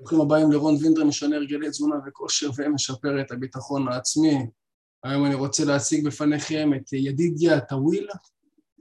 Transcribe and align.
ברוכים 0.00 0.20
הבאים 0.20 0.52
לרון 0.52 0.76
וינדר, 0.80 1.04
משנה 1.04 1.36
הרגלי 1.36 1.70
תזונה 1.70 1.96
וכושר 2.06 2.50
ומשפר 2.56 3.20
את 3.20 3.30
הביטחון 3.30 3.88
העצמי. 3.88 4.46
היום 5.04 5.26
אני 5.26 5.34
רוצה 5.34 5.64
להציג 5.64 6.06
בפניכם 6.06 6.70
את 6.76 6.92
ידידיה 6.92 7.60
טוויל. 7.60 8.08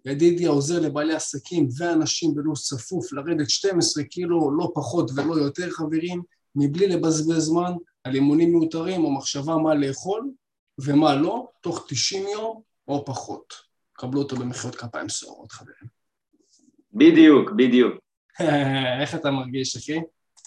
ידידיה 0.06 0.50
עוזר 0.50 0.80
לבעלי 0.80 1.14
עסקים 1.14 1.68
ואנשים 1.78 2.36
בלו"ז 2.36 2.64
צפוף 2.64 3.14
לרדת 3.14 3.50
12 3.50 4.04
קילו, 4.04 4.58
לא 4.58 4.72
פחות 4.76 5.12
ולא 5.16 5.34
יותר 5.34 5.70
חברים, 5.70 6.22
מבלי 6.56 6.88
לבזבז 6.88 7.44
זמן 7.44 7.72
על 8.04 8.16
אימונים 8.16 8.52
מיותרים 8.52 9.04
או 9.04 9.12
מחשבה 9.12 9.58
מה 9.58 9.76
לאכול 9.76 10.32
ומה 10.80 11.16
לא, 11.16 11.48
תוך 11.62 11.86
90 11.88 12.28
יום 12.28 12.62
או 12.88 13.06
פחות. 13.06 13.54
קבלו 13.94 14.22
אותו 14.22 14.36
במחיאות 14.36 14.76
כפיים 14.76 15.10
סוערות 15.10 15.52
חברים. 15.52 15.88
בדיוק, 16.94 17.52
בדיוק. 17.52 17.94
איך 19.02 19.16
אתה 19.16 19.32
מרגיש, 19.32 19.76
אחי? 19.76 20.00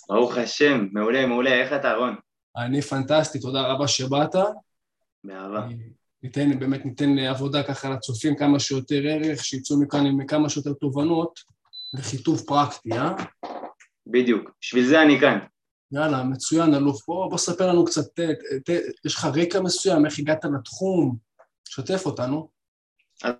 ברוך 0.09 0.37
השם, 0.37 0.87
מעולה, 0.93 1.27
מעולה, 1.27 1.63
איך 1.63 1.73
אתה 1.73 1.95
רון? 1.95 2.15
אני 2.57 2.83
פנטסטי, 2.83 3.41
תודה 3.41 3.63
רבה 3.63 3.89
שבאת. 3.89 4.35
באהבה. 5.25 5.67
ניתן, 6.23 6.59
באמת 6.59 6.85
ניתן 6.85 7.19
עבודה 7.19 7.63
ככה 7.63 7.91
לצופים 7.91 8.37
כמה 8.37 8.61
שיותר 8.61 9.01
ערך, 9.05 9.45
שיצאו 9.45 9.81
מכאן 9.81 10.07
עם 10.07 10.27
כמה 10.27 10.49
שיותר 10.49 10.73
תובנות 10.73 11.41
וחיטוב 11.99 12.43
פרקטי, 12.47 12.93
אה? 12.93 13.15
בדיוק, 14.07 14.51
בשביל 14.61 14.87
זה 14.87 15.03
אני 15.03 15.21
כאן. 15.21 15.39
יאללה, 15.93 16.23
מצוין, 16.25 16.75
אלוף. 16.75 17.07
בוא, 17.07 17.31
בוא 17.31 17.39
ספר 17.39 17.69
לנו 17.69 17.85
קצת, 17.85 18.21
ת, 18.21 18.21
ת, 18.65 18.71
יש 19.05 19.15
לך 19.15 19.25
רקע 19.25 19.61
מסוים, 19.61 20.07
איך 20.07 20.19
הגעת 20.19 20.45
לתחום? 20.45 21.17
שתף 21.69 22.07
אותנו. 22.07 22.49
אז, 23.25 23.35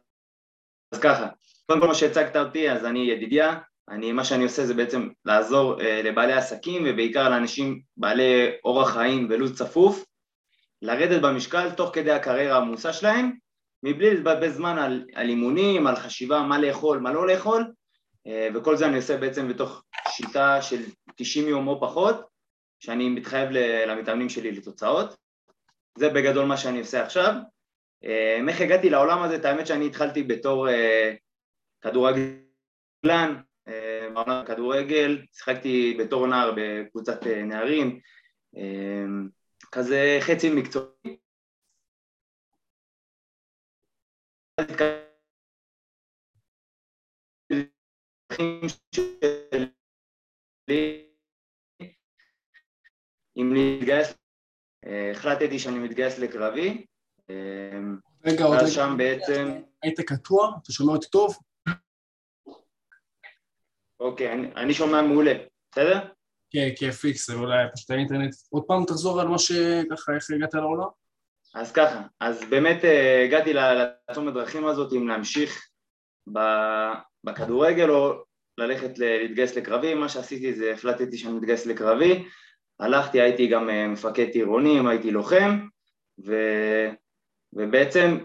אז 0.93 0.99
ככה, 1.01 1.29
קודם 1.67 1.81
כל 1.81 1.89
מה 1.89 1.95
שהצגת 1.95 2.37
אותי, 2.37 2.71
אז 2.71 2.85
אני 2.85 2.99
ידידיה, 2.99 3.59
אני, 3.89 4.13
מה 4.13 4.25
שאני 4.25 4.45
עושה 4.45 4.67
זה 4.67 4.75
בעצם 4.75 5.09
לעזור 5.25 5.81
אה, 5.81 6.03
לבעלי 6.03 6.33
עסקים 6.33 6.83
ובעיקר 6.87 7.29
לאנשים 7.29 7.81
בעלי 7.97 8.51
אורח 8.65 8.91
חיים 8.91 9.27
ולו"ז 9.31 9.59
צפוף 9.59 10.05
לרדת 10.83 11.23
במשקל 11.23 11.71
תוך 11.71 11.91
כדי 11.95 12.11
הקריירה 12.11 12.55
העמוסה 12.55 12.93
שלהם 12.93 13.33
מבלי 13.83 14.15
לבזבז 14.15 14.55
זמן 14.55 14.79
על, 14.79 15.05
על 15.15 15.29
אימונים, 15.29 15.87
על 15.87 15.97
חשיבה 15.97 16.41
מה 16.41 16.59
לאכול, 16.59 16.99
מה 16.99 17.13
לא 17.13 17.27
לאכול 17.27 17.73
אה, 18.27 18.49
וכל 18.55 18.77
זה 18.77 18.87
אני 18.87 18.97
עושה 18.97 19.17
בעצם 19.17 19.49
בתוך 19.49 19.83
שיטה 20.09 20.63
של 20.63 20.83
90 21.17 21.49
יום 21.49 21.69
או 21.69 21.81
פחות 21.81 22.27
שאני 22.81 23.09
מתחייב 23.09 23.51
למתאמנים 23.87 24.29
שלי 24.29 24.53
לתוצאות 24.53 25.17
זה 25.99 26.09
בגדול 26.09 26.45
מה 26.45 26.57
שאני 26.57 26.79
עושה 26.79 27.03
עכשיו 27.03 27.35
אה, 28.05 28.41
איך 28.49 28.61
הגעתי 28.61 28.91
לעולם 28.91 29.23
הזה? 29.23 29.37
את 29.37 29.45
האמת 29.45 29.67
שאני 29.67 29.87
התחלתי 29.87 30.23
בתור 30.23 30.69
אה, 30.69 31.15
כדורגלן 31.81 33.41
בעולם 34.15 34.43
הכדורגל, 34.43 35.27
שיחקתי 35.33 35.97
בתור 36.01 36.27
נער 36.27 36.53
בקבוצת 36.57 37.27
אה, 37.27 37.43
נערים, 37.43 38.01
אה, 38.57 39.05
כזה 39.73 40.19
חצי 40.21 40.51
מקצועי. 40.51 41.17
אם 53.37 53.53
להתגייס, 53.55 54.15
אה, 54.87 55.11
החלטתי 55.11 55.59
שאני 55.59 55.79
מתגייס 55.79 56.19
לקרבי. 56.19 56.87
רגע, 58.25 58.45
עוד 58.45 58.59
רגע, 58.59 58.67
שם 58.67 58.95
בעצם... 58.99 59.61
היית 59.83 60.01
קטוע? 60.01 60.53
אתה 60.63 60.73
שומע 60.73 60.93
אותי 60.93 61.07
טוב? 61.11 61.37
אוקיי, 64.01 64.33
אני, 64.33 64.49
אני 64.57 64.75
שומע 64.75 65.03
מעולה, 65.03 65.33
בסדר? 65.73 65.99
כן, 66.51 66.69
כן, 66.79 66.91
פיקס, 66.91 67.31
אולי 67.31 67.65
פשוט 67.75 67.91
האינטרנט. 67.91 68.35
עוד 68.51 68.63
פעם 68.67 68.85
תחזור 68.85 69.21
על 69.21 69.29
מה 69.29 69.39
שככה, 69.39 70.15
איך 70.15 70.31
הגעת 70.31 70.55
לעולם? 70.55 70.89
אז 71.55 71.73
ככה, 71.73 72.03
אז 72.21 72.45
באמת 72.51 72.85
אה, 72.85 73.25
הגעתי 73.25 73.53
לצומת 73.55 74.35
דרכים 74.35 74.67
הזאת 74.67 74.93
אם 74.93 75.09
להמשיך 75.09 75.69
בכדורגל 77.25 77.91
או 77.91 78.25
ללכת 78.59 78.99
להתגייס 78.99 79.57
לקרבי, 79.57 79.95
מה 79.95 80.09
שעשיתי 80.09 80.55
זה 80.55 80.73
החלטתי 80.73 81.19
שאני 81.19 81.35
מתגייס 81.35 81.67
לקרבי, 81.67 82.25
הלכתי, 82.81 83.21
הייתי 83.21 83.47
גם 83.47 83.71
אה, 83.71 83.89
מפקד 83.89 84.33
טירונים, 84.33 84.87
הייתי 84.87 85.11
לוחם, 85.11 85.67
ו... 86.27 86.35
ובעצם 87.53 88.19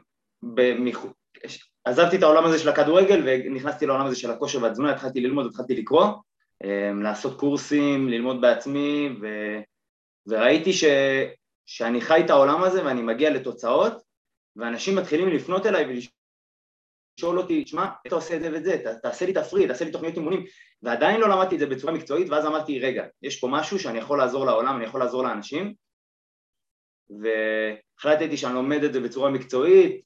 עזבתי 1.85 2.17
את 2.17 2.23
העולם 2.23 2.45
הזה 2.45 2.59
של 2.59 2.69
הכדורגל 2.69 3.21
ונכנסתי 3.25 3.85
לעולם 3.85 4.05
הזה 4.05 4.15
של 4.15 4.31
הכושר 4.31 4.61
והתזונה, 4.61 4.91
התחלתי 4.91 5.21
ללמוד, 5.21 5.45
התחלתי 5.45 5.75
לקרוא, 5.75 6.05
אמ, 6.63 7.01
לעשות 7.01 7.39
קורסים, 7.39 8.09
ללמוד 8.09 8.41
בעצמי 8.41 9.09
ו... 9.21 9.27
וראיתי 10.27 10.73
ש... 10.73 10.83
שאני 11.65 12.01
חי 12.01 12.21
את 12.25 12.29
העולם 12.29 12.63
הזה 12.63 12.85
ואני 12.85 13.01
מגיע 13.01 13.29
לתוצאות 13.29 13.93
ואנשים 14.55 14.95
מתחילים 14.95 15.29
לפנות 15.29 15.65
אליי 15.65 15.85
ולשאול 15.85 17.39
אותי, 17.39 17.67
שמע, 17.67 17.83
איך 17.83 17.91
אתה 18.07 18.15
עושה 18.15 18.35
את 18.35 18.41
זה 18.41 18.53
ואת 18.53 18.63
זה, 18.63 18.83
תעשה 19.01 19.25
לי 19.25 19.33
תפריד, 19.33 19.67
תעשה 19.67 19.85
לי 19.85 19.91
תוכניות 19.91 20.15
אימונים. 20.15 20.45
ועדיין 20.83 21.21
לא 21.21 21.29
למדתי 21.29 21.55
את 21.55 21.59
זה 21.59 21.65
בצורה 21.65 21.93
מקצועית 21.93 22.29
ואז 22.29 22.45
אמרתי, 22.45 22.79
רגע, 22.79 23.05
יש 23.21 23.39
פה 23.39 23.47
משהו 23.47 23.79
שאני 23.79 23.99
יכול 23.99 24.17
לעזור 24.17 24.45
לעולם, 24.45 24.75
אני 24.75 24.85
יכול 24.85 24.99
לעזור 24.99 25.23
לאנשים. 25.23 25.73
והחלטתי 27.09 28.37
שאני 28.37 28.53
לומד 28.53 28.83
את 28.83 28.93
זה 28.93 28.99
בצורה 28.99 29.29
מקצועית, 29.29 30.01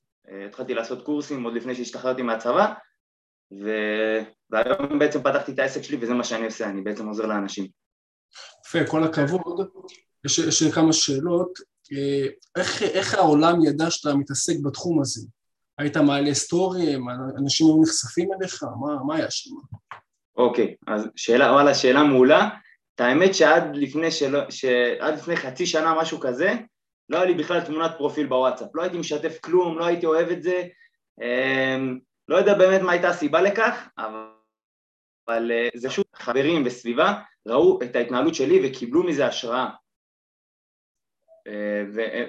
התחלתי 0.48 0.74
לעשות 0.74 1.06
קורסים 1.06 1.44
עוד 1.44 1.54
לפני 1.54 1.76
שהשתחררתי 1.76 2.22
מהצבא 2.22 2.74
ו... 3.52 3.70
והיום 4.50 5.00
בעצם 5.00 5.24
פתחתי 5.24 5.52
את 5.52 5.60
העסק 5.60 5.82
שלי 5.82 5.98
וזה 6.02 6.14
מה 6.14 6.24
שאני 6.24 6.46
עושה, 6.46 6.70
אני 6.70 6.82
בעצם 6.82 7.08
עוזר 7.08 7.26
לאנשים. 7.26 7.68
יפה, 8.68 8.92
כל 8.92 9.04
הכבוד. 9.04 9.70
יש, 10.26 10.40
יש 10.40 10.62
לי 10.62 10.72
כמה 10.72 10.94
שאלות. 10.94 11.60
אה, 11.94 12.28
איך, 12.58 12.84
איך 12.84 13.14
העולם 13.14 13.66
ידע 13.66 13.92
שאתה 13.92 14.16
מתעסק 14.16 14.56
בתחום 14.64 15.02
הזה? 15.02 15.22
היית 15.78 15.98
מעלה 15.98 16.34
סטורים, 16.34 17.06
אנשים 17.38 17.68
היו 17.68 17.82
נחשפים 17.82 18.30
אליך? 18.34 18.64
מה, 18.64 19.04
מה 19.08 19.16
היה 19.16 19.32
שם? 19.32 19.50
אוקיי, 20.38 20.76
אז 20.88 21.08
שאלה, 21.16 21.52
וואלה, 21.52 21.76
שאלה 21.76 22.04
מעולה. 22.04 22.50
את 22.96 23.00
האמת 23.00 23.36
שעד 23.36 23.76
לפני, 23.76 24.12
של... 24.12 24.36
שעד 24.50 25.14
לפני 25.14 25.36
חצי 25.36 25.66
שנה, 25.66 25.96
משהו 26.02 26.20
כזה, 26.20 26.54
לא 27.10 27.18
היה 27.18 27.26
לי 27.26 27.34
בכלל 27.34 27.62
תמונת 27.62 27.92
פרופיל 27.98 28.28
בוואטסאפ, 28.28 28.76
לא 28.76 28.82
הייתי 28.82 28.98
משתף 28.98 29.40
כלום, 29.42 29.80
לא 29.80 29.86
הייתי 29.86 30.06
אוהב 30.06 30.30
את 30.30 30.44
זה, 30.44 30.64
אמ, 31.22 32.00
לא 32.28 32.38
יודע 32.38 32.54
באמת 32.54 32.82
מה 32.82 32.92
הייתה 32.92 33.10
הסיבה 33.10 33.42
לכך, 33.42 33.88
אבל, 33.98 35.52
אה, 35.52 35.70
זה 35.76 35.90
פשוט 35.90 36.08
חברים 36.16 36.64
וסביבה 36.66 37.22
ראו 37.48 37.80
את 37.82 37.96
ההתנהלות 37.96 38.36
שלי 38.36 38.60
וקיבלו 38.64 39.04
מזה 39.04 39.26
השראה. 39.26 39.70
אה, 41.48 41.84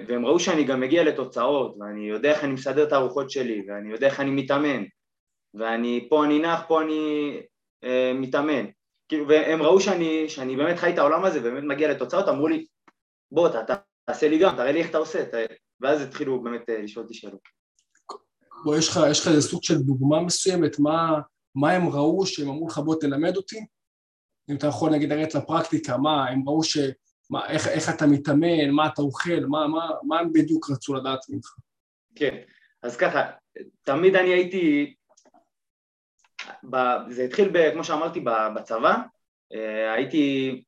והם 0.07 0.25
ראו 0.25 0.39
שאני 0.39 0.63
גם 0.63 0.79
מגיע 0.79 1.03
לתוצאות, 1.03 1.75
ואני 1.79 2.09
יודע 2.09 2.31
איך 2.31 2.43
אני 2.43 2.53
מסדר 2.53 2.87
את 2.87 2.93
הארוחות 2.93 3.29
שלי, 3.29 3.65
ואני 3.67 3.91
יודע 3.91 4.07
איך 4.07 4.19
אני 4.19 4.31
מתאמן, 4.31 4.83
ואני, 5.53 6.07
פה 6.09 6.25
אני 6.25 6.39
נח, 6.39 6.63
פה 6.67 6.81
אני 6.81 7.33
אה, 7.83 8.11
מתאמן. 8.15 8.65
והם 9.27 9.61
ראו 9.61 9.81
שאני, 9.81 10.29
שאני 10.29 10.55
באמת 10.55 10.77
חי 10.77 10.93
את 10.93 10.97
העולם 10.97 11.25
הזה 11.25 11.39
ובאמת 11.39 11.63
מגיע 11.63 11.91
לתוצאות, 11.91 12.29
אמרו 12.29 12.47
לי, 12.47 12.65
בוא, 13.31 13.47
אתה, 13.47 13.75
תעשה 14.07 14.27
לי 14.27 14.39
גם, 14.39 14.55
תראה 14.55 14.71
לי 14.71 14.79
איך 14.79 14.89
אתה 14.89 14.97
עושה, 14.97 15.23
ואז 15.81 16.01
התחילו 16.01 16.43
באמת 16.43 16.69
אה, 16.69 16.81
לשאול 16.81 17.03
אותי 17.03 17.13
שאלות. 17.13 17.39
בוא, 18.63 18.77
יש 18.77 18.89
לך, 18.89 18.99
יש 19.11 19.19
לך 19.19 19.27
איזה 19.27 19.41
סוג 19.41 19.63
של 19.63 19.77
דוגמה 19.77 20.21
מסוימת, 20.21 20.79
מה, 20.79 21.19
מה 21.55 21.71
הם 21.71 21.89
ראו 21.89 22.25
שהם 22.25 22.49
אמרו 22.49 22.67
לך 22.67 22.77
בוא 22.77 22.95
תלמד 22.99 23.37
אותי? 23.37 23.65
אם 24.49 24.55
אתה 24.55 24.67
יכול 24.67 24.91
נגיד 24.91 25.09
לרדת 25.09 25.35
לפרקטיקה, 25.35 25.97
מה, 25.97 26.27
הם 26.29 26.49
ראו 26.49 26.63
ש... 26.63 26.77
מה, 27.29 27.49
איך, 27.49 27.67
איך 27.67 27.89
אתה 27.89 28.07
מתאמן, 28.07 28.69
מה 28.69 28.87
אתה 28.87 29.01
אוכל, 29.01 29.45
מה, 29.47 29.67
מה, 29.67 29.89
מה 30.03 30.19
הם 30.19 30.33
בדיוק 30.33 30.69
רצו 30.69 30.93
לדעת 30.93 31.19
ממך? 31.29 31.55
כן, 32.15 32.37
אז 32.83 32.97
ככה, 32.97 33.31
תמיד 33.83 34.15
אני 34.15 34.29
הייתי, 34.29 34.95
ב, 36.69 36.77
זה 37.09 37.23
התחיל, 37.23 37.49
ב, 37.53 37.71
כמו 37.73 37.83
שאמרתי, 37.83 38.19
בצבא, 38.55 38.95
אה, 39.53 39.93
הייתי 39.93 40.63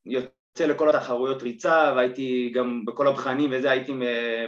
יוצא 0.60 0.72
לכל 0.72 0.96
התחרויות 0.96 1.42
ריצה 1.42 1.92
והייתי 1.96 2.52
גם 2.54 2.84
בכל 2.84 3.06
הבחנים 3.06 3.50
וזה, 3.52 3.70
הייתי 3.70 3.92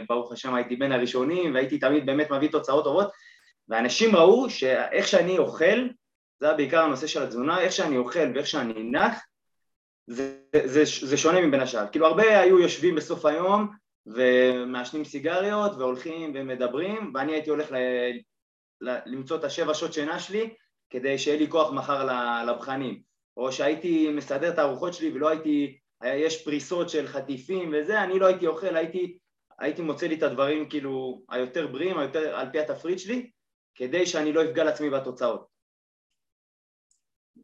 ברוך 0.09 0.31
השם 0.31 0.53
הייתי 0.53 0.75
בין 0.75 0.91
הראשונים 0.91 1.53
והייתי 1.53 1.77
תמיד 1.77 2.05
באמת 2.05 2.31
מביא 2.31 2.49
תוצאות 2.49 2.83
טובות. 2.83 3.11
ואנשים 3.69 4.15
ראו 4.15 4.49
שאיך 4.49 5.07
שאני 5.07 5.37
אוכל, 5.37 5.87
זה 6.39 6.45
היה 6.45 6.53
בעיקר 6.53 6.81
הנושא 6.81 7.07
של 7.07 7.23
התזונה, 7.23 7.59
איך 7.59 7.71
שאני 7.71 7.97
אוכל 7.97 8.31
ואיך 8.35 8.47
שאני 8.47 8.83
נח 8.83 9.19
זה, 10.07 10.37
זה, 10.65 10.83
זה 10.85 11.17
שונה 11.17 11.41
מבין 11.41 11.59
השאר, 11.59 11.87
כאילו 11.91 12.07
הרבה 12.07 12.39
היו 12.39 12.59
יושבים 12.59 12.95
בסוף 12.95 13.25
היום 13.25 13.67
ומעשנים 14.05 15.05
סיגריות 15.05 15.71
והולכים 15.77 16.31
ומדברים 16.35 17.11
ואני 17.13 17.33
הייתי 17.33 17.49
הולך 17.49 17.71
ל, 17.71 17.75
ל, 18.81 18.97
למצוא 19.05 19.37
את 19.37 19.43
השבע 19.43 19.73
שעות 19.73 19.93
שינה 19.93 20.19
שלי 20.19 20.49
כדי 20.89 21.17
שיהיה 21.17 21.37
לי 21.37 21.49
כוח 21.49 21.71
מחר 21.71 22.07
לבחנים. 22.47 23.13
או 23.37 23.51
שהייתי 23.51 24.11
מסדר 24.11 24.49
את 24.49 24.59
הארוחות 24.59 24.93
שלי 24.93 25.11
ולא 25.13 25.29
הייתי 25.29 25.77
יש 26.03 26.43
פריסות 26.43 26.89
של 26.89 27.07
חטיפים 27.07 27.73
וזה, 27.73 28.03
אני 28.03 28.19
לא 28.19 28.25
הייתי 28.25 28.47
אוכל, 28.47 28.75
הייתי, 28.75 29.17
הייתי 29.59 29.81
מוצא 29.81 30.07
לי 30.07 30.15
את 30.15 30.23
הדברים 30.23 30.69
כאילו 30.69 31.23
היותר 31.29 31.67
בריאים, 31.67 31.97
היותר 31.97 32.35
על 32.35 32.49
פי 32.51 32.59
התפריט 32.59 32.99
שלי, 32.99 33.29
כדי 33.75 34.05
שאני 34.05 34.33
לא 34.33 34.43
אפגע 34.43 34.63
לעצמי 34.63 34.89
בתוצאות. 34.89 35.53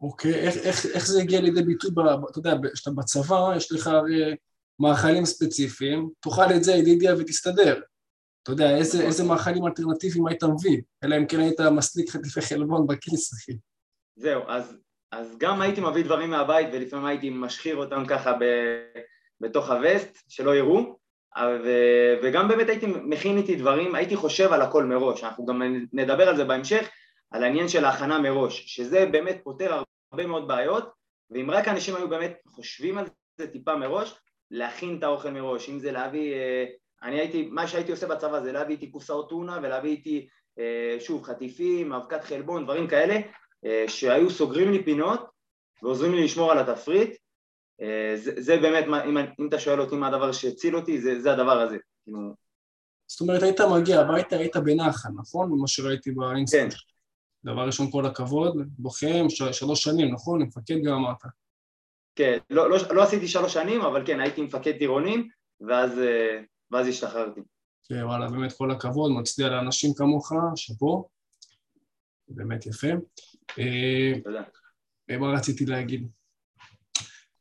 אוקיי, 0.01 0.33
איך, 0.33 0.57
איך, 0.57 0.85
איך 0.85 1.07
זה 1.07 1.21
הגיע 1.21 1.41
לידי 1.41 1.61
ביטוי, 1.61 1.91
ב, 1.91 1.99
אתה 1.99 2.39
יודע, 2.39 2.53
כשאתה 2.73 2.91
בצבא, 2.91 3.53
יש 3.55 3.71
לך 3.71 3.87
הרי 3.87 4.35
מאכלים 4.79 5.25
ספציפיים, 5.25 6.09
תאכל 6.19 6.53
את 6.55 6.63
זה 6.63 6.71
ידידיה 6.71 7.15
ותסתדר. 7.15 7.81
אתה 8.43 8.51
יודע, 8.51 8.77
איזה, 8.77 8.97
נכון. 8.97 9.07
איזה 9.07 9.23
מאכלים 9.23 9.65
אלטרנטיביים 9.65 10.27
היית 10.27 10.43
מביא, 10.43 10.81
אלא 11.03 11.17
אם 11.17 11.27
כן 11.27 11.39
היית 11.39 11.59
מסליק 11.59 12.09
חטיפי 12.09 12.41
חלבון 12.41 12.87
בכיס, 12.87 13.33
אחי. 13.33 13.57
זהו, 14.15 14.41
אז, 14.47 14.77
אז 15.11 15.37
גם 15.37 15.61
הייתי 15.61 15.81
מביא 15.81 16.03
דברים 16.03 16.29
מהבית 16.29 16.67
ולפעמים 16.71 17.05
הייתי 17.05 17.29
משחיר 17.29 17.75
אותם 17.75 18.03
ככה 18.07 18.33
ב, 18.33 18.43
בתוך 19.41 19.69
הווסט, 19.69 20.23
שלא 20.29 20.55
יראו, 20.55 20.99
ו, 21.37 21.69
וגם 22.23 22.47
באמת 22.47 22.69
הייתי 22.69 22.85
מכין 22.87 23.37
איתי 23.37 23.55
דברים, 23.55 23.95
הייתי 23.95 24.15
חושב 24.15 24.53
על 24.53 24.61
הכל 24.61 24.83
מראש, 24.83 25.23
אנחנו 25.23 25.45
גם 25.45 25.61
נדבר 25.93 26.29
על 26.29 26.35
זה 26.35 26.45
בהמשך, 26.45 26.89
על 27.31 27.43
העניין 27.43 27.67
של 27.67 27.85
ההכנה 27.85 28.19
מראש, 28.19 28.75
שזה 28.75 29.05
באמת 29.05 29.41
פותר 29.43 29.81
הרבה 30.11 30.27
מאוד 30.27 30.47
בעיות, 30.47 30.89
ואם 31.31 31.51
רק 31.51 31.67
אנשים 31.67 31.95
היו 31.95 32.09
באמת 32.09 32.37
חושבים 32.47 32.97
על 32.97 33.05
זה 33.37 33.47
טיפה 33.47 33.75
מראש, 33.75 34.15
להכין 34.51 34.97
את 34.97 35.03
האוכל 35.03 35.31
מראש, 35.31 35.69
אם 35.69 35.79
זה 35.79 35.91
להביא, 35.91 36.33
אה, 36.33 36.65
אני 37.03 37.19
הייתי, 37.19 37.49
מה 37.51 37.67
שהייתי 37.67 37.91
עושה 37.91 38.07
בצבא 38.07 38.39
זה 38.39 38.51
להביא 38.51 38.75
איתי 38.75 38.91
קופסאות 38.91 39.29
טונה 39.29 39.59
ולהביא 39.63 39.91
איתי 39.91 40.27
אה, 40.59 40.97
שוב 40.99 41.23
חטיפים, 41.23 41.93
אבקת 41.93 42.23
חלבון, 42.23 42.63
דברים 42.63 42.87
כאלה, 42.87 43.19
שהיו 43.87 44.29
סוגרים 44.29 44.71
לי 44.71 44.83
פינות 44.83 45.25
ועוזרים 45.83 46.13
לי 46.13 46.23
לשמור 46.23 46.51
על 46.51 46.59
התפריט, 46.59 47.15
זה, 48.15 48.41
זה 48.41 48.57
באמת, 48.57 48.85
אם, 49.07 49.17
אם 49.39 49.47
אתה 49.47 49.59
שואל 49.59 49.81
אותי 49.81 49.95
מה 49.95 50.07
הדבר 50.07 50.31
שהציל 50.31 50.75
אותי, 50.75 51.01
זה, 51.01 51.21
זה 51.21 51.33
הדבר 51.33 51.59
הזה. 51.59 51.77
כאילו. 52.03 52.33
זאת 53.07 53.21
אומרת, 53.21 53.43
היית 53.43 53.61
מגיע 53.61 53.99
הביתה, 53.99 54.35
היית 54.35 54.57
בנחל, 54.57 55.09
נכון? 55.15 55.51
ממה 55.51 55.67
שראיתי 55.67 56.11
באינסטנט. 56.11 56.73
כן. 56.73 56.79
דבר 57.43 57.65
ראשון, 57.65 57.91
כל 57.91 58.05
הכבוד, 58.05 58.57
לוחם, 58.79 59.25
שלוש 59.51 59.83
שנים, 59.83 60.13
נכון? 60.13 60.41
מפקד 60.41 60.75
גם 60.85 60.93
אמרת. 60.93 61.23
כן, 62.15 62.37
לא, 62.49 62.69
לא, 62.69 62.77
לא 62.91 63.03
עשיתי 63.03 63.27
שלוש 63.27 63.53
שנים, 63.53 63.81
אבל 63.81 64.05
כן, 64.05 64.19
הייתי 64.19 64.41
מפקד 64.41 64.77
טירונים, 64.77 65.29
ואז, 65.67 65.99
אה, 65.99 66.41
ואז 66.71 66.87
השתחררתי. 66.87 67.41
כן, 67.83 68.03
וואלה, 68.03 68.29
באמת 68.29 68.53
כל 68.53 68.71
הכבוד, 68.71 69.11
מצדיע 69.11 69.49
לאנשים 69.49 69.93
כמוך, 69.93 70.31
שאפו, 70.55 71.09
באמת 72.27 72.65
יפה. 72.65 72.87
אה, 73.59 74.21
תודה. 74.23 74.43
אה, 75.09 75.17
מה 75.17 75.27
רציתי 75.27 75.65
להגיד? 75.65 76.07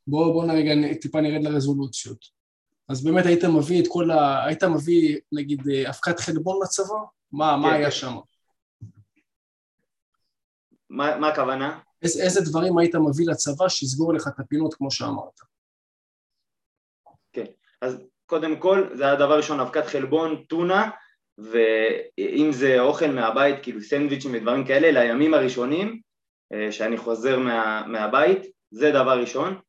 בואו 0.07 0.33
בוא 0.33 0.45
נרגע, 0.45 0.71
טיפה 1.01 1.21
נרד 1.21 1.43
לרזולוציות. 1.43 2.25
אז 2.89 3.03
באמת 3.03 3.25
היית 3.25 3.43
מביא 3.43 3.81
את 3.83 3.87
כל 3.89 4.11
ה... 4.11 4.45
היית 4.45 4.63
מביא, 4.63 5.19
נגיד, 5.31 5.61
אבקת 5.89 6.19
חלבון 6.19 6.59
לצבא? 6.63 6.95
מה, 7.31 7.53
כן, 7.55 7.61
מה 7.61 7.73
היה. 7.73 7.91
שם? 7.91 8.15
מה, 10.89 11.17
מה 11.17 11.27
הכוונה? 11.27 11.79
איזה, 12.01 12.23
איזה 12.23 12.41
דברים 12.41 12.77
היית 12.77 12.95
מביא 12.95 13.27
לצבא 13.27 13.69
שיסגור 13.69 14.13
לך 14.13 14.27
את 14.27 14.39
הפינות 14.39 14.73
כמו 14.73 14.91
שאמרת? 14.91 15.39
כן, 17.33 17.45
אז 17.81 17.97
קודם 18.25 18.59
כל 18.59 18.89
זה 18.97 19.11
הדבר 19.11 19.37
ראשון 19.37 19.59
אבקת 19.59 19.85
חלבון, 19.85 20.43
טונה 20.47 20.89
ואם 21.43 22.51
זה 22.51 22.79
אוכל 22.79 23.07
מהבית, 23.07 23.55
כאילו 23.63 23.81
סנדוויצ'ים 23.81 24.33
ודברים 24.33 24.65
כאלה, 24.65 24.91
לימים 24.91 25.33
הראשונים 25.33 25.99
אה, 26.53 26.71
שאני 26.71 26.97
חוזר 26.97 27.39
מה, 27.39 27.83
מהבית, 27.87 28.45
זה 28.71 28.91
דבר 28.91 29.19
ראשון. 29.21 29.59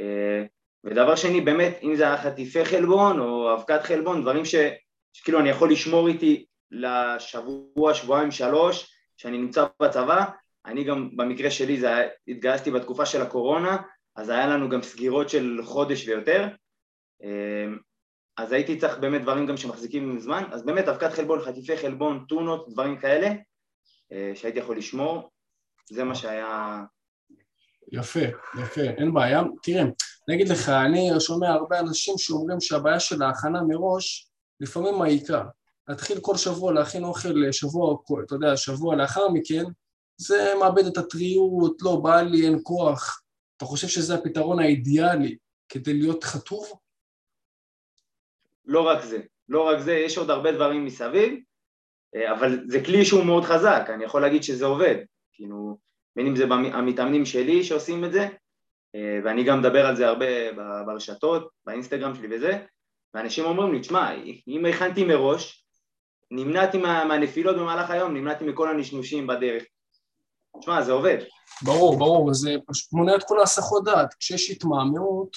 אה, 0.00 0.44
ודבר 0.84 1.16
שני 1.16 1.40
באמת 1.40 1.78
אם 1.82 1.94
זה 1.94 2.02
היה 2.02 2.16
חטיפי 2.16 2.64
חלבון 2.64 3.20
או 3.20 3.54
אבקת 3.54 3.82
חלבון, 3.82 4.22
דברים 4.22 4.44
ש, 4.44 4.54
שכאילו 5.12 5.40
אני 5.40 5.48
יכול 5.48 5.72
לשמור 5.72 6.08
איתי 6.08 6.44
לשבוע, 6.70 7.94
שבועיים, 7.94 8.30
שלוש 8.30 8.94
שאני 9.16 9.38
נמצא 9.38 9.66
בצבא, 9.82 10.24
אני 10.66 10.84
גם 10.84 11.16
במקרה 11.16 11.50
שלי 11.50 11.80
זה 11.80 11.96
היה, 11.96 12.08
התגייסתי 12.28 12.70
בתקופה 12.70 13.06
של 13.06 13.22
הקורונה, 13.22 13.76
אז 14.16 14.28
היה 14.28 14.46
לנו 14.46 14.68
גם 14.68 14.82
סגירות 14.82 15.28
של 15.28 15.60
חודש 15.64 16.08
ויותר, 16.08 16.48
אמ, 17.22 17.78
אז 18.38 18.52
הייתי 18.52 18.78
צריך 18.78 18.98
באמת 18.98 19.22
דברים 19.22 19.46
גם 19.46 19.56
שמחזיקים 19.56 20.10
עם 20.10 20.20
זמן, 20.20 20.44
אז 20.52 20.64
באמת 20.64 20.88
אבקת 20.88 21.12
חלבון, 21.12 21.40
חטיפי 21.40 21.76
חלבון, 21.76 22.24
טונות, 22.28 22.68
דברים 22.68 22.98
כאלה, 22.98 23.30
אה, 24.12 24.32
שהייתי 24.34 24.58
יכול 24.58 24.78
לשמור, 24.78 25.30
זה 25.90 26.04
מה 26.04 26.14
שהיה... 26.14 26.82
יפה, 27.92 28.20
יפה, 28.62 28.80
אין 28.80 29.14
בעיה. 29.14 29.42
תראה, 29.62 29.82
אני 29.82 30.36
אגיד 30.36 30.48
לך, 30.48 30.68
אני 30.68 31.10
שומע 31.20 31.48
הרבה 31.48 31.80
אנשים 31.80 32.14
שאומרים 32.18 32.60
שהבעיה 32.60 33.00
של 33.00 33.22
ההכנה 33.22 33.62
מראש, 33.62 34.30
לפעמים 34.60 34.94
מעיקה. 34.94 35.44
להתחיל 35.88 36.20
כל 36.20 36.36
שבוע 36.36 36.72
להכין 36.72 37.04
אוכל 37.04 37.52
שבוע, 37.52 37.96
אתה 38.26 38.34
יודע, 38.34 38.56
שבוע 38.56 38.96
לאחר 38.96 39.28
מכן, 39.28 39.64
זה 40.16 40.52
מאבד 40.60 40.86
את 40.86 40.96
הטריות, 40.96 41.76
לא 41.82 41.96
בא 41.96 42.20
לי, 42.22 42.46
אין 42.46 42.58
כוח. 42.62 43.22
אתה 43.56 43.64
חושב 43.64 43.88
שזה 43.88 44.14
הפתרון 44.14 44.58
האידיאלי 44.58 45.36
כדי 45.68 45.94
להיות 45.94 46.24
חטוב? 46.24 46.72
לא 48.68 48.80
רק 48.80 49.02
זה, 49.02 49.18
לא 49.48 49.68
רק 49.68 49.78
זה, 49.78 49.92
יש 49.92 50.18
עוד 50.18 50.30
הרבה 50.30 50.52
דברים 50.52 50.84
מסביב, 50.84 51.38
אה, 52.16 52.32
אבל 52.32 52.60
זה 52.66 52.84
כלי 52.84 53.04
שהוא 53.04 53.24
מאוד 53.24 53.44
חזק, 53.44 53.90
אני 53.94 54.04
יכול 54.04 54.22
להגיד 54.22 54.42
שזה 54.42 54.66
עובד, 54.66 54.96
כאילו, 55.32 55.78
בין 56.16 56.26
אם 56.26 56.36
זה 56.36 56.44
המתאמנים 56.72 57.26
שלי 57.26 57.64
שעושים 57.64 58.04
את 58.04 58.12
זה, 58.12 58.28
אה, 58.94 59.18
ואני 59.24 59.44
גם 59.44 59.58
מדבר 59.58 59.86
על 59.86 59.96
זה 59.96 60.08
הרבה 60.08 60.52
ברשתות, 60.86 61.48
באינסטגרם 61.66 62.14
שלי 62.14 62.36
וזה, 62.36 62.58
ואנשים 63.14 63.44
אומרים 63.44 63.72
לי, 63.72 63.80
תשמע, 63.80 64.10
אם 64.48 64.66
הכנתי 64.66 65.04
מראש, 65.04 65.64
נמנעתי 66.30 66.78
מה, 66.78 67.04
מהנפילות 67.04 67.56
במהלך 67.56 67.90
היום, 67.90 68.14
נמנעתי 68.14 68.44
מכל 68.44 68.68
הנשנושים 68.70 69.26
בדרך. 69.26 69.62
תשמע, 70.60 70.82
זה 70.82 70.92
עובד. 70.92 71.18
ברור, 71.62 71.98
ברור, 71.98 72.34
זה 72.34 72.56
פשוט 72.66 72.92
מונע 72.92 73.16
את 73.16 73.22
כל 73.24 73.40
ההסחות 73.40 73.84
דעת. 73.84 74.14
כשיש 74.14 74.50
התמהמהות 74.50 75.36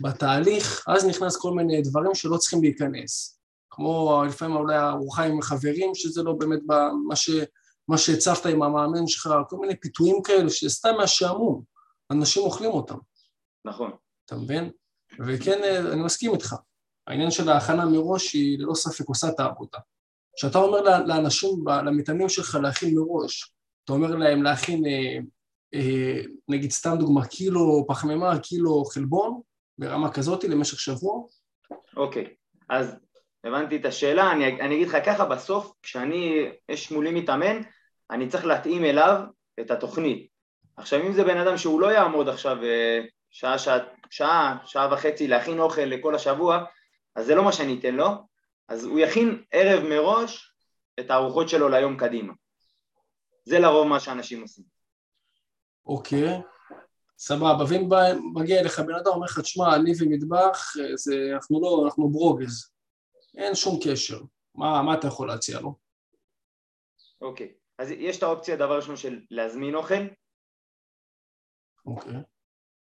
בתהליך, 0.00 0.84
אז 0.88 1.06
נכנס 1.06 1.36
כל 1.36 1.52
מיני 1.52 1.82
דברים 1.82 2.14
שלא 2.14 2.36
צריכים 2.36 2.62
להיכנס. 2.62 3.40
כמו 3.70 4.22
לפעמים 4.26 4.56
אולי 4.56 4.78
ארוחה 4.78 5.24
עם 5.24 5.42
חברים, 5.42 5.94
שזה 5.94 6.22
לא 6.22 6.32
באמת 6.32 6.60
מה, 7.08 7.16
ש, 7.16 7.30
מה 7.88 7.98
שהצבת 7.98 8.46
עם 8.46 8.62
המאמן 8.62 9.06
שלך, 9.06 9.30
כל 9.48 9.56
מיני 9.56 9.80
פיתויים 9.80 10.22
כאלה, 10.22 10.50
שסתם 10.50 10.94
מהשעמום, 10.96 11.62
אנשים 12.10 12.42
אוכלים 12.42 12.70
אותם. 12.70 12.98
נכון. 13.64 13.90
אתה 14.24 14.36
מבין? 14.36 14.70
וכן, 15.26 15.60
אני 15.92 16.02
מסכים 16.02 16.32
איתך. 16.34 16.54
העניין 17.06 17.30
של 17.30 17.48
ההכנה 17.48 17.84
מראש 17.84 18.32
היא 18.32 18.58
ללא 18.58 18.74
ספק 18.74 19.08
עושה 19.08 19.28
את 19.28 19.40
העבודה. 19.40 19.78
כשאתה 20.36 20.58
אומר 20.58 20.80
לאנשים, 21.06 21.50
למתאמנים 21.68 22.28
שלך 22.28 22.58
להכין 22.62 22.94
מראש, 22.94 23.54
אתה 23.84 23.92
אומר 23.92 24.14
להם 24.16 24.42
להכין, 24.42 24.86
אה, 24.86 25.18
אה, 25.74 26.20
נגיד 26.48 26.70
סתם 26.70 26.96
דוגמה, 26.98 27.26
קילו 27.26 27.84
פחמימה, 27.88 28.38
קילו 28.38 28.84
חלבון, 28.84 29.40
ברמה 29.78 30.12
כזאת 30.12 30.44
למשך 30.44 30.80
שבוע? 30.80 31.22
אוקיי, 31.96 32.24
okay. 32.24 32.28
אז 32.68 32.96
הבנתי 33.44 33.76
את 33.76 33.84
השאלה, 33.84 34.32
אני, 34.32 34.60
אני 34.60 34.74
אגיד 34.74 34.88
לך 34.88 34.96
ככה, 35.06 35.24
בסוף 35.24 35.72
כשאני, 35.82 36.48
יש 36.68 36.90
מולי 36.90 37.20
מתאמן, 37.20 37.62
אני 38.10 38.28
צריך 38.28 38.44
להתאים 38.44 38.84
אליו 38.84 39.20
את 39.60 39.70
התוכנית. 39.70 40.28
עכשיו 40.76 41.00
אם 41.00 41.12
זה 41.12 41.24
בן 41.24 41.36
אדם 41.36 41.56
שהוא 41.56 41.80
לא 41.80 41.92
יעמוד 41.92 42.28
עכשיו 42.28 42.64
אה, 42.64 43.00
שעה, 43.30 43.58
שעה, 43.58 43.78
שעה, 44.10 44.56
שעה 44.64 44.92
וחצי 44.92 45.28
להכין 45.28 45.58
אוכל 45.58 45.82
לכל 45.82 46.14
השבוע, 46.14 46.64
אז 47.16 47.26
זה 47.26 47.34
לא 47.34 47.44
מה 47.44 47.52
שאני 47.52 47.78
אתן 47.78 47.94
לו, 47.94 48.08
אז 48.68 48.84
הוא 48.84 48.98
יכין 48.98 49.42
ערב 49.50 49.84
מראש 49.84 50.54
את 51.00 51.10
הארוחות 51.10 51.48
שלו 51.48 51.68
ליום 51.68 51.96
קדימה. 51.96 52.32
זה 53.44 53.58
לרוב 53.58 53.88
מה 53.88 54.00
שאנשים 54.00 54.42
עושים. 54.42 54.64
אוקיי, 55.86 56.40
סבבה, 57.18 57.64
ואם 57.68 57.88
מגיע 58.34 58.60
אליך 58.60 58.80
בן 58.80 58.94
אדם 58.94 59.12
אומר 59.12 59.26
לך, 59.26 59.40
תשמע, 59.40 59.76
אני 59.76 59.92
ומטבח, 60.00 60.72
זה, 60.94 61.30
אנחנו 61.34 61.60
לא, 61.62 61.82
אנחנו 61.84 62.08
ברוגז, 62.08 62.70
אין 63.36 63.54
שום 63.54 63.78
קשר, 63.84 64.20
מה, 64.54 64.82
מה 64.82 64.94
אתה 64.94 65.06
יכול 65.06 65.28
להציע 65.28 65.60
לו? 65.60 65.74
אוקיי, 67.20 67.52
אז 67.78 67.90
יש 67.90 68.18
את 68.18 68.22
האופציה, 68.22 68.56
דבר 68.56 68.76
ראשון, 68.76 68.96
של 68.96 69.20
להזמין 69.30 69.74
אוכל. 69.74 69.94
אוקיי. 71.86 72.12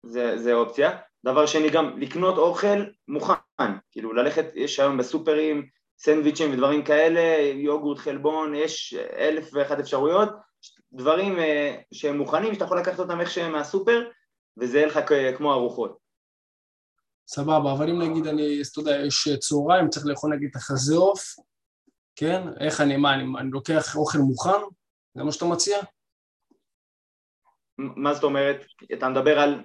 זה, 0.02 0.38
זה 0.38 0.54
אופציה. 0.54 0.98
דבר 1.24 1.46
שני, 1.46 1.70
גם 1.70 1.98
לקנות 2.00 2.38
אוכל 2.38 2.84
מוכן, 3.08 3.34
כאילו 3.90 4.12
ללכת, 4.12 4.44
יש 4.54 4.80
היום 4.80 4.98
בסופרים 4.98 5.68
סנדוויצ'ים 5.98 6.52
ודברים 6.52 6.84
כאלה, 6.84 7.20
יוגורט, 7.54 7.98
חלבון, 7.98 8.54
יש 8.54 8.94
אלף 8.94 9.50
ואחת 9.52 9.78
אפשרויות, 9.78 10.28
דברים 10.92 11.38
אה, 11.38 11.76
שהם 11.94 12.18
מוכנים, 12.18 12.54
שאתה 12.54 12.64
יכול 12.64 12.80
לקחת 12.80 12.98
אותם 12.98 13.20
איך 13.20 13.30
שהם 13.30 13.52
מהסופר, 13.52 14.10
וזה 14.60 14.78
יהיה 14.78 14.86
לך 14.86 14.98
כמו 15.38 15.52
ארוחות. 15.52 15.98
סבבה, 17.28 17.72
אבל 17.72 17.90
אם 17.90 18.02
נגיד 18.02 18.26
אני, 18.26 18.62
אתה 18.72 18.80
יודע, 18.80 18.96
יש 19.06 19.28
צהריים, 19.40 19.88
צריך 19.88 20.06
לאכול 20.06 20.34
נגיד 20.34 20.48
את 20.50 20.56
החזה 20.56 20.96
עוף, 20.96 21.36
כן? 22.16 22.42
איך 22.60 22.80
אני, 22.80 22.96
מה, 22.96 23.14
אני, 23.14 23.24
אני 23.38 23.50
לוקח 23.50 23.96
אוכל 23.96 24.18
מוכן? 24.18 24.60
זה 25.14 25.24
מה 25.24 25.32
שאתה 25.32 25.44
מציע? 25.44 25.78
מה 27.78 28.14
זאת 28.14 28.24
אומרת? 28.24 28.56
אתה 28.92 29.08
מדבר 29.08 29.38
על... 29.38 29.62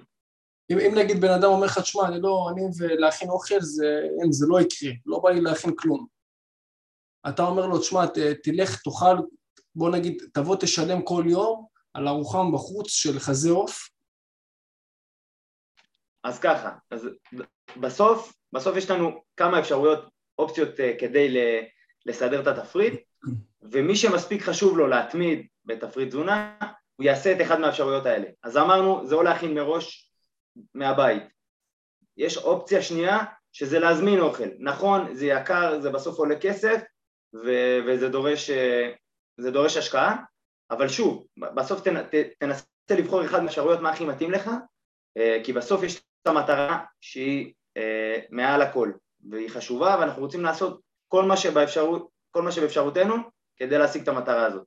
אם, 0.70 0.78
אם 0.78 0.94
נגיד 0.98 1.20
בן 1.20 1.30
אדם 1.30 1.48
אומר 1.48 1.66
לך, 1.66 1.78
תשמע, 1.78 2.08
אני 2.08 2.20
לא, 2.20 2.48
אני 2.52 2.62
ולהכין 2.78 3.28
אוכל, 3.28 3.60
זה, 3.60 4.00
אין, 4.20 4.32
זה 4.32 4.46
לא 4.48 4.60
יקרה, 4.60 4.90
לא 5.06 5.18
בא 5.18 5.30
לי 5.30 5.40
להכין 5.40 5.70
כלום. 5.76 6.06
אתה 7.28 7.42
אומר 7.42 7.66
לו, 7.66 7.78
תשמע, 7.78 8.04
תלך, 8.42 8.82
תאכל 8.82 9.16
בוא 9.74 9.90
נגיד, 9.90 10.22
תבוא 10.34 10.56
תשלם 10.60 11.02
כל 11.02 11.24
יום 11.26 11.66
על 11.94 12.08
ארוחה 12.08 12.38
בחוץ 12.54 12.90
של 12.90 13.18
חזה 13.18 13.50
עוף? 13.50 13.95
אז 16.26 16.38
ככה, 16.38 16.72
אז 16.90 17.08
בסוף, 17.76 18.32
בסוף 18.52 18.76
יש 18.76 18.90
לנו 18.90 19.22
כמה 19.36 19.58
אפשרויות, 19.58 20.08
אופציות 20.38 20.80
אה, 20.80 20.92
כדי 20.98 21.36
לסדר 22.06 22.40
את 22.40 22.46
התפריט, 22.46 22.94
ומי 23.62 23.96
שמספיק 23.96 24.42
חשוב 24.42 24.78
לו 24.78 24.86
להתמיד 24.86 25.46
בתפריט 25.64 26.08
תזונה, 26.08 26.56
הוא 26.96 27.04
יעשה 27.04 27.32
את 27.32 27.40
אחד 27.40 27.60
מהאפשרויות 27.60 28.06
האלה. 28.06 28.26
אז 28.42 28.56
אמרנו, 28.56 29.06
זה 29.06 29.14
או 29.14 29.22
להכין 29.22 29.54
מראש 29.54 30.12
מהבית. 30.74 31.22
יש 32.16 32.36
אופציה 32.36 32.82
שנייה, 32.82 33.18
שזה 33.52 33.78
להזמין 33.78 34.20
אוכל. 34.20 34.48
נכון, 34.58 35.14
זה 35.14 35.26
יקר, 35.26 35.80
זה 35.80 35.90
בסוף 35.90 36.18
עולה 36.18 36.40
כסף, 36.40 36.82
ו- 37.34 37.78
וזה 37.86 38.08
דורש, 38.08 38.50
אה, 38.50 38.92
דורש 39.52 39.76
השקעה, 39.76 40.16
אבל 40.70 40.88
שוב, 40.88 41.26
בסוף 41.38 41.80
תנסה 42.38 42.64
לבחור 42.90 43.24
אחד 43.24 43.40
מהאפשרויות 43.40 43.80
מה 43.80 43.90
הכי 43.90 44.04
מתאים 44.04 44.30
לך, 44.30 44.50
אה, 45.16 45.40
כי 45.44 45.52
בסוף 45.52 45.82
יש 45.82 46.05
המטרה 46.26 46.84
שהיא 47.00 47.52
אה, 47.76 48.18
מעל 48.30 48.62
הכל, 48.62 48.92
והיא 49.30 49.50
חשובה, 49.50 49.96
ואנחנו 50.00 50.22
רוצים 50.22 50.42
לעשות 50.42 50.80
כל 51.08 51.24
מה, 51.24 51.36
שבאפשרות, 51.36 52.08
כל 52.30 52.42
מה 52.42 52.52
שבאפשרותנו 52.52 53.14
כדי 53.56 53.78
להשיג 53.78 54.02
את 54.02 54.08
המטרה 54.08 54.46
הזאת. 54.46 54.64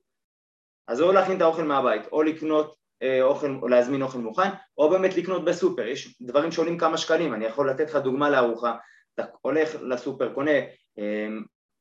אז 0.88 1.00
או 1.00 1.12
להכין 1.12 1.36
את 1.36 1.42
האוכל 1.42 1.62
מהבית, 1.62 2.06
או 2.12 2.22
לקנות 2.22 2.76
אה, 3.02 3.22
אוכל, 3.22 3.58
או 3.62 3.68
להזמין 3.68 4.02
אוכל 4.02 4.18
מוכן, 4.18 4.48
או 4.78 4.90
באמת 4.90 5.16
לקנות 5.16 5.44
בסופר, 5.44 5.86
יש 5.86 6.20
דברים 6.20 6.52
שעולים 6.52 6.78
כמה 6.78 6.98
שקלים, 6.98 7.34
אני 7.34 7.44
יכול 7.44 7.70
לתת 7.70 7.90
לך 7.90 7.96
דוגמה 7.96 8.30
לארוחה, 8.30 8.76
אתה 9.14 9.24
הולך 9.40 9.70
לסופר, 9.82 10.34
קונה 10.34 10.58
אה, 10.98 11.28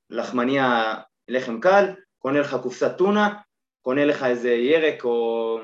לחמניה 0.10 0.96
לחם 1.28 1.60
קל, 1.60 1.86
קונה 2.20 2.40
לך 2.40 2.56
קופסת 2.64 2.98
טונה, 2.98 3.40
קונה 3.82 4.06
לך 4.06 4.24
איזה 4.24 4.50
ירק 4.50 5.04
או 5.04 5.60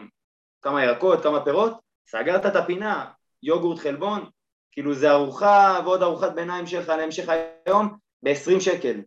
כמה 0.61 0.83
ירקות, 0.83 1.23
כמה 1.23 1.43
פירות, 1.43 1.79
סגרת 2.07 2.45
את 2.45 2.55
הפינה, 2.55 3.05
יוגורט 3.45 3.79
חלבון, 3.79 4.25
כאילו 4.71 4.95
זה 4.95 5.11
ארוחה 5.11 5.79
ועוד 5.85 6.03
ארוחת 6.03 6.35
ביניים 6.35 6.67
שלך 6.67 6.89
להמשך 6.89 7.29
היום 7.65 7.97
ב-20 8.23 8.59
שקל, 8.59 9.01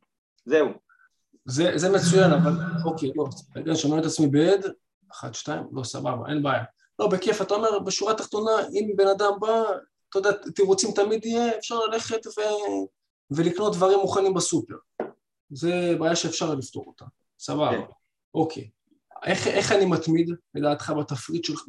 זהו. 0.44 0.68
זה, 1.44 1.72
זה 1.74 1.88
מצוין, 1.90 2.32
אבל 2.32 2.52
אוקיי, 2.84 3.10
לא, 3.16 3.24
רגע, 3.56 3.74
שומע 3.74 3.98
את 3.98 4.04
עצמי 4.04 4.26
בעד, 4.26 4.66
אחת, 5.12 5.34
שתיים, 5.34 5.62
לא, 5.72 5.84
סבבה, 5.84 6.28
אין 6.28 6.42
בעיה. 6.42 6.64
לא, 6.98 7.08
בכיף, 7.08 7.42
אתה 7.42 7.54
אומר, 7.54 7.78
בשורה 7.78 8.12
התחתונה, 8.12 8.50
אם 8.72 8.92
בן 8.96 9.06
אדם 9.06 9.32
בא, 9.40 9.62
אתה 10.10 10.18
יודע, 10.18 10.30
תירוצים 10.54 10.90
תמיד 10.94 11.24
יהיה, 11.26 11.58
אפשר 11.58 11.78
ללכת 11.78 12.26
ו... 12.26 12.40
ולקנות 13.30 13.74
דברים 13.76 13.98
מוכנים 13.98 14.34
בסופר. 14.34 14.74
זה 15.50 15.94
בעיה 15.98 16.16
שאפשר 16.16 16.54
לפתור 16.54 16.84
אותה, 16.86 17.04
סבבה, 17.38 17.70
כן. 17.70 17.80
אוקיי. 18.34 18.70
איך, 19.24 19.46
איך 19.46 19.72
אני 19.72 19.84
מתמיד, 19.86 20.30
לדעתך, 20.54 20.92
בתפריט 20.98 21.44
שלך, 21.44 21.64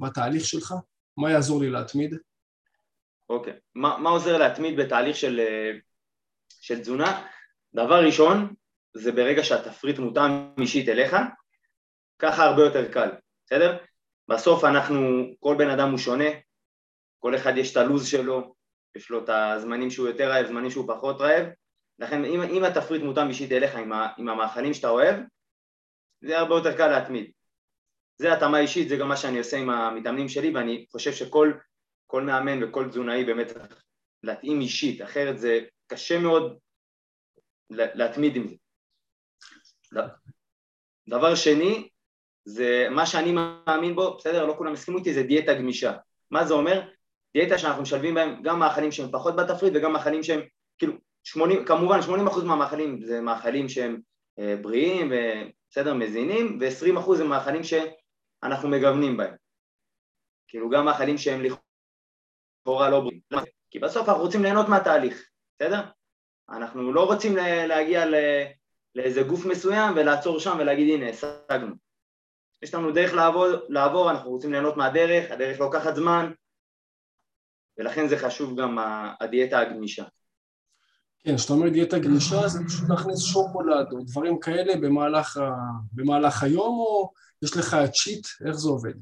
בתהליך 0.00 0.44
שלך? 0.44 0.74
מה 1.18 1.30
יעזור 1.30 1.60
לי 1.60 1.70
להתמיד? 1.70 2.14
אוקיי. 3.28 3.52
מה, 3.74 3.98
מה 3.98 4.10
עוזר 4.10 4.38
להתמיד 4.38 4.80
בתהליך 4.80 5.16
של, 5.16 5.40
אה, 5.40 5.70
של 6.48 6.80
תזונה? 6.80 7.26
דבר 7.74 8.04
ראשון, 8.04 8.54
זה 8.94 9.12
ברגע 9.12 9.44
שהתפריט 9.44 9.98
מותאם 9.98 10.30
אישית 10.60 10.88
אליך, 10.88 11.16
ככה 12.18 12.44
הרבה 12.44 12.62
יותר 12.62 12.92
קל, 12.92 13.08
בסדר? 13.46 13.78
בסוף 14.28 14.64
אנחנו, 14.64 15.24
כל 15.40 15.54
בן 15.58 15.70
אדם 15.70 15.90
הוא 15.90 15.98
שונה, 15.98 16.28
כל 17.18 17.36
אחד 17.36 17.56
יש 17.56 17.72
את 17.72 17.76
הלו"ז 17.76 18.08
שלו, 18.08 18.54
יש 18.96 19.10
לו 19.10 19.24
את 19.24 19.28
הזמנים 19.28 19.90
שהוא 19.90 20.08
יותר 20.08 20.30
רעב, 20.30 20.46
זמנים 20.46 20.70
שהוא 20.70 20.88
פחות 20.88 21.20
רעב, 21.20 21.46
לכן 21.98 22.24
אם, 22.24 22.42
אם 22.42 22.64
התפריט 22.64 23.02
מותאם 23.02 23.28
אישית 23.28 23.52
אליך 23.52 23.74
עם, 23.74 23.92
ה, 23.92 24.08
עם 24.18 24.28
המאכלים 24.28 24.74
שאתה 24.74 24.88
אוהב, 24.88 25.16
זה 26.20 26.38
הרבה 26.38 26.54
יותר 26.54 26.76
קל 26.76 26.88
להתמיד. 26.88 27.30
זה 28.18 28.32
התאמה 28.32 28.60
אישית, 28.60 28.88
זה 28.88 28.96
גם 28.96 29.08
מה 29.08 29.16
שאני 29.16 29.38
עושה 29.38 29.56
עם 29.56 29.70
המתאמנים 29.70 30.28
שלי, 30.28 30.54
ואני 30.54 30.86
חושב 30.92 31.12
שכל 31.12 31.52
כל 32.06 32.22
מאמן 32.22 32.64
וכל 32.64 32.88
תזונאי 32.88 33.24
באמת 33.24 33.46
צריך 33.46 33.84
להתאים 34.22 34.60
אישית, 34.60 35.02
אחרת 35.02 35.38
זה 35.38 35.60
קשה 35.86 36.18
מאוד 36.18 36.58
להתמיד 37.70 38.36
עם 38.36 38.46
זה. 38.48 38.54
דבר 41.08 41.34
שני, 41.34 41.88
זה 42.44 42.86
מה 42.90 43.06
שאני 43.06 43.32
מאמין 43.32 43.94
בו, 43.94 44.16
בסדר, 44.16 44.46
לא 44.46 44.54
כולם 44.58 44.72
הסכימו 44.72 44.98
איתי, 44.98 45.14
זה 45.14 45.22
דיאטה 45.22 45.54
גמישה. 45.54 45.92
מה 46.30 46.44
זה 46.44 46.54
אומר? 46.54 46.82
דיאטה 47.36 47.58
שאנחנו 47.58 47.82
משלבים 47.82 48.14
בהם 48.14 48.42
גם 48.42 48.58
מאכלים 48.58 48.92
שהם 48.92 49.10
פחות 49.12 49.36
בתפריט 49.36 49.72
וגם 49.76 49.92
מאכלים 49.92 50.22
שהם, 50.22 50.40
כאילו, 50.78 50.92
80, 51.24 51.64
כמובן 51.64 51.98
80% 52.00 52.44
מהמאכלים 52.44 53.02
זה 53.04 53.20
מאכלים 53.20 53.68
שהם 53.68 54.00
אה, 54.38 54.56
בריאים 54.62 55.12
ובסדר, 55.12 55.94
מזינים, 55.94 56.58
ו-20% 56.60 57.20
הם 57.20 57.28
מאכלים 57.28 57.64
שאנחנו 58.44 58.68
מגוונים 58.68 59.16
בהם. 59.16 59.34
כאילו 60.48 60.70
גם 60.70 60.84
מאכלים 60.84 61.18
שהם 61.18 61.40
לכאורה 61.42 62.90
לא 62.90 63.00
בריאים. 63.00 63.20
כי 63.70 63.78
בסוף 63.78 64.08
אנחנו 64.08 64.22
רוצים 64.22 64.42
ליהנות 64.42 64.68
מהתהליך, 64.68 65.30
בסדר? 65.56 65.80
אנחנו 66.50 66.92
לא 66.92 67.04
רוצים 67.04 67.36
להגיע 67.36 68.04
לאיזה 68.94 69.22
גוף 69.22 69.46
מסוים 69.46 69.94
ולעצור 69.96 70.40
שם 70.40 70.56
ולהגיד 70.60 70.94
הנה 70.94 71.08
השגנו. 71.08 71.74
יש 72.62 72.74
לנו 72.74 72.92
דרך 72.92 73.14
לעבור, 73.14 73.46
לעבור, 73.68 74.10
אנחנו 74.10 74.30
רוצים 74.30 74.52
ליהנות 74.52 74.76
מהדרך, 74.76 75.30
הדרך 75.30 75.60
לוקחת 75.60 75.94
זמן 75.94 76.32
ולכן 77.78 78.08
זה 78.08 78.18
חשוב 78.18 78.60
גם 78.60 78.78
הדיאטה 79.20 79.60
הגמישה. 79.60 80.04
כן, 81.24 81.36
כשאתה 81.36 81.52
אומר 81.52 81.68
דיאטה 81.68 81.98
גמישה 81.98 82.48
זה 82.48 82.58
פשוט 82.66 82.88
להכניס 82.88 83.20
שוקולד 83.20 83.92
או 83.92 83.98
דברים 84.00 84.40
כאלה 84.40 84.76
במהלך. 84.76 85.40
במהלך 85.92 86.42
היום 86.42 86.78
או 86.78 87.12
יש 87.42 87.56
לך 87.56 87.76
צ'יט, 87.92 88.26
איך 88.46 88.56
זה 88.56 88.68
עובד? 88.68 88.94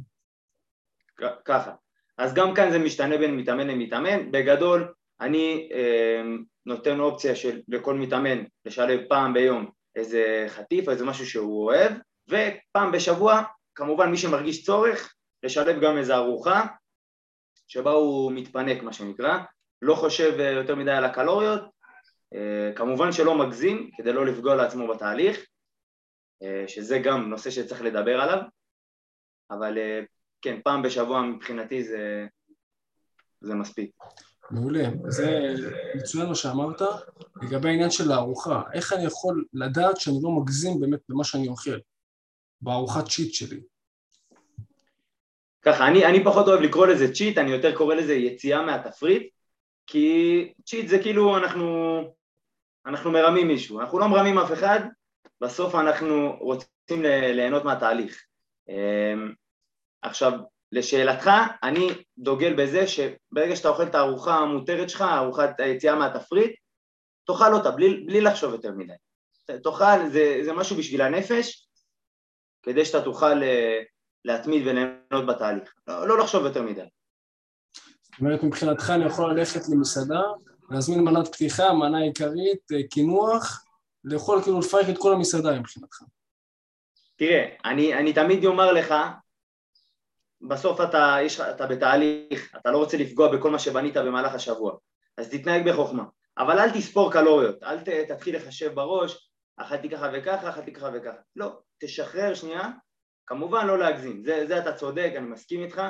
ככה, 1.45 1.73
אז 2.19 2.35
גם 2.35 2.55
כאן 2.55 2.71
זה 2.71 2.79
משתנה 2.79 3.19
בין 3.19 3.37
מתאמן 3.37 3.67
למתאמן, 3.67 4.33
בגדול 4.33 4.95
אני 5.21 5.69
אה, 5.73 6.23
נותן 6.67 7.01
אופציה 7.01 7.37
של 7.37 7.61
לכל 7.69 7.95
מתאמן 7.95 8.45
לשלב 8.65 9.01
פעם 9.09 9.35
ביום 9.35 9.71
איזה 9.97 10.45
חטיף 10.49 10.89
איזה 10.89 11.05
משהו 11.05 11.27
שהוא 11.27 11.65
אוהב 11.65 11.93
ופעם 12.29 12.93
בשבוע 12.93 13.43
כמובן 13.75 14.11
מי 14.11 14.17
שמרגיש 14.17 14.65
צורך 14.65 15.15
לשלב 15.43 15.81
גם 15.81 15.99
איזה 15.99 16.15
ארוחה 16.17 16.67
שבה 17.69 17.91
הוא 17.91 18.33
מתפנק 18.33 18.83
מה 18.83 18.93
שנקרא, 18.93 19.39
לא 19.83 19.95
חושב 19.95 20.41
אה, 20.41 20.51
יותר 20.51 20.75
מדי 20.75 20.91
על 20.91 21.05
הקלוריות, 21.05 21.63
אה, 22.35 22.73
כמובן 22.77 23.13
שלא 23.13 23.39
מגזים 23.39 23.91
כדי 23.97 24.13
לא 24.13 24.27
לפגוע 24.27 24.55
לעצמו 24.55 24.89
בתהליך, 24.89 25.47
שזה 26.67 26.99
גם 26.99 27.31
נושא 27.31 27.51
שצריך 27.51 27.83
לדבר 27.83 28.21
עליו, 28.21 28.39
אבל 29.51 29.79
כן, 30.43 30.61
פעם 30.65 30.83
בשבוע 30.83 31.23
מבחינתי 31.23 31.85
זה, 31.85 32.27
זה 33.41 33.55
מספיק. 33.55 33.91
מעולה, 34.51 34.83
זה 35.09 35.55
מצוין 35.95 36.29
מה 36.29 36.35
שאמרת. 36.35 36.83
לגבי 37.43 37.69
העניין 37.69 37.91
של 37.91 38.13
הארוחה, 38.13 38.63
איך 38.73 38.93
אני 38.93 39.05
יכול 39.05 39.45
לדעת 39.53 40.01
שאני 40.01 40.17
לא 40.23 40.31
מגזים 40.31 40.81
באמת 40.81 41.01
במה 41.09 41.25
שאני 41.25 41.49
אוכל, 41.49 41.79
בארוחת 42.61 43.09
צ'יט 43.09 43.35
שלי? 43.35 43.61
ככה, 45.63 45.87
אני, 45.87 46.07
אני 46.07 46.25
פחות 46.25 46.49
אוהב 46.49 46.61
לקרוא 46.61 46.87
לזה 46.87 47.15
צ'יט, 47.15 47.39
אני 47.39 47.51
יותר 47.51 47.77
קורא 47.77 47.95
לזה 47.95 48.15
יציאה 48.15 48.63
מהתפריט, 48.63 49.33
כי 49.87 50.53
צ'יט 50.65 50.89
זה 50.89 50.99
כאילו 51.03 51.37
אנחנו, 51.37 52.01
אנחנו 52.87 53.11
מרמים 53.13 53.49
מישהו, 53.49 53.81
אנחנו 53.81 53.99
לא 53.99 54.09
מרמים 54.09 54.39
אף 54.39 54.53
אחד, 54.53 54.81
בסוף 55.41 55.75
אנחנו 55.75 56.37
רוצים 56.41 57.03
ליהנות 57.03 57.65
מהתהליך. 57.65 58.25
אמ, 58.69 59.33
עכשיו, 60.03 60.33
לשאלתך, 60.73 61.31
אני 61.63 61.89
דוגל 62.19 62.55
בזה 62.55 62.87
שברגע 62.87 63.57
שאתה 63.57 63.69
אוכל 63.69 63.83
את 63.83 63.95
הארוחה 63.95 64.35
המותרת 64.35 64.91
שלך, 64.91 65.03
ארוחת 65.03 65.61
היציאה 65.61 65.95
מהתפריט, 65.95 66.61
תאכל 67.27 67.55
אותה 67.55 67.71
בלי, 67.71 68.05
בלי 68.07 68.21
לחשוב 68.21 68.53
יותר 68.53 68.73
מדי. 68.73 68.93
תאכל, 69.63 70.09
זה, 70.09 70.41
זה 70.45 70.53
משהו 70.53 70.77
בשביל 70.77 71.01
הנפש, 71.01 71.69
כדי 72.63 72.85
שאתה 72.85 73.05
תוכל 73.05 73.43
אה, 73.43 73.83
להתמיד 74.25 74.67
וליהנות 74.67 75.27
בתהליך, 75.27 75.75
לא, 75.87 76.09
לא 76.09 76.19
לחשוב 76.19 76.45
יותר 76.45 76.63
מדי. 76.63 76.87
זאת 78.03 78.21
אומרת, 78.21 78.43
מבחינתך 78.43 78.91
אני 78.91 79.05
יכול 79.05 79.33
ללכת 79.33 79.61
למסעדה, 79.69 80.23
להזמין 80.71 81.01
מנת 81.01 81.29
פתיחה, 81.29 81.73
מנה 81.73 81.99
עיקרית, 81.99 82.73
אה, 82.73 82.83
קינוח, 82.91 83.66
לאכול 84.07 84.43
כאילו 84.43 84.61
לפרק 84.61 84.89
את 84.89 84.99
כל 84.99 85.13
המסעדה 85.13 85.61
מבחינתך. 85.61 86.03
תראה, 87.17 87.49
אני, 87.65 87.95
אני 87.95 88.13
תמיד 88.13 88.45
אומר 88.45 88.73
לך, 88.73 88.95
בסוף 90.41 90.81
אתה, 90.81 91.17
יש, 91.23 91.41
אתה 91.41 91.67
בתהליך, 91.67 92.55
אתה 92.57 92.71
לא 92.71 92.79
רוצה 92.79 92.97
לפגוע 92.97 93.37
בכל 93.37 93.51
מה 93.51 93.59
שבנית 93.59 93.97
במהלך 93.97 94.35
השבוע, 94.35 94.77
אז 95.19 95.31
תתנהג 95.31 95.69
בחוכמה, 95.69 96.05
אבל 96.39 96.59
אל 96.59 96.71
תספור 96.71 97.13
קלוריות, 97.13 97.63
אל 97.63 97.81
ת, 97.81 97.89
תתחיל 97.89 98.37
לחשב 98.37 98.75
בראש, 98.75 99.31
אכלתי 99.57 99.91
ככה 99.91 100.11
וככה, 100.15 100.49
אכלתי 100.49 100.73
ככה 100.73 100.91
וככה, 100.95 101.17
לא, 101.37 101.59
תשחרר 101.79 102.35
שנייה, 102.35 102.71
כמובן 103.27 103.67
לא 103.67 103.79
להגזים, 103.79 104.25
זה, 104.25 104.45
זה 104.47 104.59
אתה 104.59 104.73
צודק, 104.73 105.13
אני 105.17 105.27
מסכים 105.27 105.63
איתך, 105.63 105.83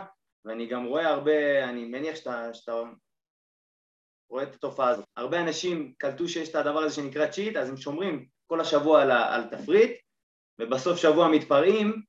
ואני 0.44 0.66
גם 0.66 0.84
רואה 0.84 1.08
הרבה, 1.08 1.64
אני 1.64 1.84
מניח 1.84 2.16
שאתה, 2.16 2.54
שאתה 2.54 2.72
רואה 4.30 4.42
את 4.42 4.54
התופעה 4.54 4.88
הזאת. 4.88 5.04
הרבה 5.16 5.40
אנשים 5.40 5.92
קלטו 5.98 6.28
שיש 6.28 6.48
את 6.48 6.54
הדבר 6.54 6.78
הזה 6.78 6.94
שנקרא 6.94 7.26
צ'יט, 7.26 7.56
אז 7.56 7.68
הם 7.68 7.76
שומרים 7.76 8.26
כל 8.46 8.60
השבוע 8.60 9.02
על, 9.02 9.10
על 9.10 9.44
תפריט, 9.50 9.90
ובסוף 10.58 10.98
שבוע 10.98 11.28
מתפרעים, 11.28 12.02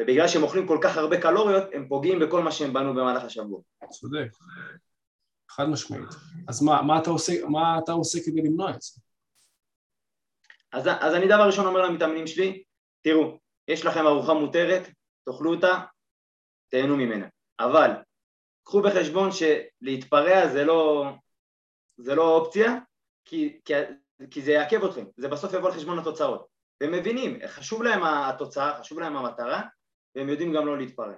ובגלל 0.00 0.28
שהם 0.28 0.42
אוכלים 0.42 0.66
כל 0.66 0.78
כך 0.82 0.96
הרבה 0.96 1.20
קלוריות, 1.20 1.64
הם 1.72 1.88
פוגעים 1.88 2.18
בכל 2.18 2.42
מה 2.42 2.52
שהם 2.52 2.72
בנו 2.72 2.94
במהלך 2.94 3.24
השבוע. 3.24 3.60
צודק. 3.90 4.28
חד 5.50 5.64
משמעית. 5.68 6.08
אז 6.48 6.62
מה, 6.62 6.82
מה, 6.82 6.98
אתה 6.98 7.10
עושה, 7.10 7.32
מה 7.48 7.78
אתה 7.84 7.92
עושה 7.92 8.18
כדי 8.26 8.42
למנוע 8.42 8.70
את 8.70 8.82
זה? 8.82 9.00
אז, 10.72 10.88
אז 11.00 11.14
אני 11.14 11.26
דבר 11.26 11.46
ראשון 11.46 11.66
אומר 11.66 11.82
למתאמנים 11.82 12.26
שלי, 12.26 12.62
תראו, 13.02 13.38
יש 13.68 13.84
לכם 13.84 14.06
ארוחה 14.06 14.34
מותרת, 14.34 14.88
תאכלו 15.24 15.54
אותה, 15.54 15.80
תהנו 16.68 16.96
ממנה. 16.96 17.26
אבל 17.60 17.90
קחו 18.62 18.82
בחשבון 18.82 19.30
שלהתפרע 19.32 20.48
זה 20.48 20.64
לא, 20.64 21.06
זה 22.02 22.14
לא 22.14 22.36
אופציה, 22.36 22.76
כי, 23.24 23.60
כי, 23.64 23.72
כי 24.30 24.42
זה 24.42 24.52
יעכב 24.52 24.84
אתכם, 24.84 25.04
זה 25.16 25.28
בסוף 25.28 25.52
יבוא 25.52 25.68
על 25.68 25.74
חשבון 25.74 25.98
התוצאות. 25.98 26.46
והם 26.80 26.92
מבינים, 26.92 27.38
חשוב 27.46 27.82
להם 27.82 28.04
התוצאה, 28.04 28.80
חשוב 28.80 29.00
להם 29.00 29.16
המטרה, 29.16 29.62
והם 30.14 30.28
יודעים 30.28 30.52
גם 30.52 30.66
לא 30.66 30.78
להתפרע. 30.78 31.14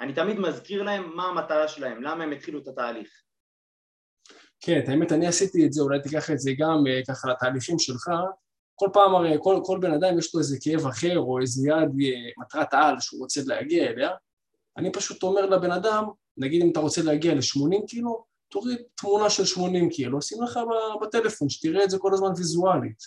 אני 0.00 0.12
תמיד 0.12 0.38
מזכיר 0.38 0.82
להם 0.82 1.16
מה 1.16 1.24
המטרה 1.24 1.68
שלהם, 1.68 2.02
למה 2.02 2.24
הם 2.24 2.32
התחילו 2.32 2.62
את 2.62 2.68
התהליך. 2.68 3.10
כן, 4.60 4.80
האמת, 4.88 5.12
אני 5.12 5.26
עשיתי 5.26 5.66
את 5.66 5.72
זה, 5.72 5.82
אולי 5.82 6.02
תיקח 6.02 6.30
את 6.30 6.38
זה 6.38 6.50
גם 6.58 6.84
אה, 6.86 7.00
ככה 7.08 7.28
לתהליכים 7.30 7.78
שלך. 7.78 8.10
כל 8.74 8.88
פעם 8.92 9.14
הרי, 9.14 9.36
כל, 9.42 9.60
כל 9.64 9.78
בן 9.80 9.92
אדם 9.92 10.18
יש 10.18 10.34
לו 10.34 10.40
איזה 10.40 10.56
כאב 10.60 10.86
אחר, 10.86 11.18
או 11.18 11.40
איזה 11.40 11.68
יעד, 11.68 11.88
אה, 12.00 12.30
מטרת 12.38 12.74
על 12.74 13.00
שהוא 13.00 13.20
רוצה 13.20 13.40
להגיע 13.46 13.90
אליה. 13.90 14.10
אני 14.76 14.92
פשוט 14.92 15.22
אומר 15.22 15.46
לבן 15.46 15.70
אדם, 15.70 16.04
נגיד 16.36 16.62
אם 16.62 16.70
אתה 16.70 16.80
רוצה 16.80 17.02
להגיע 17.02 17.34
ל-80 17.34 17.86
קילו, 17.86 18.24
תוריד 18.48 18.78
תמונה 18.94 19.30
של 19.30 19.44
80 19.44 19.90
קילו, 19.90 20.22
שים 20.22 20.42
לך 20.42 20.60
בטלפון, 21.02 21.48
שתראה 21.48 21.84
את 21.84 21.90
זה 21.90 21.98
כל 21.98 22.14
הזמן 22.14 22.28
ויזואלית. 22.36 23.02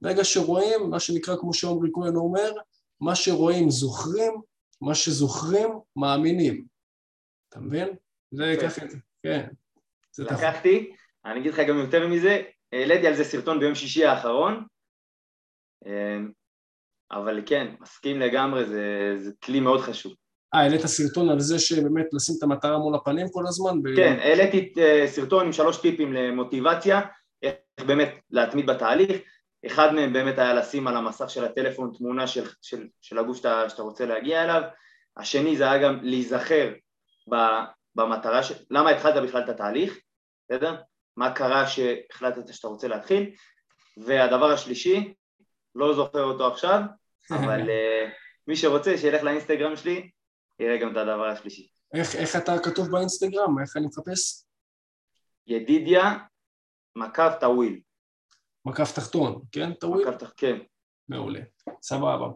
ברגע 0.00 0.24
שרואים, 0.24 0.90
מה 0.90 1.00
שנקרא, 1.00 1.36
כמו 1.36 1.54
שעומרי 1.54 1.90
כהן 1.94 2.16
אומר, 2.16 2.52
מה 3.00 3.14
שרואים 3.14 3.70
זוכרים, 3.70 4.32
מה 4.80 4.94
שזוכרים 4.94 5.68
מאמינים. 5.96 6.64
אתה 7.48 7.60
מבין? 7.60 7.88
זה 8.30 8.54
ככה, 8.62 8.80
כן. 9.22 9.48
לקחתי, 10.18 10.92
אני 11.24 11.40
אגיד 11.40 11.52
לך 11.52 11.60
גם 11.68 11.78
יותר 11.78 12.08
מזה, 12.08 12.42
העליתי 12.72 13.06
על 13.06 13.16
זה 13.16 13.24
סרטון 13.24 13.60
ביום 13.60 13.74
שישי 13.74 14.04
האחרון, 14.04 14.66
אמ, 15.86 16.32
אבל 17.10 17.42
כן, 17.46 17.74
מסכים 17.80 18.20
לגמרי, 18.20 18.66
זה, 18.66 19.14
זה 19.18 19.30
כלי 19.44 19.60
מאוד 19.60 19.80
חשוב. 19.80 20.12
אה, 20.54 20.60
העלית 20.60 20.86
סרטון 20.86 21.30
על 21.30 21.40
זה 21.40 21.58
שבאמת 21.58 22.06
לשים 22.12 22.34
את 22.38 22.42
המטרה 22.42 22.78
מול 22.78 22.94
הפנים 22.94 23.26
כל 23.28 23.46
הזמן? 23.46 23.82
ב... 23.82 23.96
כן, 23.96 24.18
העליתי 24.20 24.72
אה, 24.78 25.04
סרטון 25.06 25.46
עם 25.46 25.52
שלוש 25.52 25.76
טיפים 25.76 26.12
למוטיבציה, 26.12 27.00
איך 27.42 27.54
באמת 27.86 28.14
להתמיד 28.30 28.66
בתהליך, 28.66 29.20
אחד 29.66 29.94
מהם 29.94 30.12
באמת 30.12 30.38
היה 30.38 30.54
לשים 30.54 30.86
על 30.86 30.96
המסך 30.96 31.30
של 31.30 31.44
הטלפון 31.44 31.92
תמונה 31.98 32.26
של, 32.26 32.44
של, 32.62 32.86
של 33.00 33.18
הגוף 33.18 33.36
שאתה, 33.36 33.68
שאתה 33.68 33.82
רוצה 33.82 34.06
להגיע 34.06 34.44
אליו, 34.44 34.62
השני 35.16 35.56
זה 35.56 35.70
היה 35.70 35.82
גם 35.82 35.98
להיזכר 36.02 36.72
במטרה, 37.94 38.42
ש... 38.42 38.52
למה 38.70 38.90
התחלת 38.90 39.22
בכלל 39.22 39.42
את 39.42 39.48
התהליך, 39.48 39.98
בסדר? 40.48 40.76
מה 41.16 41.32
קרה 41.32 41.66
שהחלטת 41.66 42.54
שאתה 42.54 42.68
רוצה 42.68 42.88
להתחיל, 42.88 43.30
והדבר 43.96 44.50
השלישי, 44.50 45.14
לא 45.74 45.94
זוכר 45.94 46.22
אותו 46.22 46.52
עכשיו, 46.52 46.80
אבל 47.36 47.60
uh, 47.60 48.10
מי 48.46 48.56
שרוצה 48.56 48.98
שילך 48.98 49.22
לאינסטגרם 49.22 49.76
שלי, 49.76 50.10
יראה 50.60 50.76
גם 50.80 50.92
את 50.92 50.96
הדבר 50.96 51.26
השלישי. 51.26 51.68
איך, 51.94 52.16
איך 52.16 52.36
אתה 52.36 52.52
כתוב 52.64 52.90
באינסטגרם? 52.90 53.58
איך 53.62 53.76
אני 53.76 53.86
מחפש? 53.86 54.44
ידידיה 55.46 56.18
מקף 56.96 57.32
טאוויל. 57.40 57.80
מקף 58.64 58.92
תחתון, 58.94 59.42
כן? 59.52 59.74
טוויל? 59.74 60.08
מקף 60.08 60.16
תחתון, 60.16 60.36
כן. 60.36 60.58
מעולה, 61.08 61.40
סבבה. 61.82 62.26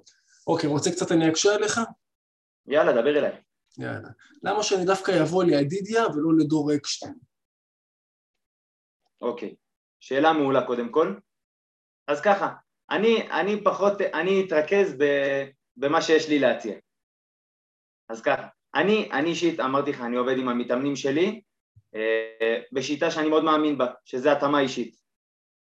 אוקיי, 0.46 0.68
רוצה 0.68 0.90
קצת 0.90 1.12
אני 1.12 1.30
אקשה 1.30 1.54
עליך? 1.54 1.80
יאללה, 2.66 2.92
דבר 2.92 3.18
אליי. 3.18 3.40
יאללה. 3.78 4.08
למה 4.42 4.62
שאני 4.62 4.84
דווקא 4.84 5.22
אבוא 5.22 5.44
לידידיה 5.44 6.06
ולא 6.06 6.30
לדור 6.38 6.74
אקשטיין? 6.74 7.14
אוקיי, 9.20 9.54
שאלה 10.00 10.32
מעולה 10.32 10.66
קודם 10.66 10.92
כל. 10.92 11.14
אז 12.06 12.20
ככה, 12.20 12.54
אני, 12.90 13.30
אני 13.30 13.64
פחות, 13.64 14.00
אני 14.00 14.44
אתרכז 14.46 14.94
ב, 14.98 15.04
במה 15.76 16.02
שיש 16.02 16.28
לי 16.28 16.38
להציע. 16.38 16.74
אז 18.08 18.22
ככה, 18.22 18.46
אני, 18.74 19.08
אני 19.12 19.30
אישית, 19.30 19.60
אמרתי 19.60 19.90
לך, 19.90 20.00
אני 20.00 20.16
עובד 20.16 20.38
עם 20.38 20.48
המתאמנים 20.48 20.96
שלי 20.96 21.40
אה, 21.94 22.60
בשיטה 22.72 23.10
שאני 23.10 23.28
מאוד 23.28 23.44
מאמין 23.44 23.78
בה, 23.78 23.86
שזה 24.04 24.32
התאמה 24.32 24.60
אישית, 24.60 24.96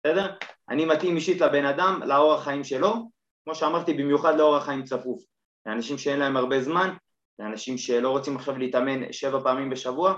בסדר? 0.01 0.35
אני 0.68 0.85
מתאים 0.85 1.16
אישית 1.16 1.40
לבן 1.40 1.64
אדם, 1.64 2.01
לאורח 2.07 2.45
חיים 2.45 2.64
שלו, 2.64 3.11
כמו 3.45 3.55
שאמרתי, 3.55 3.95
במיוחד 3.95 4.37
לאורח 4.37 4.64
חיים 4.64 4.85
צפוף. 4.85 5.23
לאנשים 5.66 5.99
שאין 5.99 6.18
להם 6.18 6.37
הרבה 6.37 6.62
זמן, 6.62 6.95
לאנשים 7.38 7.79
שלא 7.79 8.11
רוצים 8.11 8.37
עכשיו 8.37 8.59
להתאמן 8.59 9.12
שבע 9.12 9.40
פעמים 9.40 9.71
בשבוע, 9.71 10.14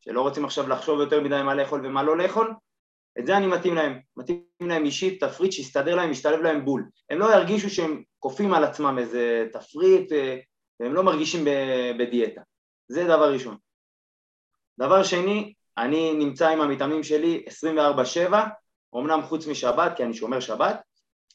שלא 0.00 0.20
רוצים 0.20 0.44
עכשיו 0.44 0.68
לחשוב 0.68 1.00
יותר 1.00 1.20
מדי 1.20 1.42
מה 1.44 1.54
לאכול 1.54 1.86
ומה 1.86 2.02
לא 2.02 2.16
לאכול, 2.18 2.54
את 3.18 3.26
זה 3.26 3.36
אני 3.36 3.46
מתאים 3.46 3.74
להם, 3.74 3.98
מתאים 4.16 4.42
להם 4.60 4.84
אישית 4.84 5.24
תפריט 5.24 5.52
שיסתדר 5.52 5.94
להם, 5.94 6.10
ישתלב 6.10 6.40
להם 6.40 6.64
בול. 6.64 6.88
הם 7.10 7.18
לא 7.18 7.34
ירגישו 7.34 7.70
שהם 7.70 8.02
כופים 8.18 8.54
על 8.54 8.64
עצמם 8.64 8.98
איזה 8.98 9.46
תפריט 9.52 10.12
אה, 10.12 10.38
והם 10.82 10.94
לא 10.94 11.02
מרגישים 11.02 11.44
בדיאטה. 11.98 12.40
זה 12.88 13.04
דבר 13.04 13.32
ראשון. 13.32 13.56
דבר 14.78 15.02
שני, 15.02 15.54
אני 15.78 16.12
נמצא 16.14 16.48
עם 16.48 16.60
המתאמנים 16.60 17.02
שלי 17.02 17.44
24/7, 17.48 18.34
אמנם 18.96 19.22
חוץ 19.22 19.46
משבת, 19.46 19.96
כי 19.96 20.04
אני 20.04 20.14
שומר 20.14 20.40
שבת, 20.40 20.80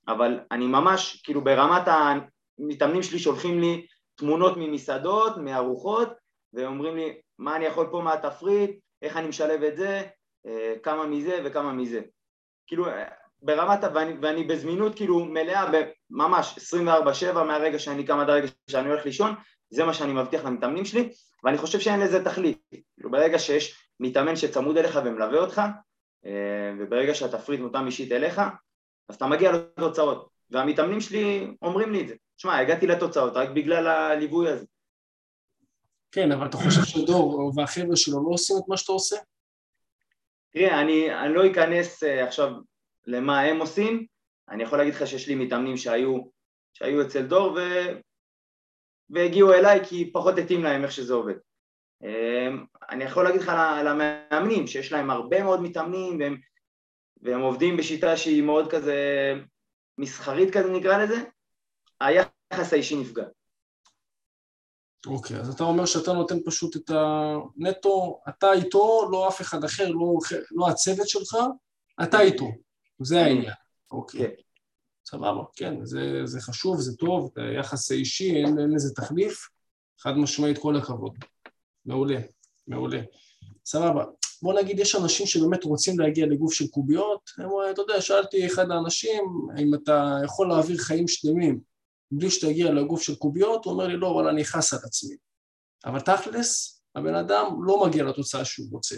אבל 0.08 0.40
אני 0.52 0.68
ממש, 0.68 1.22
כאילו 1.24 1.44
ברמת 1.44 1.88
המתאמנים 1.88 3.04
שלי 3.04 3.20
שולחים 3.20 3.60
לי 3.60 3.88
תמונות 4.16 4.54
ממסעדות, 4.58 5.38
מארוחות, 5.38 6.10
ואומרים 6.54 6.96
לי 6.96 7.22
מה 7.40 7.56
אני 7.56 7.66
יכול 7.66 7.88
פה 7.92 8.02
מהתפריט, 8.02 8.80
איך 9.02 9.18
אני 9.18 9.28
משלב 9.28 9.64
את 9.64 9.78
זה, 9.78 10.02
אה, 10.46 10.76
כמה 10.84 11.06
מזה 11.06 11.42
וכמה 11.46 11.74
מזה. 11.74 12.02
כאילו 12.68 12.86
ברמת, 13.42 13.80
ואני, 13.94 14.14
ואני 14.22 14.44
בזמינות 14.44 14.96
כאילו 14.96 15.26
מלאה 15.26 15.72
ממש 16.10 16.74
24-7 17.34 17.34
מהרגע 17.34 17.80
שאני 17.80 18.06
קם 18.06 18.20
עד 18.20 18.30
הרגע 18.30 18.48
שאני 18.70 18.90
הולך 18.90 19.06
לישון, 19.06 19.36
זה 19.70 19.86
מה 19.86 19.94
שאני 19.94 20.14
מבטיח 20.14 20.46
למתאמנים 20.46 20.86
שלי, 20.86 21.10
ואני 21.44 21.58
חושב 21.58 21.80
שאין 21.80 22.00
לזה 22.00 22.24
תכלית. 22.26 22.58
כאילו 22.96 23.12
ברגע 23.12 23.40
שיש 23.40 23.92
מתאמן 24.00 24.36
שצמוד 24.36 24.78
אליך 24.78 25.00
ומלווה 25.06 25.40
אותך, 25.40 25.62
אה, 26.26 26.32
וברגע 26.80 27.14
שהתפריט 27.16 27.60
מותאם 27.60 27.86
אישית 27.86 28.12
אליך, 28.12 28.42
אז 29.10 29.16
אתה 29.16 29.28
מגיע 29.28 29.52
לתוצאות. 29.52 30.30
והמתאמנים 30.52 31.02
שלי 31.02 31.48
אומרים 31.62 31.92
לי 31.92 32.02
את 32.02 32.08
זה. 32.08 32.16
שמע, 32.38 32.58
הגעתי 32.58 32.88
לתוצאות 32.88 33.34
רק 33.36 33.50
בגלל 33.50 33.88
הליווי 33.88 34.50
הזה. 34.50 34.66
כן, 36.12 36.32
אבל 36.32 36.46
אתה 36.46 36.58
חושב 36.58 36.84
שדור 36.84 37.52
והחבר'ה 37.56 37.96
שלו 37.96 38.24
לא 38.24 38.30
עושים 38.30 38.56
את 38.58 38.64
מה 38.68 38.78
שאתה 38.78 38.92
עושה? 38.92 39.16
תראה, 40.50 40.82
אני, 40.82 41.20
אני 41.20 41.34
לא 41.34 41.52
אכנס 41.52 42.04
uh, 42.04 42.08
עכשיו 42.08 42.52
למה 43.08 43.42
הם 43.42 43.60
עושים, 43.60 44.06
אני 44.50 44.64
יכול 44.64 44.78
להגיד 44.78 44.94
לך 44.94 45.08
שיש 45.08 45.28
לי 45.28 45.36
מתאמנים 45.36 45.78
שהיו, 45.78 46.18
שהיו 46.74 47.02
אצל 47.02 47.22
דור 47.22 47.54
ו... 47.54 47.60
והגיעו 49.10 49.54
אליי 49.54 49.86
כי 49.86 50.12
פחות 50.14 50.38
התאים 50.38 50.64
להם 50.64 50.84
איך 50.84 50.92
שזה 50.92 51.14
עובד. 51.14 51.36
Um, 52.04 52.66
אני 52.90 53.04
יכול 53.04 53.24
להגיד 53.24 53.42
לך 53.42 53.50
על 53.50 53.88
המאמנים 53.88 54.68
שיש 54.68 54.92
להם 54.92 55.10
הרבה 55.10 55.44
מאוד 55.44 55.62
מתאמנים 55.62 56.20
והם, 56.20 56.38
והם 57.22 57.42
עובדים 57.42 57.78
בשיטה 57.78 58.18
שהיא 58.18 58.44
מאוד 58.44 58.72
כזה 58.72 59.34
מסחרית 59.98 60.54
כזה 60.54 60.72
נקרא 60.72 61.04
לזה, 61.04 61.16
היחס 62.02 62.74
האישי 62.74 62.96
נפגע. 62.96 63.24
אוקיי, 65.08 65.38
אז 65.38 65.54
אתה 65.54 65.64
אומר 65.64 65.86
שאתה 65.86 66.14
נותן 66.14 66.38
פשוט 66.46 66.76
את 66.76 66.90
הנטו, 66.90 68.22
אתה 68.30 68.54
איתו, 68.54 69.10
לא 69.12 69.28
אף 69.28 69.42
אחד 69.42 69.64
אחר, 69.64 69.90
לא, 69.90 70.14
לא 70.52 70.70
הצוות 70.70 71.10
שלך, 71.10 71.38
אתה 72.04 72.22
איתו, 72.22 72.46
זה 73.00 73.22
העניין. 73.22 73.54
אוקיי. 73.92 74.36
סבבה, 75.06 75.44
כן, 75.56 75.86
זה, 75.86 76.22
זה 76.26 76.42
חשוב, 76.42 76.80
זה 76.80 76.98
טוב, 76.98 77.32
זה 77.36 77.42
יחס 77.60 77.92
אישי, 77.92 78.36
אין, 78.36 78.60
אין 78.60 78.72
לזה 78.76 78.94
תחליף, 78.94 79.50
חד 80.00 80.12
משמעית 80.18 80.58
כל 80.58 80.76
הכבוד. 80.76 81.16
מעולה, 81.86 82.20
מעולה. 82.68 83.02
סבבה. 83.66 84.06
בוא 84.42 84.62
נגיד, 84.62 84.80
יש 84.80 84.96
אנשים 84.96 85.26
שבאמת 85.26 85.64
רוצים 85.64 86.00
להגיע 86.00 86.26
לגוף 86.26 86.54
של 86.54 86.68
קוביות, 86.68 87.30
הם, 87.38 87.50
אתה 87.72 87.82
יודע, 87.82 88.02
שאלתי 88.02 88.46
אחד 88.46 88.72
האנשים, 88.72 89.24
אם 89.60 89.74
אתה 89.74 90.18
יכול 90.26 90.50
להעביר 90.50 90.78
חיים 90.78 91.08
שלמים 91.08 91.60
בלי 92.12 92.32
שתגיע 92.32 92.72
לגוף 92.72 93.02
של 93.02 93.16
קוביות, 93.16 93.66
הוא 93.66 93.74
אומר 93.74 93.88
לי, 93.88 93.98
לא, 93.98 94.12
אבל 94.16 94.28
אני 94.28 94.42
אכעס 94.42 94.74
על 94.74 94.80
עצמי. 94.84 95.16
אבל 95.86 96.00
תכלס, 96.00 96.82
הבן 96.96 97.16
אדם 97.16 97.64
לא 97.64 97.86
מגיע 97.86 98.04
לתוצאה 98.04 98.46
שהוא 98.46 98.68
רוצה. 98.72 98.96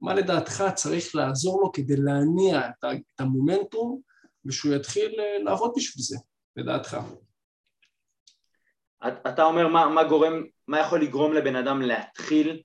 מה 0.00 0.14
לדעתך 0.14 0.64
צריך 0.74 1.14
לעזור 1.14 1.60
לו 1.60 1.72
כדי 1.72 1.96
להניע 1.96 2.60
את 2.68 3.20
המומנטום 3.20 4.00
ושהוא 4.44 4.74
יתחיל 4.74 5.20
אה, 5.20 5.38
לעבוד 5.42 5.72
בשביל 5.76 6.04
זה, 6.04 6.16
לדעתך? 6.56 6.98
אתה 9.08 9.44
אומר 9.44 9.68
מה, 9.68 9.88
מה 9.88 10.04
גורם, 10.04 10.32
מה 10.68 10.80
יכול 10.80 11.02
לגרום 11.02 11.32
לבן 11.32 11.56
אדם 11.56 11.82
להתחיל? 11.82 12.62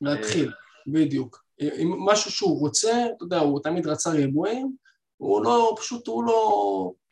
להתחיל, 0.00 0.52
בדיוק. 0.86 1.44
אם 1.60 1.92
משהו 1.98 2.30
שהוא 2.30 2.60
רוצה, 2.60 3.06
אתה 3.16 3.24
יודע, 3.24 3.38
הוא 3.38 3.60
תמיד 3.62 3.86
רצה 3.86 4.10
ריבועים, 4.10 4.76
הוא 5.16 5.44
לא, 5.44 5.74
פשוט 5.78 6.06
הוא 6.06 6.24
לא, 6.24 6.32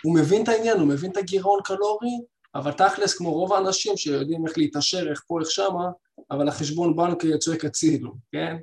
הוא 0.02 0.14
מבין 0.14 0.42
את 0.42 0.48
העניין, 0.48 0.78
הוא 0.78 0.88
מבין 0.88 1.10
את 1.10 1.16
הגירעון 1.16 1.60
קלורי, 1.64 2.18
אבל 2.54 2.72
תכלס 2.72 3.18
כמו 3.18 3.32
רוב 3.32 3.52
האנשים 3.52 3.96
שיודעים 3.96 4.46
איך 4.46 4.58
להתעשר, 4.58 5.10
איך 5.10 5.22
פה, 5.26 5.40
איך 5.40 5.50
שמה, 5.50 5.90
אבל 6.30 6.48
החשבון 6.48 6.96
בנק 6.96 7.22
צועק 7.38 7.64
הצילו, 7.64 8.14
כן? 8.32 8.56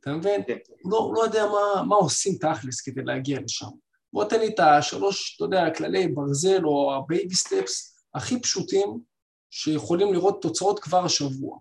אתה 0.00 0.10
מבין? 0.10 0.42
כן. 0.46 0.56
הוא 0.82 0.92
לא, 0.92 1.12
לא 1.14 1.22
יודע 1.22 1.46
מה, 1.46 1.82
מה 1.82 1.96
עושים 1.96 2.34
תכלס 2.34 2.80
כדי 2.80 3.02
להגיע 3.04 3.40
לשם. 3.40 3.66
בוא 4.12 4.24
תן 4.24 4.40
לי 4.40 4.48
את 4.48 4.60
השלוש, 4.60 5.36
אתה 5.36 5.44
יודע, 5.44 5.74
כללי 5.76 6.08
ברזל 6.08 6.64
או 6.64 6.94
ה 6.94 7.02
baby 7.02 7.34
steps 7.34 8.04
הכי 8.14 8.40
פשוטים 8.40 9.00
שיכולים 9.50 10.12
לראות 10.12 10.42
תוצאות 10.42 10.78
כבר 10.78 11.04
השבוע. 11.04 11.58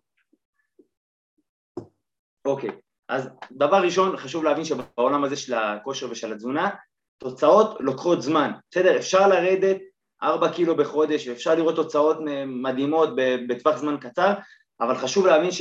אוקיי, 2.45 2.69
אז 3.09 3.29
דבר 3.51 3.83
ראשון, 3.83 4.17
חשוב 4.17 4.43
להבין 4.43 4.65
שבעולם 4.65 5.23
הזה 5.23 5.35
של 5.35 5.53
הכושר 5.53 6.11
ושל 6.11 6.33
התזונה, 6.33 6.69
תוצאות 7.17 7.77
לוקחות 7.79 8.21
זמן, 8.21 8.51
בסדר? 8.71 8.97
אפשר 8.97 9.27
לרדת 9.27 9.77
ארבע 10.23 10.53
קילו 10.53 10.77
בחודש 10.77 11.27
ואפשר 11.27 11.55
לראות 11.55 11.75
תוצאות 11.75 12.17
מדהימות 12.45 13.09
בטווח 13.49 13.77
זמן 13.77 13.97
קצר, 14.01 14.33
אבל 14.79 14.97
חשוב 14.97 15.27
להבין 15.27 15.51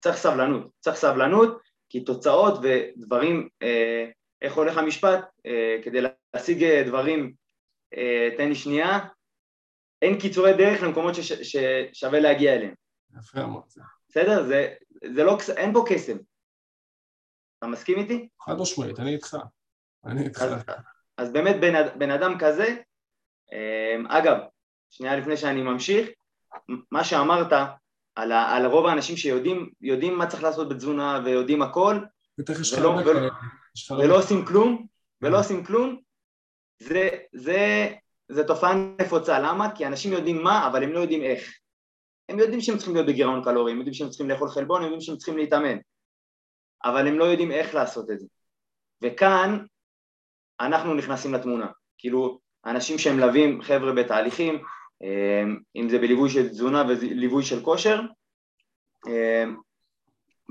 שצריך 0.00 0.16
סבלנות, 0.16 0.70
צריך 0.80 0.96
סבלנות, 0.96 1.60
כי 1.88 2.04
תוצאות 2.04 2.58
ודברים, 2.62 3.48
אה, 3.62 4.10
איך 4.42 4.54
הולך 4.54 4.76
המשפט, 4.78 5.24
אה, 5.46 5.76
כדי 5.84 5.98
להשיג 6.34 6.64
דברים, 6.86 7.32
אה, 7.96 8.28
תן 8.36 8.48
לי 8.48 8.54
שנייה, 8.54 8.98
אין 10.02 10.20
קיצורי 10.20 10.52
דרך 10.52 10.82
למקומות 10.82 11.14
ששווה 11.14 12.20
להגיע 12.20 12.54
אליהם. 12.54 12.74
יפה 13.18 13.46
מאוד. 13.46 13.62
בסדר? 14.08 14.46
זה, 14.46 14.74
זה 15.14 15.24
לא, 15.24 15.38
אין 15.56 15.72
פה 15.72 15.84
קסם. 15.88 16.16
אתה 17.58 17.66
מסכים 17.66 17.98
איתי? 17.98 18.28
חד 18.40 18.54
משמעית, 18.58 18.98
אני 19.00 19.14
איתך. 19.14 19.36
אני 20.04 20.24
איתך. 20.24 20.42
אז, 20.42 20.54
אז 21.16 21.32
באמת 21.32 21.56
בן, 21.60 21.98
בן 21.98 22.10
אדם 22.10 22.38
כזה, 22.38 22.76
אמ, 23.52 24.06
אגב, 24.06 24.36
שנייה 24.90 25.16
לפני 25.16 25.36
שאני 25.36 25.62
ממשיך, 25.62 26.08
מה 26.90 27.04
שאמרת 27.04 27.52
על, 28.14 28.32
ה, 28.32 28.56
על 28.56 28.66
רוב 28.66 28.86
האנשים 28.86 29.16
שיודעים 29.16 30.18
מה 30.18 30.26
צריך 30.26 30.42
לעשות 30.42 30.68
בתזונה 30.68 31.20
ויודעים 31.24 31.62
הכל, 31.62 31.98
ולא, 32.78 32.88
ולא, 32.88 33.30
ולא 33.98 34.18
עושים 34.18 34.44
כלום, 34.44 34.86
ולא 35.22 35.40
עושים 35.40 35.64
כלום, 35.64 36.00
זה, 36.78 37.08
זה, 37.32 37.88
זה 38.28 38.44
תופעה 38.44 38.74
נפוצה, 39.00 39.38
למה? 39.38 39.76
כי 39.76 39.86
אנשים 39.86 40.12
יודעים 40.12 40.42
מה, 40.42 40.66
אבל 40.66 40.82
הם 40.82 40.92
לא 40.92 40.98
יודעים 40.98 41.22
איך. 41.22 41.52
הם 42.28 42.38
יודעים 42.38 42.60
שהם 42.60 42.76
צריכים 42.76 42.94
להיות 42.94 43.06
בגירעון 43.06 43.44
קלורי, 43.44 43.72
הם 43.72 43.78
יודעים 43.78 43.94
שהם 43.94 44.08
צריכים 44.08 44.30
לאכול 44.30 44.48
חלבון, 44.48 44.76
הם 44.76 44.84
יודעים 44.84 45.00
שהם 45.00 45.16
צריכים 45.16 45.36
להתאמן, 45.36 45.78
אבל 46.84 47.06
הם 47.06 47.18
לא 47.18 47.24
יודעים 47.24 47.52
איך 47.52 47.74
לעשות 47.74 48.10
את 48.10 48.20
זה. 48.20 48.26
וכאן 49.02 49.64
אנחנו 50.60 50.94
נכנסים 50.94 51.34
לתמונה, 51.34 51.66
כאילו 51.98 52.40
אנשים 52.66 52.98
שהם 52.98 53.16
מלווים 53.16 53.62
חבר'ה 53.62 53.92
בתהליכים, 53.92 54.54
אה, 54.54 54.60
אם 55.76 55.88
זה 55.88 55.98
בליווי 55.98 56.30
של 56.30 56.48
תזונה 56.48 56.84
וליווי 56.88 57.44
של 57.44 57.64
כושר, 57.64 58.00
אה, 59.06 59.44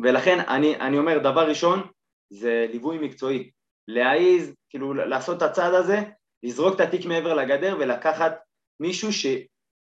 ולכן 0.03 0.39
אני, 0.39 0.75
אני 0.75 0.97
אומר 0.97 1.17
דבר 1.17 1.49
ראשון 1.49 1.87
זה 2.29 2.65
ליווי 2.71 2.97
מקצועי, 2.99 3.51
להעיז, 3.87 4.53
כאילו 4.69 4.93
לעשות 4.93 5.37
את 5.37 5.41
הצעד 5.41 5.73
הזה, 5.73 5.99
לזרוק 6.43 6.75
את 6.75 6.79
התיק 6.79 7.05
מעבר 7.05 7.33
לגדר 7.33 7.77
ולקחת 7.79 8.33
מישהו 8.79 9.13
ש, 9.13 9.25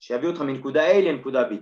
שיביא 0.00 0.28
אותך 0.28 0.40
מנקודה 0.40 0.90
A 0.90 0.94
לנקודה 0.94 1.48
B. 1.48 1.54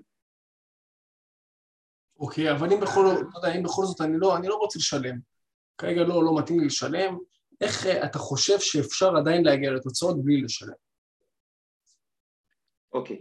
אוקיי, 2.21 2.53
אבל 2.53 2.73
אם 2.73 2.81
בכל, 2.81 3.01
לא 3.03 3.39
יודע, 3.39 3.59
אם 3.59 3.63
בכל 3.63 3.83
זאת 3.83 4.01
אני 4.01 4.19
לא, 4.19 4.37
אני 4.37 4.49
לא 4.49 4.55
רוצה 4.55 4.79
לשלם, 4.79 5.19
כרגע 5.79 6.03
לא, 6.05 6.25
לא 6.25 6.39
מתאים 6.39 6.61
לי 6.61 6.67
לשלם, 6.67 7.19
איך 7.61 7.87
אה, 7.87 8.05
אתה 8.05 8.19
חושב 8.19 8.61
שאפשר 8.61 9.17
עדיין 9.17 9.45
להגיע 9.45 9.71
לתוצאות 9.71 10.25
בלי 10.25 10.43
לשלם? 10.43 10.89
אוקיי. 12.92 13.20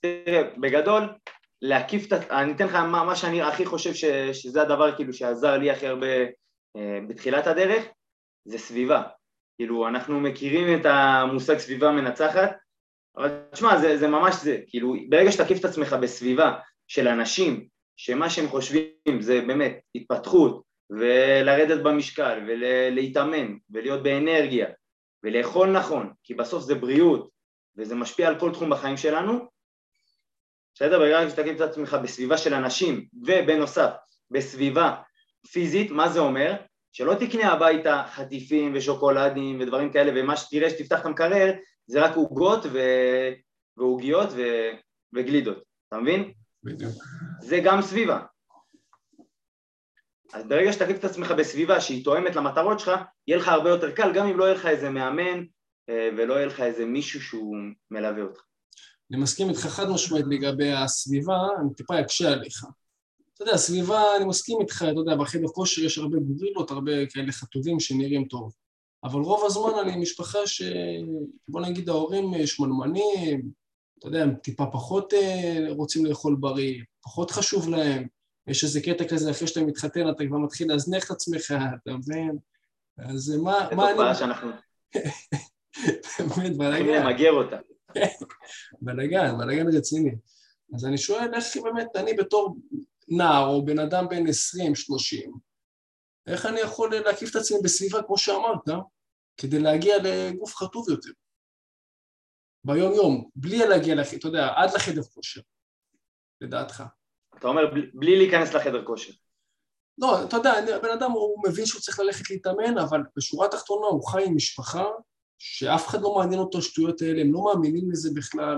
תראה, 0.00 0.42
בגדול, 0.56 1.02
להקיף 1.62 2.06
את... 2.06 2.12
אני 2.12 2.52
אתן 2.52 2.66
לך 2.66 2.74
מה, 2.74 3.04
מה 3.04 3.16
שאני 3.16 3.42
הכי 3.42 3.66
חושב 3.66 3.94
ש, 3.94 4.04
שזה 4.32 4.62
הדבר 4.62 4.96
כאילו 4.96 5.12
שעזר 5.12 5.56
לי 5.56 5.70
הכי 5.70 5.86
הרבה 5.86 6.06
אה, 6.76 6.98
בתחילת 7.08 7.46
הדרך, 7.46 7.84
זה 8.44 8.58
סביבה. 8.58 9.02
כאילו, 9.56 9.88
אנחנו 9.88 10.20
מכירים 10.20 10.80
את 10.80 10.86
המושג 10.86 11.58
סביבה 11.58 11.90
מנצחת, 11.90 12.56
אבל 13.16 13.40
תשמע, 13.52 13.78
זה, 13.78 13.98
זה 13.98 14.08
ממש 14.08 14.34
זה, 14.34 14.58
כאילו, 14.66 14.94
ברגע 15.08 15.32
שתקיף 15.32 15.60
את 15.60 15.64
עצמך 15.64 15.92
בסביבה 15.92 16.58
של 16.88 17.08
אנשים 17.08 17.66
שמה 17.96 18.30
שהם 18.30 18.48
חושבים 18.48 19.20
זה 19.20 19.40
באמת 19.46 19.80
התפתחות 19.94 20.62
ולרדת 20.90 21.82
במשקל 21.82 22.44
ולהתאמן 22.48 23.56
ולהיות 23.70 24.02
באנרגיה 24.02 24.66
ולאכול 25.24 25.72
נכון, 25.72 26.12
כי 26.22 26.34
בסוף 26.34 26.62
זה 26.62 26.74
בריאות 26.74 27.35
וזה 27.78 27.94
משפיע 27.94 28.28
על 28.28 28.40
כל 28.40 28.52
תחום 28.52 28.70
בחיים 28.70 28.96
שלנו, 28.96 29.48
בסדר? 30.74 30.98
ברגע 30.98 31.30
שתקים 31.30 31.56
את 31.56 31.60
עצמך 31.60 31.96
בסביבה 32.02 32.38
של 32.38 32.54
אנשים 32.54 33.06
ובנוסף 33.26 33.90
בסביבה 34.30 34.96
פיזית, 35.52 35.90
מה 35.90 36.08
זה 36.08 36.20
אומר? 36.20 36.54
שלא 36.92 37.14
תקנה 37.14 37.52
הביתה 37.52 38.04
חטיפים 38.10 38.72
ושוקולדים 38.74 39.60
ודברים 39.60 39.92
כאלה 39.92 40.12
ומה 40.14 40.36
שתראה 40.36 40.70
שתפתח 40.70 41.00
את 41.00 41.06
המקרר 41.06 41.52
זה 41.86 42.04
רק 42.04 42.16
עוגות 42.16 42.66
ועוגיות 43.76 44.28
ו... 44.32 44.42
וגלידות, 45.14 45.62
אתה 45.88 45.98
מבין? 45.98 46.32
בדיוק. 46.64 46.92
זה 47.40 47.60
גם 47.64 47.82
סביבה. 47.82 48.20
אז 50.32 50.48
ברגע 50.48 50.72
שתקיף 50.72 50.98
את 50.98 51.04
עצמך 51.04 51.30
בסביבה 51.30 51.80
שהיא 51.80 52.04
תואמת 52.04 52.36
למטרות 52.36 52.80
שלך, 52.80 52.90
יהיה 53.26 53.38
לך 53.38 53.48
הרבה 53.48 53.70
יותר 53.70 53.90
קל, 53.90 54.12
גם 54.12 54.26
אם 54.26 54.38
לא 54.38 54.44
יהיה 54.44 54.54
לך 54.54 54.66
איזה 54.66 54.90
מאמן 54.90 55.44
ולא 55.88 56.34
יהיה 56.34 56.46
לך 56.46 56.60
איזה 56.60 56.84
מישהו 56.84 57.20
שהוא 57.22 57.56
מלווה 57.90 58.22
אותך. 58.22 58.40
אני 59.10 59.20
מסכים 59.20 59.48
איתך 59.48 59.60
חד 59.60 59.88
משמעית 59.88 60.24
לגבי 60.30 60.72
הסביבה, 60.72 61.38
אני 61.60 61.74
טיפה 61.74 62.00
אקשה 62.00 62.32
עליך. 62.32 62.64
אתה 63.34 63.42
יודע, 63.42 63.54
הסביבה, 63.54 64.16
אני 64.16 64.24
מסכים 64.24 64.60
איתך, 64.60 64.84
אתה 64.92 65.00
יודע, 65.00 65.16
בחדר 65.16 65.48
כושר 65.48 65.84
יש 65.84 65.98
הרבה 65.98 66.18
גורילות, 66.18 66.70
הרבה 66.70 67.06
כאלה 67.06 67.32
חטובים 67.32 67.80
שנראים 67.80 68.24
טוב. 68.24 68.52
אבל 69.04 69.20
רוב 69.20 69.44
הזמן 69.44 69.72
אני 69.82 69.96
משפחה 69.96 70.46
ש... 70.46 70.62
בוא 71.48 71.60
נגיד 71.60 71.88
ההורים 71.88 72.46
שמנמנים, 72.46 73.50
אתה 73.98 74.08
יודע, 74.08 74.22
הם 74.22 74.34
טיפה 74.34 74.66
פחות 74.72 75.14
אה, 75.14 75.66
רוצים 75.68 76.06
לאכול 76.06 76.36
בריא, 76.40 76.82
פחות 77.02 77.30
חשוב 77.30 77.68
להם, 77.68 78.06
יש 78.46 78.64
איזה 78.64 78.80
קטע 78.80 79.04
כזה, 79.08 79.30
אחרי 79.30 79.48
שאתה 79.48 79.60
מתחתן 79.60 80.10
אתה 80.10 80.26
כבר 80.26 80.38
מתחיל 80.38 80.68
להזנח 80.68 81.04
את 81.04 81.10
עצמך, 81.10 81.54
אתה 81.82 81.92
מבין? 81.92 82.38
אז 82.98 83.36
מה, 83.36 83.68
מה 83.76 83.90
אני... 83.90 83.96
זו 83.96 84.02
תופעה 84.02 84.14
שאנחנו... 84.14 84.50
באמת, 86.18 86.56
בלאגן. 86.56 87.06
למגר 87.06 87.32
אותה. 87.32 87.56
בלאגן, 88.80 89.38
בלאגן 89.38 89.76
רציני. 89.76 90.10
אז 90.74 90.84
אני 90.84 90.98
שואל 90.98 91.34
איך 91.34 91.56
באמת 91.56 91.96
אני 91.96 92.14
בתור 92.14 92.56
נער 93.08 93.46
או 93.46 93.64
בן 93.64 93.78
אדם 93.78 94.08
בן 94.08 94.26
20-30, 94.26 94.30
איך 96.26 96.46
אני 96.46 96.60
יכול 96.60 96.94
להקיף 96.94 97.30
את 97.30 97.36
עצמי 97.36 97.58
בסביבה 97.64 98.02
כמו 98.02 98.18
שאמרת, 98.18 98.68
כדי 99.36 99.58
להגיע 99.58 99.96
לגוף 100.02 100.54
חטוב 100.54 100.90
יותר? 100.90 101.10
ביום 102.64 102.92
יום, 102.92 103.30
בלי 103.34 103.58
להגיע. 103.58 103.94
אתה 104.16 104.28
יודע, 104.28 104.48
עד 104.56 104.74
לחדר 104.74 105.02
כושר, 105.02 105.40
לדעתך. 106.40 106.82
אתה 107.38 107.48
אומר 107.48 107.62
בלי 107.94 108.18
להיכנס 108.18 108.54
לחדר 108.54 108.84
כושר. 108.84 109.12
לא, 109.98 110.24
אתה 110.24 110.36
יודע, 110.36 110.78
בן 110.82 110.90
אדם 110.90 111.10
הוא 111.10 111.44
מבין 111.48 111.66
שהוא 111.66 111.80
צריך 111.80 111.98
ללכת 111.98 112.30
להתאמן, 112.30 112.78
אבל 112.78 113.00
בשורה 113.16 113.46
התחתונה 113.46 113.86
הוא 113.86 114.08
חי 114.08 114.24
עם 114.24 114.36
משפחה 114.36 114.84
שאף 115.38 115.88
אחד 115.88 116.00
לא 116.02 116.14
מעניין 116.14 116.40
אותו 116.40 116.58
השטויות 116.58 117.02
האלה, 117.02 117.20
הם 117.20 117.32
לא 117.32 117.44
מאמינים 117.44 117.90
לזה 117.90 118.10
בכלל, 118.14 118.56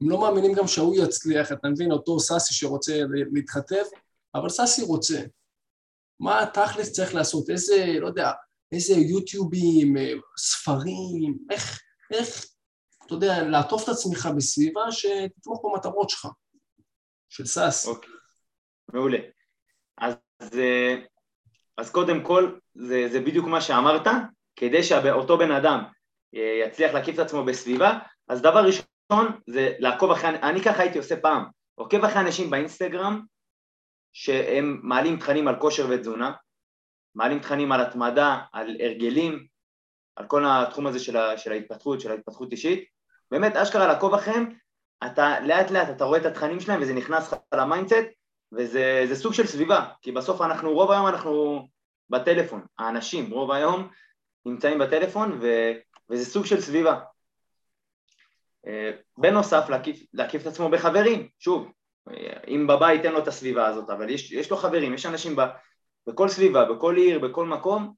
הם 0.00 0.10
לא 0.10 0.20
מאמינים 0.20 0.52
גם 0.52 0.66
שההוא 0.66 0.96
יצליח, 0.96 1.52
אתה 1.52 1.68
מבין, 1.68 1.92
אותו 1.92 2.20
סאסי 2.20 2.54
שרוצה 2.54 3.00
להתחתב, 3.32 3.84
אבל 4.34 4.48
סאסי 4.48 4.82
רוצה. 4.82 5.20
מה 6.20 6.46
תכלס 6.52 6.92
צריך 6.92 7.14
לעשות? 7.14 7.50
איזה, 7.50 7.86
לא 8.00 8.06
יודע, 8.06 8.30
איזה 8.72 8.94
יוטיובים, 8.94 9.96
אה, 9.96 10.12
ספרים, 10.38 11.38
איך, 11.50 11.82
איך 12.12 12.46
אתה 13.06 13.14
יודע, 13.14 13.42
לעטוף 13.42 13.84
את 13.84 13.88
עצמך 13.88 14.28
בסביבה 14.36 14.92
שתתמוך 14.92 15.62
במטרות 15.64 16.10
שלך, 16.10 16.28
של 17.28 17.46
סאס. 17.46 17.86
אוקיי, 17.86 18.10
מעולה. 18.92 19.18
אז, 19.98 20.14
אה, 20.58 20.96
אז 21.78 21.90
קודם 21.90 22.24
כל, 22.24 22.58
זה, 22.74 23.08
זה 23.12 23.20
בדיוק 23.20 23.46
מה 23.46 23.60
שאמרת, 23.60 24.06
כדי 24.56 24.82
שאותו 24.82 25.38
בן 25.38 25.50
אדם 25.50 25.84
יצליח 26.34 26.94
להקיף 26.94 27.14
את 27.14 27.20
עצמו 27.20 27.44
בסביבה, 27.44 27.98
אז 28.28 28.42
דבר 28.42 28.64
ראשון 28.66 29.40
זה 29.46 29.72
לעקוב 29.78 30.10
אחרי, 30.10 30.28
אני 30.28 30.62
ככה 30.62 30.82
הייתי 30.82 30.98
עושה 30.98 31.16
פעם, 31.16 31.44
עוקב 31.74 32.04
אחרי 32.04 32.20
אנשים 32.20 32.50
באינסטגרם 32.50 33.20
שהם 34.12 34.80
מעלים 34.82 35.16
תכנים 35.16 35.48
על 35.48 35.60
כושר 35.60 35.86
ותזונה, 35.90 36.32
מעלים 37.14 37.38
תכנים 37.38 37.72
על 37.72 37.80
התמדה, 37.80 38.38
על 38.52 38.76
הרגלים, 38.80 39.46
על 40.16 40.26
כל 40.26 40.44
התחום 40.46 40.86
הזה 40.86 40.98
של, 40.98 41.16
ה, 41.16 41.38
של 41.38 41.52
ההתפתחות, 41.52 42.00
של 42.00 42.10
ההתפתחות 42.10 42.52
אישית, 42.52 42.84
באמת 43.30 43.56
אשכרה 43.56 43.86
לעקוב 43.86 44.14
אחריהם, 44.14 44.54
אתה 45.06 45.40
לאט 45.40 45.70
לאט 45.70 45.88
אתה 45.90 46.04
רואה 46.04 46.18
את 46.18 46.26
התכנים 46.26 46.60
שלהם 46.60 46.82
וזה 46.82 46.94
נכנס 46.94 47.32
לך 47.32 47.38
ל 47.54 47.61
mindset 47.61 48.06
וזה 48.52 49.14
סוג 49.14 49.32
של 49.32 49.46
סביבה, 49.46 49.84
כי 50.02 50.12
בסוף 50.12 50.40
אנחנו, 50.40 50.72
רוב 50.72 50.90
היום 50.90 51.06
אנחנו 51.06 51.68
בטלפון, 52.10 52.66
האנשים 52.78 53.30
רוב 53.30 53.50
היום 53.50 53.88
נמצאים 54.46 54.78
בטלפון 54.78 55.38
ו, 55.42 55.72
וזה 56.10 56.24
סוג 56.24 56.46
של 56.46 56.60
סביבה. 56.60 57.00
בנוסף 59.18 59.66
להקיף, 59.68 60.06
להקיף 60.12 60.42
את 60.42 60.46
עצמו 60.46 60.70
בחברים, 60.70 61.28
שוב, 61.38 61.72
אם 62.48 62.66
בבית 62.66 63.04
אין 63.04 63.12
לו 63.12 63.18
את 63.18 63.28
הסביבה 63.28 63.66
הזאת, 63.66 63.90
אבל 63.90 64.10
יש, 64.10 64.32
יש 64.32 64.50
לו 64.50 64.56
חברים, 64.56 64.94
יש 64.94 65.06
אנשים 65.06 65.36
ב, 65.36 65.40
בכל 66.06 66.28
סביבה, 66.28 66.64
בכל 66.64 66.96
עיר, 66.96 67.18
בכל 67.18 67.46
מקום, 67.46 67.94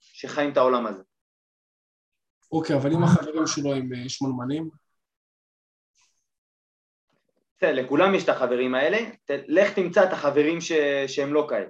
שחיים 0.00 0.52
את 0.52 0.56
העולם 0.56 0.86
הזה. 0.86 1.02
אוקיי, 2.52 2.76
אבל 2.76 2.92
אם 2.92 3.02
החברים 3.04 3.46
שלו 3.46 3.74
הם 3.74 3.92
אה, 3.92 4.08
שמנמנים? 4.08 4.70
לכולם 7.62 8.14
יש 8.14 8.24
את 8.24 8.28
החברים 8.28 8.74
האלה, 8.74 8.98
לך 9.28 9.74
תמצא 9.74 10.04
את 10.04 10.12
החברים 10.12 10.60
ש... 10.60 10.72
שהם 11.06 11.34
לא 11.34 11.46
כאלה. 11.50 11.68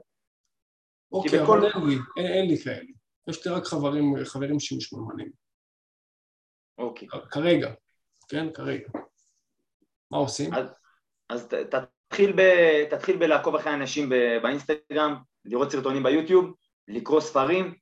אוקיי, 1.13 1.43
בכל... 1.43 1.59
אבל 1.59 1.67
אין 1.67 1.89
לי, 1.89 1.97
אין, 2.17 2.27
אין 2.27 2.49
לי 2.49 2.59
כאלה. 2.59 2.93
יש 3.29 3.47
לי 3.47 3.53
רק 3.53 3.65
חברים, 3.65 4.15
חברים 4.25 4.61
שהם 4.61 4.81
שמנמנים. 4.81 5.31
אוקיי. 6.81 7.09
כרגע, 7.31 7.71
כן? 8.29 8.53
כרגע. 8.53 8.89
מה 10.11 10.19
עושים? 10.19 10.55
אז, 10.55 10.67
אז 11.29 11.49
תתחיל, 11.49 12.33
ב, 12.37 12.41
תתחיל 12.91 13.17
בלעקוב 13.17 13.55
אחרי 13.55 13.75
אנשים 13.75 14.09
באינסטגרם, 14.43 15.17
לראות 15.45 15.73
סרטונים 15.73 16.03
ביוטיוב, 16.03 16.55
לקרוא 16.89 17.21
ספרים. 17.21 17.75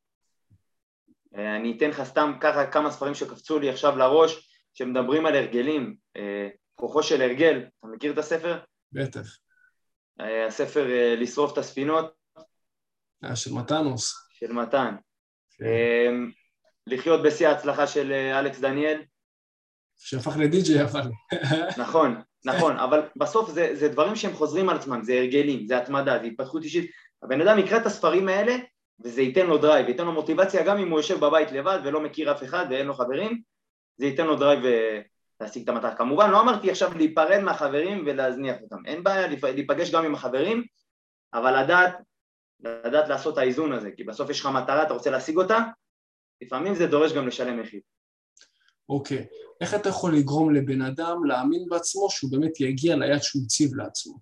אה, 1.37 1.57
אני 1.57 1.77
אתן 1.77 1.91
לך 1.91 2.03
סתם 2.03 2.33
ככה 2.41 2.71
כמה 2.71 2.91
ספרים 2.91 3.15
שקפצו 3.15 3.59
לי 3.59 3.71
עכשיו 3.71 3.97
לראש, 3.97 4.51
שמדברים 4.75 5.27
על 5.27 5.35
הרגלים. 5.35 5.97
אה, 6.17 6.49
כוחו 6.75 7.03
של 7.03 7.23
הרגל, 7.23 7.65
אתה 7.79 7.87
מכיר 7.87 8.13
את 8.13 8.19
הספר? 8.19 8.59
בטח. 8.93 9.39
אה, 10.21 10.47
הספר 10.47 10.87
לשרוף 11.17 11.53
את 11.53 11.59
הספינות. 11.59 12.15
של 13.35 13.55
מתנוס. 13.55 14.29
של 14.33 14.53
מתן. 14.53 14.95
כן. 15.51 16.15
לחיות 16.91 17.23
בשיא 17.23 17.49
ההצלחה 17.49 17.87
של 17.87 18.13
אלכס 18.13 18.61
דניאל. 18.61 19.03
שהפך 19.99 20.37
לדי-ג'יי 20.37 20.83
אבל. 20.83 21.11
נכון, 21.83 22.21
נכון, 22.45 22.77
אבל 22.77 23.03
בסוף 23.17 23.51
זה, 23.51 23.71
זה 23.75 23.89
דברים 23.89 24.17
שהם 24.17 24.33
חוזרים 24.33 24.69
על 24.69 24.77
עצמם, 24.77 25.03
זה 25.03 25.13
הרגלים, 25.13 25.67
זה 25.67 25.79
התמדה, 25.79 26.19
זה 26.19 26.25
התפתחות 26.25 26.65
אישית. 26.65 26.91
הבן 27.23 27.41
אדם 27.41 27.59
יקרא 27.59 27.79
את 27.79 27.87
הספרים 27.87 28.29
האלה 28.29 28.57
וזה 29.01 29.23
ייתן 29.23 29.47
לו 29.47 29.59
drive, 29.59 29.89
ייתן 29.89 30.05
לו 30.05 30.13
מוטיבציה 30.13 30.65
גם 30.65 30.79
אם 30.79 30.91
הוא 30.91 30.99
יושב 30.99 31.21
בבית 31.21 31.53
לבד 31.53 31.79
ולא 31.85 32.01
מכיר 32.01 32.33
אף 32.33 32.43
אחד 32.43 32.67
ואין 32.71 32.87
לו 32.87 32.95
חברים, 32.95 33.43
זה 33.97 34.07
ייתן 34.07 34.27
לו 34.27 34.37
drive 34.37 34.65
אה, 34.65 35.01
להשיג 35.41 35.63
את 35.63 35.69
המטרה. 35.69 35.95
כמובן 35.95 36.31
לא 36.31 36.41
אמרתי 36.41 36.71
עכשיו 36.71 36.99
להיפרד 36.99 37.41
מהחברים 37.41 38.03
ולהזניח 38.07 38.57
אותם, 38.63 38.87
אין 38.87 39.05
בעיה 39.05 39.27
להיפגש 39.43 39.91
גם 39.91 40.05
עם 40.05 40.15
החברים, 40.15 40.65
אבל 41.35 41.63
לדעת, 41.63 41.97
לדעת 42.61 43.09
לעשות 43.09 43.35
את 43.35 43.39
האיזון 43.39 43.73
הזה, 43.73 43.91
כי 43.97 44.05
בסוף 44.05 44.31
יש 44.31 44.41
לך 44.41 44.47
מטרה, 44.47 44.83
אתה 44.83 44.95
רוצה 44.95 45.11
להשיג 45.11 45.37
אותה, 45.37 45.59
לפעמים 46.41 46.75
זה 46.75 46.87
דורש 46.87 47.13
גם 47.13 47.29
לשלם 47.29 47.61
מחיר. 47.61 47.81
אוקיי, 48.89 49.19
okay. 49.19 49.49
איך 49.61 49.75
אתה 49.75 49.89
יכול 49.89 50.17
לגרום 50.17 50.55
לבן 50.55 50.83
אדם 50.83 51.25
להאמין 51.25 51.69
בעצמו 51.69 52.11
שהוא 52.11 52.31
באמת 52.31 52.61
יגיע 52.61 52.97
ליד 52.97 53.23
שהוא 53.23 53.43
הציב 53.45 53.75
לעצמו? 53.75 54.19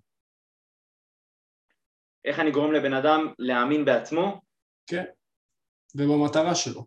איך 2.25 2.39
אני 2.39 2.51
גורם 2.51 2.73
לבן 2.73 2.93
אדם 2.93 3.33
להאמין 3.39 3.85
בעצמו? 3.85 4.41
כן, 4.87 5.03
ובמטרה 5.95 6.55
שלו. 6.55 6.85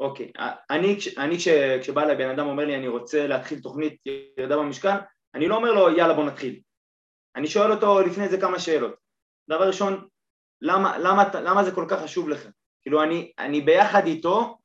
אוקיי, 0.00 0.32
אני, 0.70 0.96
אני 1.18 1.38
כש, 1.38 1.48
כשבא 1.80 2.02
אליי 2.02 2.16
בן 2.16 2.30
אדם 2.30 2.46
אומר 2.46 2.64
לי 2.64 2.76
אני 2.76 2.88
רוצה 2.88 3.26
להתחיל 3.26 3.60
תוכנית 3.60 4.06
ירידה 4.38 4.56
במשקל, 4.56 4.96
אני 5.34 5.48
לא 5.48 5.56
אומר 5.56 5.72
לו 5.72 5.96
יאללה 5.96 6.14
בוא 6.14 6.24
נתחיל. 6.24 6.60
אני 7.36 7.46
שואל 7.46 7.72
אותו 7.72 8.00
לפני 8.00 8.28
זה 8.28 8.40
כמה 8.40 8.58
שאלות. 8.58 8.94
דבר 9.48 9.66
ראשון, 9.66 10.08
למה, 10.60 10.98
למה, 10.98 11.24
למה 11.34 11.64
זה 11.64 11.72
כל 11.74 11.86
כך 11.90 12.02
חשוב 12.02 12.28
לך? 12.28 12.48
כאילו 12.84 13.02
אני, 13.02 13.32
אני 13.38 13.60
ביחד 13.60 14.06
איתו 14.06 14.58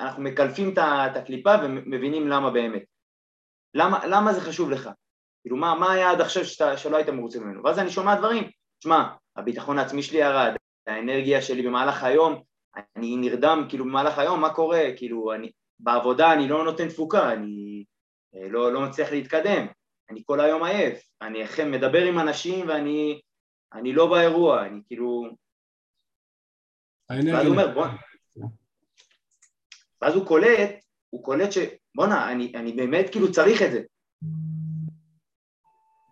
אנחנו 0.00 0.22
מקלפים 0.22 0.74
את 0.78 1.16
הקליפה 1.16 1.54
ומבינים 1.62 2.28
למה 2.28 2.50
באמת. 2.50 2.82
למה, 3.74 4.06
למה 4.06 4.32
זה 4.32 4.40
חשוב 4.40 4.70
לך? 4.70 4.90
כאילו 5.42 5.56
מה, 5.56 5.74
מה 5.74 5.92
היה 5.92 6.10
עד 6.10 6.20
עכשיו 6.20 6.44
שאתה, 6.44 6.76
שלא 6.76 6.96
היית 6.96 7.08
מרוצה 7.08 7.40
ממנו? 7.40 7.64
ואז 7.64 7.78
אני 7.78 7.90
שומע 7.90 8.14
דברים, 8.14 8.50
שמע, 8.84 9.08
הביטחון 9.36 9.78
העצמי 9.78 10.02
שלי 10.02 10.18
ירד, 10.18 10.52
האנרגיה 10.86 11.42
שלי 11.42 11.62
במהלך 11.62 12.04
היום, 12.04 12.42
אני 12.96 13.16
נרדם 13.16 13.66
כאילו 13.68 13.84
במהלך 13.84 14.18
היום, 14.18 14.40
מה 14.40 14.54
קורה? 14.54 14.82
כאילו 14.96 15.34
אני, 15.34 15.50
בעבודה 15.80 16.32
אני 16.32 16.48
לא 16.48 16.64
נותן 16.64 16.88
תפוקה, 16.88 17.32
אני 17.32 17.84
אה, 18.34 18.48
לא, 18.48 18.72
לא 18.72 18.80
מצליח 18.80 19.12
להתקדם, 19.12 19.66
אני 20.10 20.22
כל 20.26 20.40
היום 20.40 20.62
עייף, 20.62 21.02
אני 21.22 21.44
אכן 21.44 21.70
מדבר 21.70 22.04
עם 22.04 22.18
אנשים 22.18 22.68
ואני 22.68 23.20
אני 23.74 23.92
לא 23.92 24.06
באירוע, 24.06 24.66
אני 24.66 24.80
כאילו... 24.86 25.41
ואז 27.32 27.46
הוא 27.46 27.52
אומר, 27.52 27.74
בוא, 27.74 27.86
ואז 30.02 30.14
הוא 30.14 30.26
קולט, 30.26 30.70
הוא 31.10 31.24
קולט 31.24 31.48
שבואנה, 31.52 32.32
אני, 32.32 32.52
אני 32.54 32.72
באמת 32.72 33.10
כאילו 33.10 33.32
צריך 33.32 33.62
את 33.62 33.72
זה. 33.72 33.80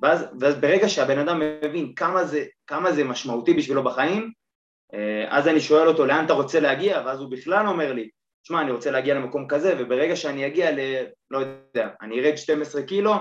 ואז, 0.03 0.25
ואז 0.41 0.55
ברגע 0.55 0.89
שהבן 0.89 1.19
אדם 1.19 1.43
מבין 1.65 1.95
כמה 1.95 2.25
זה, 2.25 2.45
כמה 2.67 2.93
זה 2.93 3.05
משמעותי 3.05 3.55
בשבילו 3.55 3.85
בחיים, 3.85 4.33
אה, 4.95 5.27
אז 5.39 5.49
אני 5.49 5.61
שואל 5.61 5.89
אותו 5.89 6.07
לאן 6.07 6.25
אתה 6.25 6.33
רוצה 6.33 6.61
להגיע, 6.61 7.03
ואז 7.07 7.21
הוא 7.21 7.31
בכלל 7.31 7.67
אומר 7.67 7.93
לי, 7.93 8.09
שמע, 8.43 8.61
אני 8.61 8.71
רוצה 8.71 8.91
להגיע 8.91 9.15
למקום 9.15 9.49
כזה, 9.49 9.75
וברגע 9.79 10.17
שאני 10.17 10.47
אגיע 10.47 10.73
ל... 10.73 10.79
לא 11.31 11.39
יודע, 11.39 11.89
אני 12.03 12.21
ארד 12.21 12.37
12 12.37 12.83
קילו, 12.83 13.15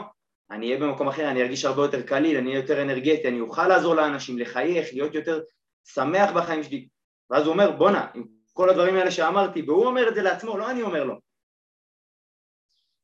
אני 0.52 0.66
אהיה 0.66 0.80
במקום 0.80 1.08
אחר, 1.08 1.30
אני 1.32 1.42
ארגיש 1.42 1.66
הרבה 1.66 1.82
יותר 1.82 2.02
קליל, 2.02 2.38
אני 2.38 2.50
אהיה 2.50 2.60
יותר 2.60 2.82
אנרגטי, 2.82 3.28
אני 3.28 3.40
אוכל 3.40 3.68
לעזור 3.68 3.96
לאנשים, 3.96 4.40
לחייך, 4.40 4.90
להיות 4.94 5.16
יותר 5.16 5.40
שמח 5.88 6.32
בחיים 6.32 6.64
שלי. 6.64 6.88
ואז 7.30 7.44
הוא 7.44 7.54
אומר, 7.54 7.72
בואנה, 7.72 8.08
עם 8.16 8.24
כל 8.54 8.70
הדברים 8.70 8.96
האלה 8.96 9.12
שאמרתי, 9.12 9.62
והוא 9.62 9.86
אומר 9.86 10.10
את 10.10 10.16
זה 10.16 10.22
לעצמו, 10.22 10.58
לא 10.58 10.72
אני 10.72 10.82
אומר 10.82 11.04
לו. 11.04 11.20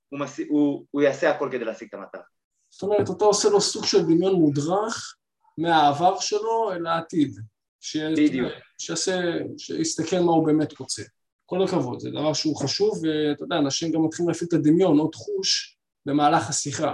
הוא, 0.10 0.20
מס... 0.20 0.40
הוא, 0.50 0.86
הוא 0.92 1.02
יעשה 1.02 1.30
הכל 1.30 1.50
כדי 1.52 1.66
להשיג 1.66 1.88
את 1.88 1.94
המטרה. 1.94 2.22
זאת 2.70 2.84
אומרת, 2.84 3.10
אתה 3.18 3.26
עושה 3.26 3.50
לו 3.50 3.62
סוג 3.62 3.86
של 3.86 4.02
דמיון 4.02 4.34
מודרך 4.34 5.16
מהעבר 5.58 6.20
שלו 6.20 6.72
אל 6.72 6.88
העתיד. 6.88 7.40
ש... 7.80 7.98
בדיוק. 7.98 8.52
שיעשה, 8.78 9.22
שיסתכל 9.58 10.20
מה 10.20 10.32
הוא 10.32 10.46
באמת 10.46 10.80
רוצה. 10.80 11.04
כל 11.46 11.64
הכבוד, 11.64 12.00
זה 12.00 12.12
דבר 12.12 12.34
שהוא 12.34 12.56
חשוב, 12.56 13.02
ואתה 13.04 13.44
יודע, 13.44 13.56
אנשים 13.58 13.92
גם 13.92 14.06
מתחילים 14.06 14.30
להפעיל 14.30 14.48
את 14.48 14.54
הדמיון 14.54 15.00
או 15.00 15.08
תחוש 15.08 15.78
במהלך 16.06 16.50
השיחה. 16.50 16.94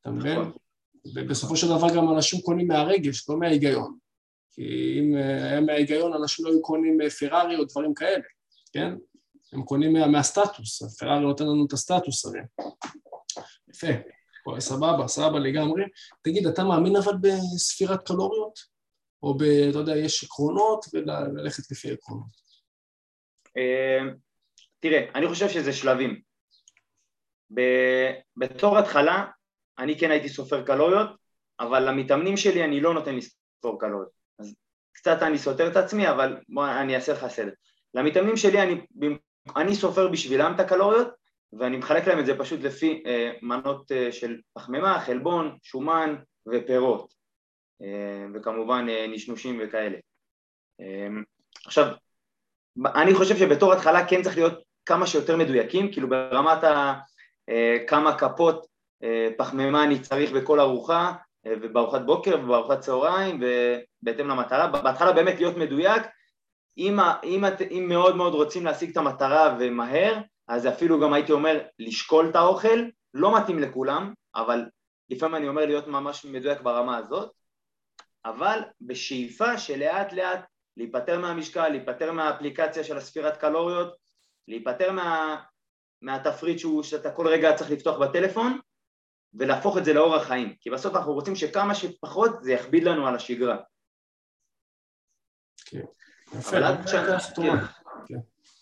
אתה 0.00 0.10
מבין? 0.10 0.40
נכון. 0.40 0.52
ובסופו 1.14 1.56
של 1.56 1.66
דבר 1.66 1.96
גם 1.96 2.14
אנשים 2.14 2.40
קונים 2.40 2.68
מהרגש, 2.68 3.28
לא 3.28 3.36
מההיגיון. 3.38 3.98
כי 4.60 5.00
אם 5.00 5.16
אה, 5.16 5.50
היה 5.50 5.60
מההיגיון 5.60 6.14
אנשים 6.14 6.44
לא 6.44 6.50
היו 6.50 6.62
קונים 6.62 7.00
אה, 7.00 7.10
פרארי 7.10 7.56
או 7.56 7.64
דברים 7.64 7.94
כאלה, 7.94 8.22
כן? 8.72 8.94
הם 9.52 9.62
קונים 9.62 9.92
מה, 9.92 10.06
מהסטטוס, 10.06 10.82
הפרארי 10.82 11.20
נותן 11.20 11.44
לנו 11.44 11.66
את 11.66 11.72
הסטטוס 11.72 12.26
הרי. 12.26 12.40
יפה, 13.70 13.86
סבבה, 14.58 15.08
סבבה 15.08 15.38
לגמרי. 15.38 15.82
תגיד, 16.22 16.46
אתה 16.46 16.64
מאמין 16.64 16.96
אבל 16.96 17.12
בספירת 17.20 18.06
קלוריות? 18.06 18.58
או 19.22 19.38
ב... 19.38 19.42
אתה 19.42 19.78
יודע, 19.78 19.96
יש 19.96 20.24
עקרונות 20.24 20.84
וללכת 20.92 21.70
לפי 21.70 21.92
עקרונות? 21.92 22.30
אה, 23.56 24.12
תראה, 24.80 25.10
אני 25.14 25.28
חושב 25.28 25.48
שזה 25.48 25.72
שלבים. 25.72 26.20
בתור 28.36 28.78
התחלה, 28.78 29.26
אני 29.78 29.98
כן 29.98 30.10
הייתי 30.10 30.28
סופר 30.28 30.66
קלוריות, 30.66 31.08
אבל 31.60 31.88
למתאמנים 31.88 32.36
שלי 32.36 32.64
אני 32.64 32.80
לא 32.80 32.94
נותן 32.94 33.16
לספור 33.16 33.80
קלוריות. 33.80 34.19
קצת 34.92 35.22
אני 35.22 35.38
סותר 35.38 35.68
את 35.68 35.76
עצמי, 35.76 36.10
אבל 36.10 36.36
בוא 36.48 36.66
אני 36.66 36.94
אעשה 36.94 37.12
לך 37.12 37.26
סדר. 37.26 37.52
למתאמנים 37.94 38.36
שלי 38.36 38.62
אני, 38.62 38.80
אני 39.56 39.74
סופר 39.74 40.08
בשבילם 40.08 40.52
את 40.54 40.60
הקלוריות, 40.60 41.08
ואני 41.52 41.76
מחלק 41.76 42.08
להם 42.08 42.18
את 42.18 42.26
זה 42.26 42.38
פשוט 42.38 42.60
לפי 42.60 43.02
אה, 43.06 43.32
מנות 43.42 43.92
אה, 43.92 44.12
של 44.12 44.40
פחמימה, 44.52 45.00
חלבון, 45.00 45.56
שומן 45.62 46.16
ופירות, 46.52 47.14
אה, 47.82 48.26
וכמובן 48.34 48.86
אה, 48.88 49.06
נשנושים 49.08 49.60
וכאלה. 49.62 49.98
אה, 50.80 51.08
עכשיו, 51.66 51.86
אני 52.94 53.14
חושב 53.14 53.36
שבתור 53.36 53.72
התחלה 53.72 54.06
כן 54.08 54.22
צריך 54.22 54.36
להיות 54.36 54.62
כמה 54.86 55.06
שיותר 55.06 55.36
מדויקים, 55.36 55.92
כאילו 55.92 56.08
ברמת 56.08 56.64
ה, 56.64 56.94
אה, 57.48 57.76
כמה 57.86 58.18
כפות 58.18 58.66
אה, 59.02 59.28
פחמימה 59.38 59.84
אני 59.84 60.00
צריך 60.00 60.32
בכל 60.32 60.60
ארוחה, 60.60 61.12
ובארוחת 61.46 62.00
בוקר 62.00 62.38
ובארוחת 62.42 62.80
צהריים 62.80 63.40
ובהתאם 63.42 64.28
למטרה, 64.28 64.66
בהתחלה 64.66 65.12
באמת 65.12 65.36
להיות 65.36 65.56
מדויק, 65.56 66.02
אם, 66.78 66.98
אם, 67.24 67.44
אם 67.70 67.86
מאוד 67.88 68.16
מאוד 68.16 68.34
רוצים 68.34 68.64
להשיג 68.64 68.90
את 68.90 68.96
המטרה 68.96 69.56
ומהר, 69.60 70.18
אז 70.48 70.66
אפילו 70.66 71.00
גם 71.00 71.12
הייתי 71.12 71.32
אומר 71.32 71.60
לשקול 71.78 72.28
את 72.30 72.36
האוכל, 72.36 72.84
לא 73.14 73.36
מתאים 73.38 73.58
לכולם, 73.58 74.14
אבל 74.34 74.64
לפעמים 75.10 75.36
אני 75.36 75.48
אומר 75.48 75.66
להיות 75.66 75.86
ממש 75.86 76.24
מדויק 76.24 76.60
ברמה 76.60 76.96
הזאת, 76.96 77.30
אבל 78.24 78.60
בשאיפה 78.80 79.58
שלאט 79.58 80.12
לאט 80.12 80.44
להיפטר 80.76 81.18
מהמשקל, 81.18 81.68
להיפטר 81.68 82.12
מהאפליקציה 82.12 82.84
של 82.84 82.96
הספירת 82.96 83.36
קלוריות, 83.36 83.94
להיפטר 84.48 84.92
מה, 84.92 85.36
מהתפריט 86.02 86.58
שהוא, 86.58 86.82
שאתה 86.82 87.10
כל 87.10 87.28
רגע 87.28 87.54
צריך 87.54 87.70
לפתוח 87.70 87.98
בטלפון, 87.98 88.58
ולהפוך 89.34 89.78
את 89.78 89.84
זה 89.84 89.92
לאורח 89.92 90.22
חיים, 90.22 90.54
כי 90.60 90.70
בסוף 90.70 90.94
אנחנו 90.94 91.12
רוצים 91.12 91.36
שכמה 91.36 91.74
שפחות 91.74 92.42
זה 92.42 92.52
יכביד 92.52 92.84
לנו 92.84 93.06
על 93.06 93.14
השגרה. 93.14 93.56
כן, 95.66 95.82
יפה, 96.38 96.56
כן. 98.06 98.18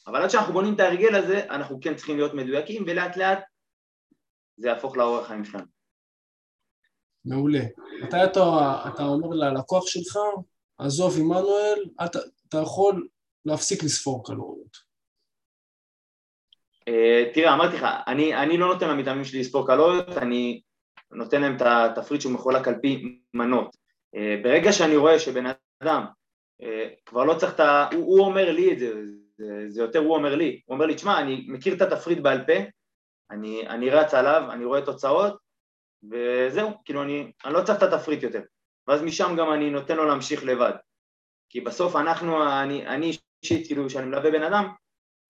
אבל 0.07 0.23
עד 0.23 0.29
שאנחנו 0.29 0.53
בונים 0.53 0.75
את 0.75 0.81
ההרגל 0.81 1.15
הזה, 1.15 1.45
אנחנו 1.51 1.79
כן 1.81 1.95
צריכים 1.95 2.17
להיות 2.17 2.35
מדויקים, 2.35 2.85
ולאט 2.87 3.17
לאט 3.17 3.39
זה 4.57 4.69
יהפוך 4.69 4.97
לאורח 4.97 5.27
חיים 5.27 5.45
שלנו. 5.45 5.65
מעולה. 7.25 7.63
מתי 8.03 8.25
אתה, 8.25 8.41
אתה 8.95 9.03
אומר 9.03 9.29
ללקוח 9.29 9.87
שלך, 9.87 10.17
עזוב 10.79 11.15
עמנואל, 11.19 11.85
אתה, 12.05 12.19
אתה 12.49 12.59
יכול 12.59 13.09
להפסיק 13.45 13.83
לספור 13.83 14.27
קלוריות? 14.27 14.88
Uh, 16.89 17.35
תראה, 17.35 17.55
אמרתי 17.55 17.77
לך, 17.77 17.87
אני, 18.07 18.37
אני 18.37 18.57
לא 18.59 18.67
נותן 18.67 18.89
למתאמנים 18.89 19.25
שלי 19.25 19.41
לספור 19.41 19.67
קלוריות, 19.67 20.09
אני 20.09 20.61
נותן 21.11 21.41
להם 21.41 21.57
את 21.57 21.63
התפריט 21.63 22.21
שהוא 22.21 22.33
מחולק 22.33 22.69
על 22.69 22.75
פי 22.83 23.19
מנות. 23.35 23.77
Uh, 24.17 24.19
ברגע 24.43 24.73
שאני 24.73 24.97
רואה 24.97 25.19
שבן 25.19 25.45
אדם 25.83 26.05
uh, 26.63 26.67
כבר 27.07 27.25
לא 27.25 27.35
צריך 27.35 27.55
את 27.55 27.61
ה... 27.61 27.89
הוא, 27.93 28.05
הוא 28.05 28.27
אומר 28.27 28.53
לי 28.53 28.73
את 28.73 28.79
זה, 28.79 28.93
זה, 29.37 29.65
זה 29.69 29.83
יותר 29.83 29.99
הוא 29.99 30.17
אומר 30.17 30.35
לי, 30.35 30.61
הוא 30.67 30.75
אומר 30.75 30.87
לי, 30.87 30.95
תשמע, 30.95 31.21
אני 31.21 31.47
מכיר 31.49 31.75
את 31.75 31.83
התפריט 31.83 32.19
בעל 32.19 32.45
פה, 32.47 32.53
אני, 33.31 33.69
אני 33.69 33.91
רץ 33.91 34.15
עליו, 34.15 34.43
אני 34.53 34.65
רואה 34.65 34.83
תוצאות, 34.83 35.39
וזהו, 36.11 36.71
כאילו 36.85 37.03
אני, 37.03 37.33
אני 37.45 37.55
לא 37.55 37.63
צריך 37.63 37.79
את 37.79 37.93
התפריט 37.93 38.23
יותר. 38.23 38.43
ואז 38.89 39.03
משם 39.03 39.35
גם 39.39 39.53
אני 39.53 39.71
נותן 39.71 39.97
לו 39.97 40.05
להמשיך 40.05 40.45
לבד. 40.45 40.73
כי 41.51 41.61
בסוף 41.61 41.97
אנחנו, 41.97 42.47
אני 42.63 43.13
אישית, 43.43 43.67
כאילו, 43.67 43.87
כשאני 43.87 44.07
מלווה 44.07 44.31
בן 44.31 44.43
אדם, 44.43 44.69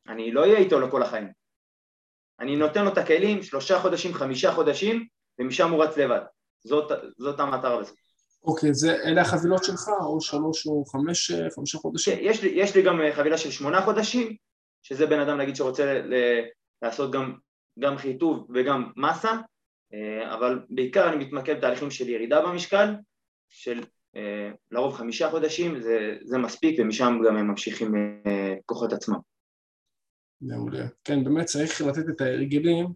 אני 0.09 0.33
לא 0.33 0.41
אהיה 0.41 0.59
איתו 0.59 0.81
לכל 0.81 1.03
החיים. 1.03 1.38
אני 2.41 2.57
נותן 2.57 2.85
לו 2.85 2.93
את 2.93 2.99
הכלים, 2.99 3.43
שלושה 3.43 3.79
חודשים, 3.81 4.15
חמישה 4.15 4.53
חודשים, 4.53 5.07
ומשם 5.39 5.71
הוא 5.71 5.85
רץ 5.85 5.97
לבד. 5.97 6.21
זאת, 6.65 6.93
זאת 7.19 7.41
המטרה 7.41 7.81
בזה. 7.81 7.93
אוקיי, 8.45 8.75
זה, 8.75 8.97
אלה 9.05 9.21
החבילות 9.21 9.65
שלך, 9.65 9.89
או 10.07 10.21
שלוש 10.21 10.67
או 10.67 10.85
חמש, 10.85 11.33
חמישה 11.55 11.79
חודשים? 11.79 12.19
יש 12.21 12.43
לי, 12.43 12.49
יש 12.49 12.77
לי 12.77 12.83
גם 12.83 13.01
חבילה 13.13 13.39
של 13.39 13.51
שמונה 13.51 13.83
חודשים, 13.83 14.37
שזה 14.83 15.07
בן 15.07 15.21
אדם, 15.21 15.41
נגיד, 15.41 15.57
שרוצה 15.57 15.85
ל, 15.85 16.15
ל, 16.15 16.43
לעשות 16.83 17.11
גם, 17.11 17.35
גם 17.79 17.97
חיטוב 17.97 18.47
וגם 18.55 18.91
מסה, 18.97 19.33
אה, 19.95 20.35
אבל 20.35 20.61
בעיקר 20.71 21.09
אני 21.09 21.25
מתמקד 21.25 21.57
בתהליכים 21.57 21.91
של 21.91 22.09
ירידה 22.09 22.43
במשקל, 22.43 22.95
של 23.49 23.81
אה, 24.17 24.51
לרוב 24.71 24.95
חמישה 24.95 25.31
חודשים, 25.31 25.81
זה, 25.81 26.17
זה 26.25 26.39
מספיק, 26.39 26.77
ומשם 26.81 27.19
גם 27.27 27.37
הם 27.37 27.49
ממשיכים 27.49 27.95
אה, 28.27 28.55
כוחות 28.67 28.93
עצמם. 28.93 29.19
מעולה. 30.41 30.87
כן, 31.05 31.25
באמת 31.25 31.47
צריך 31.47 31.81
לתת 31.81 32.09
את 32.09 32.21
ההרגלים, 32.21 32.93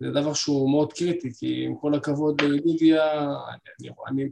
זה 0.00 0.10
דבר 0.10 0.34
שהוא 0.34 0.70
מאוד 0.70 0.92
קריטי, 0.92 1.34
כי 1.38 1.64
עם 1.64 1.74
כל 1.80 1.94
הכבוד 1.94 2.40
לידידיה, 2.40 3.22
אני, 3.80 3.88
אני, 4.08 4.28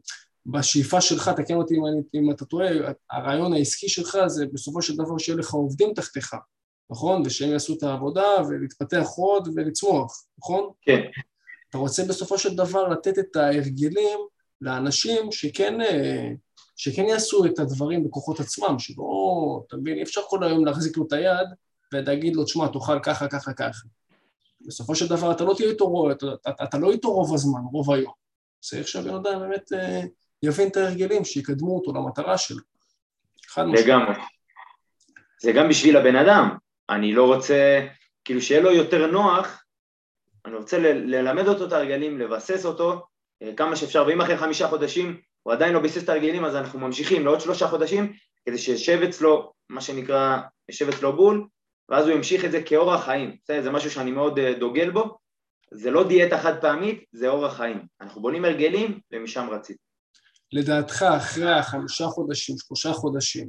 בשאיפה 0.47 1.01
שלך, 1.01 1.31
תקן 1.37 1.55
אותי 1.55 1.75
אם, 1.75 1.87
אני, 1.87 2.01
אם 2.15 2.31
אתה 2.31 2.45
טועה, 2.45 2.69
הרעיון 3.11 3.53
העסקי 3.53 3.89
שלך 3.89 4.19
זה 4.27 4.47
בסופו 4.53 4.83
של 4.83 4.97
דבר 4.97 5.19
שיהיה 5.19 5.39
לך 5.39 5.51
עובדים 5.55 5.95
תחתיך, 5.95 6.35
נכון? 6.91 7.23
ושהם 7.25 7.51
יעשו 7.51 7.75
את 7.75 7.83
העבודה 7.83 8.27
ולהתפתח 8.49 9.07
עוד 9.17 9.49
ולצמוח, 9.55 10.25
נכון? 10.39 10.71
כן. 10.83 11.01
אתה 11.71 11.79
רוצה 11.79 12.05
בסופו 12.05 12.39
של 12.39 12.57
דבר 12.57 12.89
לתת 12.89 13.19
את 13.19 13.37
ההרגלים 13.37 14.19
לאנשים 14.61 15.33
שכן, 15.33 15.81
אה, 15.81 16.29
שכן 16.77 17.05
יעשו 17.05 17.45
את 17.45 17.59
הדברים 17.59 18.05
בכוחות 18.05 18.41
עצמם, 18.41 18.79
שלא, 18.79 19.63
אתה 19.67 19.77
מבין, 19.77 19.97
אי 19.97 20.03
אפשר 20.03 20.21
כל 20.29 20.45
היום 20.45 20.65
להחזיק 20.65 20.97
לו 20.97 21.07
את 21.07 21.13
היד 21.13 21.49
ולהגיד 21.93 22.37
לו, 22.37 22.45
תשמע, 22.45 22.69
תאכל 22.69 22.99
ככה, 23.03 23.29
ככה, 23.29 23.53
ככה. 23.53 23.87
בסופו 24.67 24.95
של 24.95 25.07
דבר 25.07 25.33
אתה 25.33 25.45
לא 25.45 25.55
תהיה 25.57 25.71
איתו, 25.71 26.11
אתה, 26.13 26.27
אתה, 26.49 26.65
אתה 26.65 26.79
לא 26.79 26.91
איתו 26.91 27.13
רוב 27.13 27.35
הזמן, 27.35 27.61
רוב 27.73 27.91
היום. 27.91 28.13
צריך 28.61 28.89
שהבן 28.89 29.15
אדם 29.15 29.41
באמת 29.41 29.73
אה, 29.73 30.01
יבין 30.43 30.69
את 30.69 30.77
ההרגלים, 30.77 31.25
שיקדמו 31.25 31.77
אותו 31.77 31.93
למטרה 31.93 32.39
שלו. 32.39 32.63
לגמרי. 33.57 34.15
זה 35.43 35.53
גם 35.53 35.69
בשביל 35.69 35.97
הבן 35.97 36.17
אדם. 36.17 36.57
אני 36.91 37.13
לא 37.13 37.35
רוצה, 37.35 37.87
כאילו 38.25 38.43
שיהיה 38.43 38.61
לו 38.61 38.73
יותר 38.73 39.07
נוח, 39.07 39.65
אני 40.47 40.57
רוצה 40.57 40.79
ללמד 40.79 41.49
אותו 41.49 41.67
את 41.67 41.73
ההרגלים, 41.73 42.19
לבסס 42.19 42.65
אותו 42.65 43.07
אה, 43.43 43.53
כמה 43.57 43.77
שאפשר, 43.77 44.05
ואם 44.07 44.21
אחרי 44.21 44.37
חמישה 44.37 44.69
חודשים 44.69 45.21
הוא 45.43 45.53
עדיין 45.53 45.75
לא 45.75 45.81
ביסס 45.81 46.05
את 46.05 46.09
ההרגלים, 46.09 46.45
אז 46.45 46.57
אנחנו 46.57 46.79
ממשיכים 46.79 47.25
לעוד 47.25 47.41
שלושה 47.41 47.69
חודשים, 47.69 48.13
כדי 48.47 48.59
שישב 48.59 49.01
אצלו, 49.09 49.53
מה 49.69 49.81
שנקרא, 49.81 50.39
ישב 50.69 50.89
אצלו 50.89 51.17
בול, 51.17 51.47
ואז 51.89 52.07
הוא 52.07 52.17
ימשיך 52.17 52.45
את 52.45 52.51
זה 52.51 52.63
כאורח 52.63 53.05
חיים. 53.05 53.37
זה, 53.45 53.63
זה 53.63 53.71
משהו 53.71 53.91
שאני 53.91 54.11
מאוד 54.11 54.39
אה, 54.39 54.55
דוגל 54.55 54.91
בו. 54.91 55.19
זה 55.71 55.91
לא 55.91 56.09
דיאטה 56.09 56.39
חד 56.39 56.61
פעמית, 56.61 57.05
זה 57.13 57.29
אורח 57.29 57.57
חיים. 57.57 57.87
אנחנו 58.01 58.23
בונים 58.23 58.45
הרגלים 58.45 59.01
ומשם 59.13 59.49
רצים. 59.51 59.77
לדעתך, 60.53 61.03
אחרי 61.17 61.53
החמישה 61.53 62.07
חודשים, 62.07 62.57
שלושה 62.59 62.93
חודשים, 62.93 63.49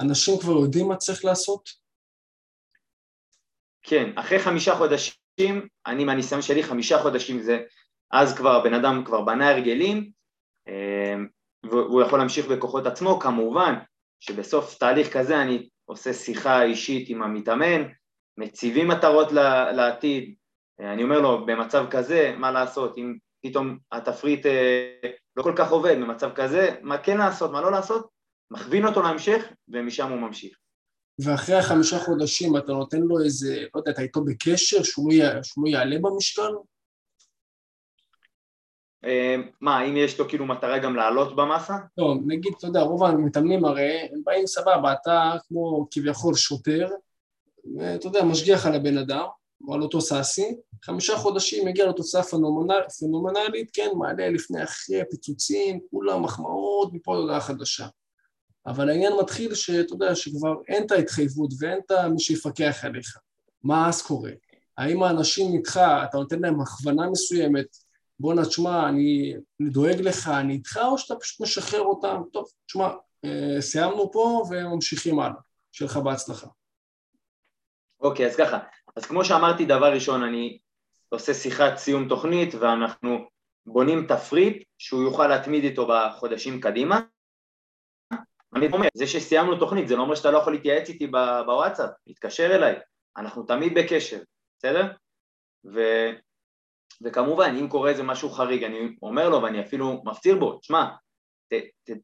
אנשים 0.00 0.38
כבר 0.40 0.52
יודעים 0.52 0.88
מה 0.88 0.96
צריך 0.96 1.24
לעשות? 1.24 1.68
כן, 3.82 4.10
אחרי 4.16 4.38
חמישה 4.38 4.76
חודשים, 4.76 5.68
אני 5.86 6.04
מהניסיון 6.04 6.42
שלי, 6.42 6.62
חמישה 6.62 6.98
חודשים 6.98 7.42
זה, 7.42 7.62
אז 8.10 8.36
כבר 8.36 8.50
הבן 8.50 8.74
אדם 8.74 9.04
כבר 9.04 9.20
בנה 9.20 9.50
הרגלים, 9.50 10.10
אה, 10.68 11.14
והוא 11.70 12.02
יכול 12.02 12.18
להמשיך 12.18 12.46
בכוחות 12.46 12.86
עצמו, 12.86 13.18
כמובן 13.20 13.74
שבסוף 14.20 14.78
תהליך 14.78 15.16
כזה 15.16 15.42
אני 15.42 15.68
עושה 15.90 16.12
שיחה 16.12 16.62
אישית 16.62 17.08
עם 17.08 17.22
המתאמן, 17.22 17.82
מציבים 18.38 18.88
מטרות 18.88 19.32
לעתיד, 19.72 20.34
אני 20.80 21.02
אומר 21.02 21.20
לו 21.20 21.46
במצב 21.46 21.86
כזה 21.90 22.34
מה 22.38 22.50
לעשות, 22.50 22.98
אם 22.98 23.16
פתאום 23.42 23.78
התפריט 23.92 24.46
אה, 24.46 24.92
לא 25.36 25.42
כל 25.42 25.52
כך 25.56 25.70
עובד 25.70 25.96
במצב 26.00 26.30
כזה, 26.34 26.70
מה 26.82 26.98
כן 26.98 27.18
לעשות, 27.18 27.50
מה 27.50 27.60
לא 27.60 27.70
לעשות, 27.70 28.08
מכווין 28.50 28.86
אותו 28.86 29.02
להמשך 29.02 29.44
ומשם 29.68 30.08
הוא 30.10 30.18
ממשיך. 30.18 30.56
ואחרי 31.24 31.56
החמישה 31.56 31.98
חודשים 31.98 32.56
אתה 32.56 32.72
נותן 32.72 33.00
לו 33.00 33.24
איזה, 33.24 33.60
לא 33.74 33.80
יודע, 33.80 33.90
אתה 33.90 34.02
איתו 34.02 34.24
בקשר 34.24 34.82
שהוא 34.82 35.12
לא, 35.12 35.42
שהוא 35.42 35.68
יעלה 35.68 35.96
במשקל? 36.02 36.52
אה, 39.04 39.36
מה, 39.60 39.78
האם 39.78 39.96
יש 39.96 40.18
לו 40.18 40.28
כאילו 40.28 40.46
מטרה 40.46 40.78
גם 40.78 40.96
לעלות 40.96 41.36
במסה? 41.36 41.74
לא, 41.98 42.14
נגיד, 42.26 42.52
אתה 42.58 42.66
יודע, 42.66 42.80
רוב 42.80 43.04
המתאמנים 43.04 43.64
הרי, 43.64 44.08
הם 44.12 44.20
באים 44.24 44.46
סבבה, 44.46 44.92
אתה 44.92 45.32
כמו 45.48 45.86
כביכול 45.90 46.34
שוטר, 46.34 46.88
ואתה 47.78 48.06
יודע, 48.06 48.24
משגיח 48.24 48.66
על 48.66 48.74
הבן 48.74 48.98
אדם, 48.98 49.24
או 49.68 49.74
על 49.74 49.82
אותו 49.82 50.00
סאסי, 50.00 50.56
חמישה 50.84 51.16
חודשים 51.16 51.66
מגיע 51.66 51.86
לתוצאה 51.86 52.22
פנומנל, 52.22 52.80
פנומנלית, 52.98 53.70
כן, 53.72 53.88
מעלה 53.98 54.28
לפני 54.28 54.64
אחרי 54.64 55.00
הפיצוצים, 55.00 55.80
כולם 55.90 56.22
מחמאות, 56.22 56.92
מפה 56.92 57.14
להודעה 57.14 57.40
חדשה. 57.40 57.86
אבל 58.66 58.88
העניין 58.88 59.12
מתחיל 59.20 59.54
שאתה 59.54 59.94
יודע 59.94 60.14
שכבר 60.14 60.54
אין 60.68 60.86
את 60.86 60.90
ההתחייבות 60.90 61.50
ואין 61.58 61.78
את 61.78 61.92
מי 62.10 62.20
שיפקח 62.20 62.84
עליך. 62.84 63.18
מה 63.62 63.88
אז 63.88 64.02
קורה? 64.02 64.30
האם 64.78 65.02
האנשים 65.02 65.52
איתך, 65.56 65.80
אתה 66.04 66.18
נותן 66.18 66.40
להם 66.40 66.60
הכוונה 66.60 67.10
מסוימת, 67.10 67.66
בואנה, 68.20 68.44
תשמע, 68.44 68.88
אני, 68.88 69.34
אני 69.60 69.70
דואג 69.70 70.00
לך, 70.00 70.28
אני 70.28 70.52
איתך, 70.52 70.80
או 70.86 70.98
שאתה 70.98 71.20
פשוט 71.20 71.40
משחרר 71.40 71.80
אותם? 71.80 72.22
טוב, 72.32 72.44
תשמע, 72.66 72.88
אה, 73.24 73.60
סיימנו 73.60 74.12
פה 74.12 74.44
וממשיכים 74.50 75.20
הלאה. 75.20 75.40
שיהיה 75.72 75.90
לך 75.90 75.96
בהצלחה. 75.96 76.46
אוקיי, 78.00 78.26
okay, 78.26 78.28
אז 78.28 78.36
ככה, 78.36 78.58
אז 78.96 79.04
כמו 79.04 79.24
שאמרתי, 79.24 79.64
דבר 79.64 79.92
ראשון, 79.92 80.22
אני 80.22 80.58
עושה 81.08 81.34
שיחת 81.34 81.76
סיום 81.76 82.08
תוכנית 82.08 82.54
ואנחנו 82.54 83.28
בונים 83.66 84.06
תפריט 84.06 84.64
שהוא 84.78 85.02
יוכל 85.02 85.26
להתמיד 85.26 85.64
איתו 85.64 85.88
בחודשים 85.88 86.60
קדימה. 86.60 87.00
אני 88.54 88.66
אומר, 88.72 88.88
זה 88.94 89.06
שסיימנו 89.06 89.58
תוכנית 89.58 89.88
זה 89.88 89.96
לא 89.96 90.02
אומר 90.02 90.14
שאתה 90.14 90.30
לא 90.30 90.38
יכול 90.38 90.52
להתייעץ 90.52 90.88
איתי 90.88 91.06
בוואטסאפ, 91.06 91.90
להתקשר 92.06 92.56
אליי, 92.56 92.74
אנחנו 93.16 93.42
תמיד 93.42 93.78
בקשר, 93.78 94.22
בסדר? 94.58 94.92
ו... 95.64 95.80
וכמובן, 97.02 97.56
אם 97.60 97.68
קורה 97.68 97.90
איזה 97.90 98.02
משהו 98.02 98.30
חריג, 98.30 98.64
אני 98.64 98.96
אומר 99.02 99.28
לו 99.28 99.42
ואני 99.42 99.60
אפילו 99.60 100.02
מפציר 100.04 100.38
בו, 100.38 100.58
תשמע, 100.58 100.88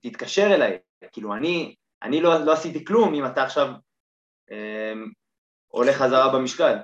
תתקשר 0.03 0.55
אליי, 0.55 0.79
כאילו 1.13 1.35
אני, 1.35 1.75
אני 2.03 2.21
לא, 2.21 2.45
לא 2.45 2.53
עשיתי 2.53 2.85
כלום 2.85 3.15
אם 3.15 3.27
אתה 3.27 3.43
עכשיו 3.43 3.69
אה, 4.51 4.93
עולה 5.69 5.93
חזרה 5.93 6.33
במשקל. 6.35 6.77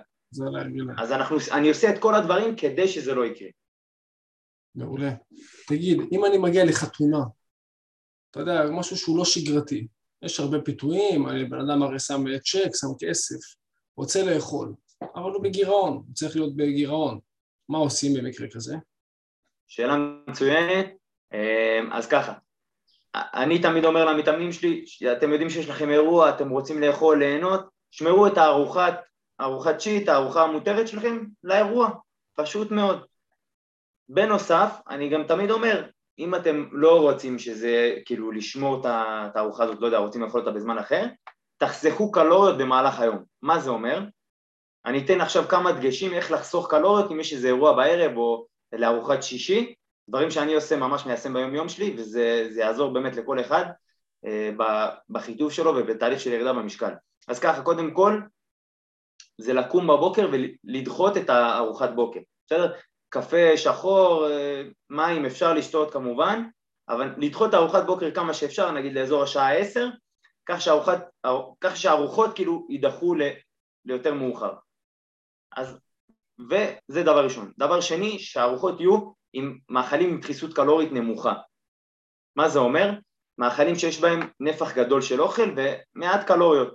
להרגיל. 0.52 0.86
אז 0.98 1.12
אנחנו, 1.12 1.36
אני 1.52 1.68
עושה 1.68 1.90
את 1.90 1.98
כל 1.98 2.14
הדברים 2.14 2.56
כדי 2.56 2.88
שזה 2.88 3.14
לא 3.14 3.26
יקרה. 3.26 3.48
מעולה. 4.74 5.10
תגיד, 5.68 6.00
אם 6.12 6.24
אני 6.24 6.38
מגיע 6.38 6.64
לחתונה, 6.64 7.18
אתה 8.30 8.40
יודע, 8.40 8.64
משהו 8.70 8.96
שהוא 8.96 9.18
לא 9.18 9.24
שגרתי, 9.24 9.86
יש 10.22 10.40
הרבה 10.40 10.60
פיתויים, 10.60 11.24
בן 11.50 11.60
אדם 11.60 11.82
הרי 11.82 12.00
שם 12.00 12.24
צ'ק, 12.38 12.70
שם 12.74 12.86
כסף, 12.98 13.56
רוצה 13.96 14.24
לאכול, 14.24 14.74
אבל 15.02 15.30
הוא 15.30 15.42
בגירעון, 15.42 15.92
הוא 15.92 16.14
צריך 16.14 16.36
להיות 16.36 16.56
בגירעון. 16.56 17.18
מה 17.72 17.78
עושים 17.78 18.14
במקרה 18.14 18.46
כזה? 18.52 18.76
שאלה 19.68 19.96
מצוינת, 20.26 20.86
אמ, 21.32 21.92
אז 21.92 22.06
ככה, 22.06 22.32
אני 23.14 23.62
תמיד 23.62 23.84
אומר 23.84 24.04
למתאמנים 24.04 24.52
שלי, 24.52 24.84
אתם 25.12 25.30
יודעים 25.32 25.50
שיש 25.50 25.68
לכם 25.68 25.90
אירוע, 25.90 26.30
אתם 26.30 26.48
רוצים 26.48 26.80
לאכול, 26.80 27.18
ליהנות, 27.18 27.68
שמרו 27.90 28.26
את 28.26 28.38
הארוחת, 28.38 29.00
ארוחת 29.40 29.80
שיט, 29.80 30.08
הארוחה 30.08 30.42
המותרת 30.42 30.88
שלכם 30.88 31.24
לאירוע, 31.44 31.90
פשוט 32.34 32.70
מאוד. 32.70 33.04
בנוסף, 34.08 34.80
אני 34.88 35.08
גם 35.08 35.24
תמיד 35.24 35.50
אומר, 35.50 35.88
אם 36.18 36.34
אתם 36.34 36.68
לא 36.72 37.00
רוצים 37.00 37.38
שזה, 37.38 37.94
כאילו, 38.04 38.32
לשמור 38.32 38.80
את 38.80 39.36
הארוחה 39.36 39.64
הזאת, 39.64 39.80
לא 39.80 39.86
יודע, 39.86 39.98
רוצים 39.98 40.22
לאכול 40.22 40.40
אותה 40.40 40.50
בזמן 40.50 40.78
אחר, 40.78 41.06
תחסכו 41.58 42.10
קלוריות 42.10 42.58
במהלך 42.58 43.00
היום. 43.00 43.24
מה 43.42 43.60
זה 43.60 43.70
אומר? 43.70 44.00
אני 44.86 45.04
אתן 45.04 45.20
עכשיו 45.20 45.44
כמה 45.48 45.72
דגשים 45.72 46.14
איך 46.14 46.30
לחסוך 46.32 46.70
קלוריות 46.70 47.10
אם 47.10 47.20
יש 47.20 47.32
איזה 47.32 47.48
אירוע 47.48 47.72
בערב 47.72 48.16
או 48.16 48.46
לארוחת 48.72 49.22
שישי, 49.22 49.74
דברים 50.08 50.30
שאני 50.30 50.54
עושה 50.54 50.76
ממש 50.76 51.06
מיישם 51.06 51.34
ביום 51.34 51.54
יום 51.54 51.68
שלי 51.68 51.94
וזה 51.98 52.48
יעזור 52.56 52.92
באמת 52.92 53.16
לכל 53.16 53.40
אחד 53.40 53.64
אה, 54.26 54.50
בחיתוף 55.10 55.52
שלו 55.52 55.70
ובתהליך 55.76 56.20
של 56.20 56.32
ירידה 56.32 56.52
במשקל. 56.52 56.92
אז 57.28 57.38
ככה, 57.38 57.62
קודם 57.62 57.94
כל 57.94 58.20
זה 59.38 59.52
לקום 59.52 59.86
בבוקר 59.86 60.28
ולדחות 60.32 61.16
את 61.16 61.30
הארוחת 61.30 61.90
בוקר, 61.94 62.20
בסדר? 62.46 62.72
קפה 63.08 63.56
שחור, 63.56 64.30
אה, 64.30 64.62
מים 64.90 65.26
אפשר 65.26 65.54
לשתות 65.54 65.92
כמובן, 65.92 66.42
אבל 66.88 67.14
לדחות 67.18 67.48
את 67.48 67.54
הארוחת 67.54 67.86
בוקר 67.86 68.10
כמה 68.10 68.34
שאפשר, 68.34 68.70
נגיד 68.70 68.94
לאזור 68.94 69.22
השעה 69.22 69.52
עשר, 69.52 69.88
כך, 70.46 70.60
שהארוחת, 70.60 71.08
כך 71.60 71.76
שהארוחות 71.76 72.34
כאילו 72.34 72.66
יידחו 72.70 73.14
ל, 73.14 73.22
ליותר 73.84 74.14
מאוחר. 74.14 74.52
אז, 75.56 75.78
וזה 76.38 77.02
דבר 77.02 77.24
ראשון. 77.24 77.52
דבר 77.58 77.80
שני, 77.80 78.18
שהארוחות 78.18 78.80
יהיו 78.80 79.12
עם 79.32 79.58
מאכלים 79.68 80.10
עם 80.10 80.20
דחיסות 80.20 80.54
קלורית 80.54 80.92
נמוכה. 80.92 81.34
מה 82.36 82.48
זה 82.48 82.58
אומר? 82.58 82.90
מאכלים 83.38 83.74
שיש 83.74 84.00
בהם 84.00 84.20
נפח 84.40 84.76
גדול 84.76 85.02
של 85.02 85.20
אוכל 85.20 85.54
ומעט 85.56 86.26
קלוריות, 86.26 86.74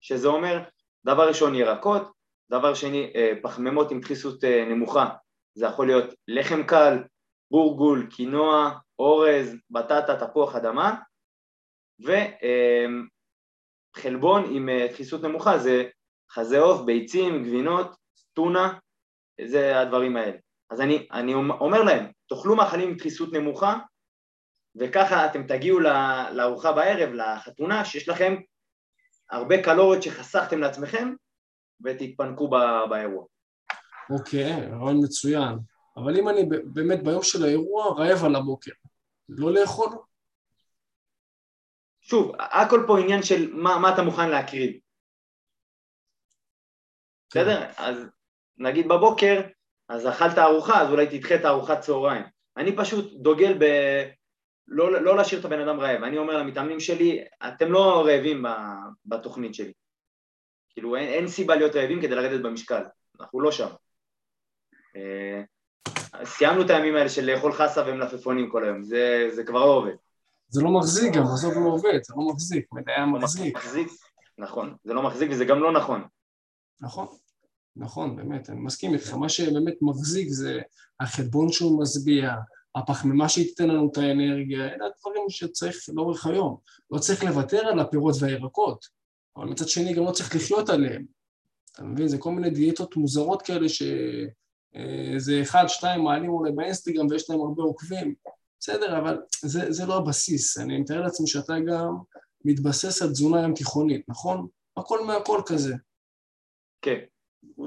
שזה 0.00 0.28
אומר 0.28 0.62
דבר 1.06 1.28
ראשון 1.28 1.54
ירקות, 1.54 2.12
דבר 2.50 2.74
שני 2.74 3.12
אה, 3.14 3.32
פחמימות 3.42 3.90
עם 3.90 4.00
דחיסות 4.00 4.44
אה, 4.44 4.64
נמוכה, 4.64 5.08
זה 5.54 5.66
יכול 5.66 5.86
להיות 5.86 6.14
לחם 6.28 6.62
קל, 6.62 6.98
בורגול, 7.50 8.06
קינוע, 8.10 8.78
אורז, 8.98 9.56
בטטה, 9.70 10.26
תפוח 10.26 10.54
אדמה, 10.54 10.94
וחלבון 13.96 14.44
אה, 14.44 14.50
עם 14.50 14.68
דחיסות 14.92 15.22
נמוכה 15.22 15.58
זה 15.58 15.84
חזה 16.30 16.60
עוף, 16.60 16.80
ביצים, 16.80 17.42
גבינות, 17.42 17.96
טונה, 18.36 18.78
זה 19.48 19.80
הדברים 19.80 20.16
האלה. 20.16 20.38
אז 20.70 20.80
אני, 20.80 21.08
אני 21.12 21.34
אומר 21.34 21.82
להם, 21.82 22.12
תאכלו 22.28 22.56
מאכלים 22.56 22.88
עם 22.88 22.96
דחיסות 22.96 23.32
נמוכה, 23.32 23.78
וככה 24.80 25.26
אתם 25.26 25.46
תגיעו 25.46 25.80
לארוחה 26.32 26.72
בערב, 26.72 27.12
לחתונה, 27.12 27.84
שיש 27.84 28.08
לכם 28.08 28.34
הרבה 29.30 29.62
קלוריות 29.62 30.02
שחסכתם 30.02 30.58
לעצמכם, 30.60 31.14
ותתפנקו 31.84 32.50
באירוע. 32.90 33.24
אוקיי, 34.10 34.52
רעיון 34.52 35.04
מצוין. 35.04 35.58
אבל 35.96 36.18
אם 36.18 36.28
אני 36.28 36.42
באמת 36.64 37.04
ביום 37.04 37.22
של 37.22 37.44
האירוע 37.44 37.94
רעב 37.98 38.24
על 38.24 38.36
הבוקר, 38.36 38.72
לא 39.28 39.52
לאכול? 39.52 39.88
שוב, 42.00 42.32
הכל 42.38 42.84
פה 42.86 42.98
עניין 42.98 43.22
של 43.22 43.52
מה, 43.54 43.78
מה 43.78 43.94
אתה 43.94 44.02
מוכן 44.02 44.30
להקריב. 44.30 44.80
כן. 47.30 47.40
בסדר? 47.40 47.70
אז 47.76 48.15
נגיד 48.58 48.88
בבוקר, 48.88 49.40
אז 49.88 50.08
אכלת 50.08 50.38
ארוחה, 50.38 50.82
אז 50.82 50.90
אולי 50.90 51.06
תדחה 51.06 51.34
את 51.34 51.44
הארוחת 51.44 51.80
צהריים. 51.80 52.22
אני 52.56 52.76
פשוט 52.76 53.12
דוגל 53.12 53.56
ב... 53.58 53.64
לא, 54.68 55.02
לא 55.02 55.16
להשאיר 55.16 55.40
את 55.40 55.44
הבן 55.44 55.60
אדם 55.60 55.80
רעב. 55.80 56.02
אני 56.02 56.18
אומר 56.18 56.36
למתאמנים 56.36 56.80
שלי, 56.80 57.24
אתם 57.48 57.72
לא 57.72 58.06
רעבים 58.06 58.44
בתוכנית 59.06 59.54
שלי. 59.54 59.72
כאילו 60.70 60.96
אין, 60.96 61.08
אין 61.08 61.28
סיבה 61.28 61.56
להיות 61.56 61.76
רעבים 61.76 62.02
כדי 62.02 62.14
לרדת 62.14 62.40
במשקל, 62.40 62.82
אנחנו 63.20 63.40
לא 63.40 63.52
שם. 63.52 63.68
אה, 64.96 65.42
סיימנו 66.24 66.62
את 66.62 66.70
הימים 66.70 66.96
האלה 66.96 67.08
של 67.08 67.24
לאכול 67.24 67.52
חסה 67.52 67.82
ומלפפונים 67.86 68.50
כל 68.50 68.64
היום, 68.64 68.82
זה, 68.82 69.28
זה 69.34 69.44
כבר 69.44 69.60
לא 69.60 69.72
עובד. 69.72 69.94
זה 70.48 70.62
לא 70.62 70.70
מחזיק 70.70 71.14
גם, 71.14 71.22
עזוב 71.22 71.54
לא 71.54 71.68
עובד, 71.68 71.98
זה 72.02 72.14
לא 72.16 72.32
מחזיק, 72.32 72.66
מדעי 72.72 73.00
לא 73.00 73.06
מחזיק. 73.06 73.56
מחזיק. 73.56 73.88
נכון, 74.38 74.76
זה 74.84 74.94
לא 74.94 75.02
מחזיק 75.02 75.30
וזה 75.30 75.44
גם 75.44 75.62
לא 75.62 75.72
נכון. 75.72 76.04
נכון, 76.80 77.06
נכון, 77.76 78.16
באמת, 78.16 78.50
אני 78.50 78.60
מסכים 78.60 78.94
איתך, 78.94 79.14
מה 79.14 79.28
שבאמת 79.28 79.74
מחזיק 79.80 80.28
זה 80.28 80.60
החלבון 81.00 81.52
שהוא 81.52 81.82
משביע, 81.82 82.34
הפחמימה 82.74 83.28
שתיתן 83.28 83.68
לנו 83.68 83.88
את 83.92 83.98
האנרגיה, 83.98 84.64
אלה 84.64 84.86
הדברים 84.86 85.24
שצריך 85.28 85.76
לאורך 85.94 86.26
היום. 86.26 86.56
לא 86.90 86.98
צריך 86.98 87.24
לוותר 87.24 87.66
על 87.66 87.80
הפירות 87.80 88.14
והירקות, 88.20 88.86
אבל 89.36 89.46
מצד 89.46 89.68
שני 89.68 89.94
גם 89.94 90.04
לא 90.04 90.10
צריך 90.10 90.36
לחיות 90.36 90.68
עליהם. 90.68 91.06
אתה 91.72 91.84
מבין? 91.84 92.08
זה 92.08 92.18
כל 92.18 92.30
מיני 92.30 92.50
דיאטות 92.50 92.96
מוזרות 92.96 93.42
כאלה 93.42 93.68
שזה 93.68 95.32
אה, 95.36 95.42
אחד, 95.42 95.64
שתיים 95.68 96.04
מעלים 96.04 96.30
אולי 96.30 96.52
באינסטגרם 96.52 97.06
ויש 97.10 97.30
להם 97.30 97.40
הרבה 97.40 97.62
עוקבים. 97.62 98.14
בסדר, 98.60 98.98
אבל 98.98 99.18
זה, 99.42 99.72
זה 99.72 99.86
לא 99.86 99.96
הבסיס. 99.96 100.58
אני 100.58 100.78
מתאר 100.78 101.00
לעצמי 101.00 101.26
שאתה 101.26 101.54
גם 101.66 101.96
מתבסס 102.44 103.02
על 103.02 103.10
תזונה 103.10 103.42
ים 103.42 103.54
תיכונית, 103.54 104.08
נכון? 104.08 104.46
הכל 104.76 105.06
מהכל 105.06 105.40
כזה. 105.46 105.74
כן. 106.82 106.98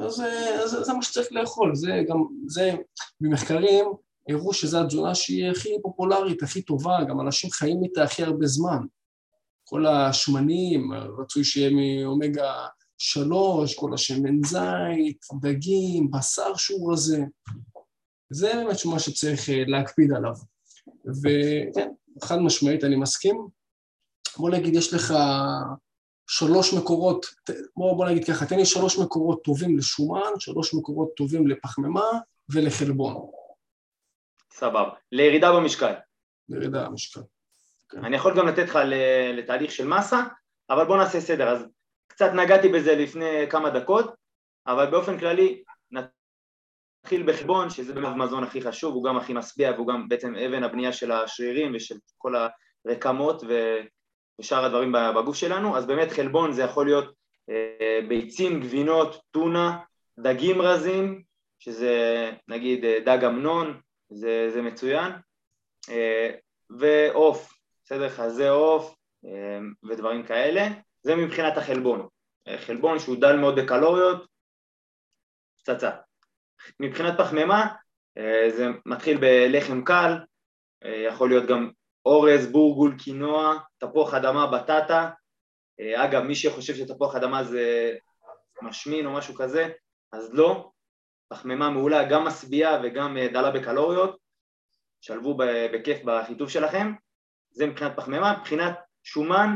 אז, 0.02 0.24
אז 0.64 0.86
זה 0.86 0.94
מה 0.94 1.02
שצריך 1.02 1.28
לאכול, 1.32 1.76
זה 1.76 2.04
גם, 2.08 2.18
זה 2.48 2.74
במחקרים 3.22 3.86
הראו 4.30 4.54
שזו 4.54 4.82
התזונה 4.82 5.16
שהיא 5.16 5.52
הכי 5.52 5.70
פופולרית, 5.82 6.44
הכי 6.44 6.62
טובה, 6.62 6.98
גם 7.10 7.22
אנשים 7.22 7.52
חיים 7.52 7.84
איתה 7.84 8.04
הכי 8.04 8.24
הרבה 8.24 8.46
זמן. 8.46 8.80
כל 9.64 9.86
השמנים, 9.86 10.92
רצוי 10.94 11.44
שיהיה 11.44 11.70
מאומגה 11.70 12.54
שלוש, 12.98 13.76
כל 13.76 13.94
השמן 13.94 14.44
זית, 14.46 15.26
דגים, 15.42 16.12
בשר 16.12 16.56
שהוא 16.56 16.94
רזה. 16.94 17.24
זה 18.30 18.54
באמת 18.54 18.86
מה 18.86 19.00
שצריך 19.00 19.50
אה, 19.50 19.64
להקפיד 19.68 20.14
עליו. 20.14 20.34
וכן, 21.06 21.90
חד 22.24 22.38
משמעית 22.38 22.84
אני 22.84 22.96
מסכים. 22.96 23.48
בוא 24.38 24.50
נגיד, 24.50 24.76
יש 24.76 24.94
לך 24.94 25.14
שלוש 26.32 26.74
מקורות, 26.74 27.26
בוא, 27.76 27.98
בוא 27.98 28.10
נגיד 28.10 28.28
ככה, 28.28 28.46
תן 28.46 28.56
לי 28.56 28.66
שלוש 28.66 29.00
מקורות 29.00 29.44
טובים 29.44 29.78
לשומן, 29.78 30.40
שלוש 30.40 30.74
מקורות 30.74 31.10
טובים 31.18 31.48
לפחמימה 31.48 32.06
ולחלבון. 32.50 33.32
סבבה. 34.52 34.90
לירידה 35.12 35.52
במשקל. 35.52 35.94
לירידה 36.50 36.86
במשקל. 36.86 37.22
כן. 37.90 38.06
אני 38.06 38.16
יכול 38.16 38.38
גם 38.38 38.48
לתת 38.48 38.64
לך 38.64 38.80
לתהליך 39.34 39.72
של 39.72 39.88
מסה, 39.88 40.24
אבל 40.70 40.86
בוא 40.86 40.98
נעשה 40.98 41.22
סדר. 41.22 41.50
אז 41.50 41.66
קצת 42.08 42.32
נגעתי 42.34 42.70
בזה 42.70 42.96
לפני 42.96 43.50
כמה 43.50 43.70
דקות, 43.70 44.14
אבל 44.68 44.92
באופן 44.92 45.20
כללי 45.20 45.64
נתחיל 45.92 47.32
בחלבון, 47.32 47.70
שזה 47.70 47.94
באמת 47.94 48.08
המזון 48.08 48.44
הכי 48.44 48.62
חשוב, 48.62 48.94
הוא 48.94 49.04
גם 49.04 49.18
הכי 49.18 49.34
משביע 49.34 49.72
והוא 49.72 49.88
גם 49.88 50.10
בעצם 50.10 50.36
אבן 50.36 50.64
הבנייה 50.64 50.94
של 50.94 51.12
השרירים 51.12 51.72
ושל 51.76 51.96
כל 52.18 52.34
הרקמות 52.86 53.44
ושאר 54.40 54.66
הדברים 54.66 54.92
בגוף 54.92 55.36
שלנו, 55.36 55.78
אז 55.78 55.86
באמת 55.86 56.12
חלבון 56.12 56.52
זה 56.52 56.62
יכול 56.62 56.86
להיות 56.86 57.14
אה, 57.50 58.00
ביצים, 58.08 58.62
גבינות, 58.62 59.22
טונה, 59.32 59.80
דגים 60.20 60.62
רזים, 60.62 61.24
שזה 61.60 62.32
נגיד 62.48 62.86
אה, 62.86 63.00
דג 63.06 63.26
אמנון, 63.26 63.82
זה, 64.10 64.50
זה 64.54 64.62
מצוין, 64.62 65.12
אה, 65.90 66.32
ועוף, 66.70 67.54
בסדר? 67.86 68.10
חזה 68.10 68.50
עוף 68.50 68.96
ודברים 69.90 70.24
כאלה, 70.24 70.68
זה 71.02 71.16
מבחינת 71.16 71.58
החלבון. 71.58 72.08
חלבון 72.58 73.00
שהוא 73.00 73.22
דל 73.22 73.36
מאוד 73.36 73.60
בקלוריות, 73.60 74.28
פצצה. 75.60 75.90
מבחינת 76.80 77.14
פחמימה 77.18 77.68
זה 78.50 78.68
מתחיל 78.86 79.18
בלחם 79.18 79.84
קל, 79.84 80.18
יכול 81.08 81.30
להיות 81.30 81.46
גם 81.46 81.72
אורז, 82.06 82.52
בורגול, 82.52 82.96
קינוע, 83.04 83.58
תפוח 83.78 84.14
אדמה, 84.14 84.48
בטטה. 84.48 85.10
אגב, 85.96 86.24
מי 86.24 86.36
שחושב 86.36 86.76
שתפוח 86.76 87.16
אדמה 87.16 87.44
זה 87.44 87.96
משמין 88.62 89.06
או 89.06 89.14
משהו 89.14 89.36
כזה, 89.36 89.70
אז 90.12 90.34
לא. 90.34 90.72
פחמימה 91.30 91.70
מעולה, 91.70 92.10
גם 92.10 92.24
משביעה 92.24 92.80
וגם 92.84 93.18
דלה 93.34 93.52
בקלוריות. 93.52 94.18
שלבו 95.02 95.38
בכיף 95.74 96.04
בחיטוב 96.06 96.50
שלכם. 96.50 96.94
זה 97.52 97.68
מבחינת 97.68 97.92
פחמימה. 97.96 98.38
מבחינת 98.38 98.80
שומן, 99.04 99.56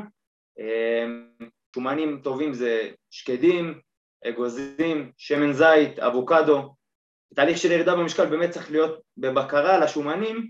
שומנים 1.76 2.22
טובים 2.24 2.54
זה 2.54 2.90
שקדים, 3.12 3.80
אגוזים, 4.28 5.12
שמן 5.18 5.54
זית, 5.54 6.00
אבוקדו. 6.00 6.76
תהליך 7.36 7.58
של 7.58 7.72
ירידה 7.72 7.96
במשקל 7.96 8.26
באמת 8.26 8.50
צריך 8.50 8.72
להיות 8.72 9.02
בבקרה 9.18 9.76
על 9.76 9.84
השומנים, 9.84 10.50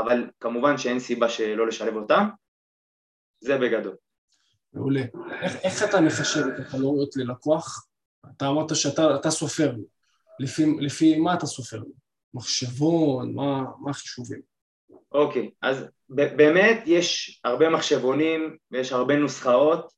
אבל 0.00 0.30
כמובן 0.40 0.78
שאין 0.78 0.98
סיבה 0.98 1.28
שלא 1.28 1.66
לשלב 1.66 1.96
אותם. 1.96 2.28
זה 3.40 3.58
בגדול. 3.58 3.96
מעולה. 4.72 5.02
איך, 5.42 5.56
איך 5.56 5.82
אתה 5.82 6.00
מחשב 6.00 6.40
את 6.46 6.60
הקלוריות 6.60 7.16
ללקוח? 7.16 7.86
אתה 8.36 8.48
אמרת 8.48 8.76
שאתה 8.76 9.30
סופר 9.30 9.72
לפי, 10.40 10.62
לפי 10.80 11.18
מה 11.18 11.34
אתה 11.34 11.46
סופר 11.46 11.82
מחשבון, 12.34 13.34
מה, 13.34 13.62
מה 13.78 13.90
החישובים? 13.90 14.40
אוקיי, 15.12 15.50
אז 15.62 15.84
באמת 16.08 16.82
יש 16.86 17.40
הרבה 17.44 17.68
מחשבונים 17.70 18.56
ויש 18.70 18.92
הרבה 18.92 19.16
נוסחאות, 19.16 19.92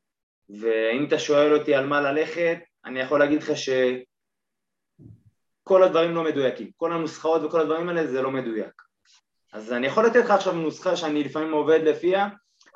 ואם 0.49 1.05
אתה 1.09 1.19
שואל 1.19 1.55
אותי 1.55 1.75
על 1.75 1.87
מה 1.87 2.01
ללכת, 2.01 2.59
אני 2.85 3.01
יכול 3.01 3.19
להגיד 3.19 3.43
לך 3.43 3.51
שכל 5.67 5.83
הדברים 5.83 6.15
לא 6.15 6.25
מדויקים. 6.25 6.71
כל 6.77 6.93
הנוסחאות 6.93 7.43
וכל 7.43 7.61
הדברים 7.61 7.89
האלה 7.89 8.07
זה 8.07 8.23
לא 8.23 8.31
מדויק. 8.31 8.83
אז 9.53 9.73
אני 9.73 9.87
יכול 9.87 10.07
לתת 10.07 10.25
לך 10.25 10.31
עכשיו 10.31 10.53
נוסחה 10.53 10.97
שאני 10.97 11.25
לפעמים 11.25 11.53
עובד 11.53 11.81
לפיה, 11.83 12.29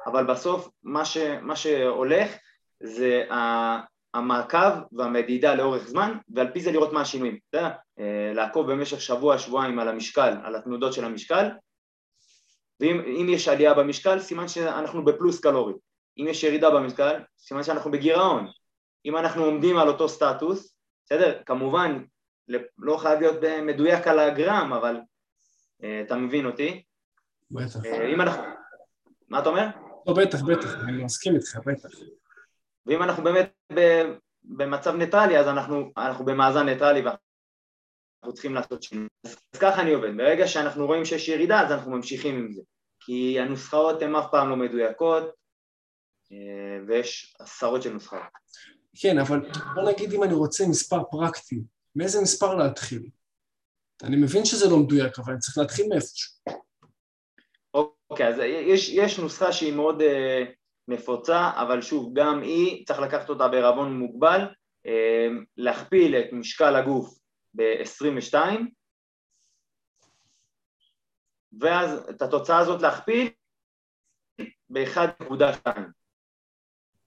אבל 0.07 0.25
בסוף 0.25 0.69
מה, 0.83 1.05
ש, 1.05 1.17
מה 1.43 1.57
שהולך 1.57 2.37
זה 2.83 3.23
המעקב 4.15 4.73
והמדידה 4.93 5.55
לאורך 5.55 5.87
זמן, 5.87 6.19
ועל 6.35 6.53
פי 6.53 6.61
זה 6.61 6.73
לראות 6.73 6.93
מה 6.93 7.01
השינויים. 7.01 7.39
אתה 7.51 7.59
יודע, 7.59 7.71
לעקוב 8.35 8.73
במשך 8.73 9.01
שבוע, 9.01 9.39
שבועיים 9.39 9.79
על 9.79 9.89
המשקל, 9.89 10.35
על 10.45 10.57
התנודות 10.57 10.93
של 10.93 11.05
המשקל, 11.05 11.49
ואם 12.81 13.27
יש 13.29 13.49
עלייה 13.49 13.75
במשקל, 13.75 14.21
סימן 14.21 14.49
שאנחנו 14.49 15.05
בפלוס 15.05 15.41
קלורי. 15.41 15.75
אם 16.19 16.27
יש 16.29 16.43
ירידה 16.43 16.71
במשקל, 16.71 17.21
סימן 17.39 17.63
שאנחנו 17.63 17.91
בגירעון. 17.91 18.47
אם 19.07 19.17
אנחנו 19.17 19.45
עומדים 19.45 19.79
על 19.79 19.89
אותו 19.89 20.09
סטטוס, 20.09 20.77
בסדר? 21.05 21.43
כמובן, 21.47 22.03
לא 22.79 22.97
חייב 22.97 23.21
להיות 23.21 23.37
מדויק 23.63 24.07
על 24.07 24.19
הגרם, 24.19 24.73
אבל 24.73 24.97
אתה 26.07 26.17
מבין 26.17 26.47
אותי. 26.47 26.83
בטח. 27.51 27.77
אה, 27.77 28.15
אם 28.15 28.21
אנחנו... 28.21 28.43
מה 29.29 29.39
אתה 29.39 29.49
אומר? 29.49 29.67
לא, 30.07 30.15
בטח, 30.15 30.43
בטח, 30.43 30.75
אני 30.75 31.05
מסכים 31.05 31.35
איתך, 31.35 31.59
בטח. 31.67 31.89
ואם 32.87 33.03
אנחנו 33.03 33.25
באמת 33.25 33.53
במצב 34.45 34.95
ניטרלי, 34.95 35.39
אז 35.39 35.49
אנחנו, 35.49 35.93
אנחנו 35.97 36.25
במאזן 36.25 36.67
ניטרלי 36.67 37.01
ואנחנו 37.01 38.33
צריכים 38.33 38.55
לעשות 38.55 38.83
שינוי. 38.83 39.09
אז 39.25 39.37
ככה 39.61 39.83
אני 39.83 39.93
עובד, 39.93 40.17
ברגע 40.17 40.49
שאנחנו 40.49 40.87
רואים 40.87 41.05
שיש 41.05 41.29
ירידה, 41.29 41.61
אז 41.61 41.73
אנחנו 41.73 41.91
ממשיכים 41.91 42.39
עם 42.39 42.53
זה. 42.53 42.63
כי 43.01 43.41
הנוסחאות 43.41 44.03
הן 44.03 44.15
אף 44.15 44.25
פעם 44.31 44.51
לא 44.51 44.57
מדויקות, 44.57 45.25
אה, 46.33 46.79
ויש 46.87 47.37
עשרות 47.39 47.83
של 47.83 47.93
נוסחאות. 47.93 48.23
כן, 48.97 49.19
אבל 49.19 49.51
בוא 49.75 49.91
נגיד 49.91 50.13
אם 50.13 50.23
אני 50.23 50.35
רוצה 50.35 50.65
מספר 50.69 51.03
פרקטי, 51.11 51.61
מאיזה 51.97 52.23
מספר 52.23 52.55
להתחיל? 52.55 53.09
אני 54.03 54.17
מבין 54.17 54.45
שזה 54.45 54.71
לא 54.71 54.77
מדויק, 54.77 55.19
אבל 55.19 55.33
אני 55.33 55.41
צריך 55.41 55.59
להתחיל 55.59 55.87
מאיפשהו. 55.89 56.35
אוקיי, 58.11 58.29
אז 58.29 58.39
יש, 58.45 58.89
יש 58.89 59.19
נוסחה 59.19 59.53
שהיא 59.53 59.73
מאוד 59.73 60.01
uh, 60.01 60.05
נפוצה, 60.89 61.51
אבל 61.57 61.83
שוב, 61.83 62.13
גם 62.15 62.43
היא, 62.43 62.87
צריך 62.87 63.01
לקחת 63.01 63.29
אותה 63.29 63.49
בערבון 63.49 63.99
מוגבל, 63.99 64.41
uh, 64.87 64.91
להכפיל 65.57 66.17
את 66.17 66.33
משקל 66.33 66.77
הגוף 66.77 67.19
ב-22, 67.55 68.37
ואז 71.61 72.11
את 72.11 72.23
התוצאה 72.23 72.59
הזאת 72.59 72.83
להכפיל 72.83 73.29
ב-1.2. 74.71 75.69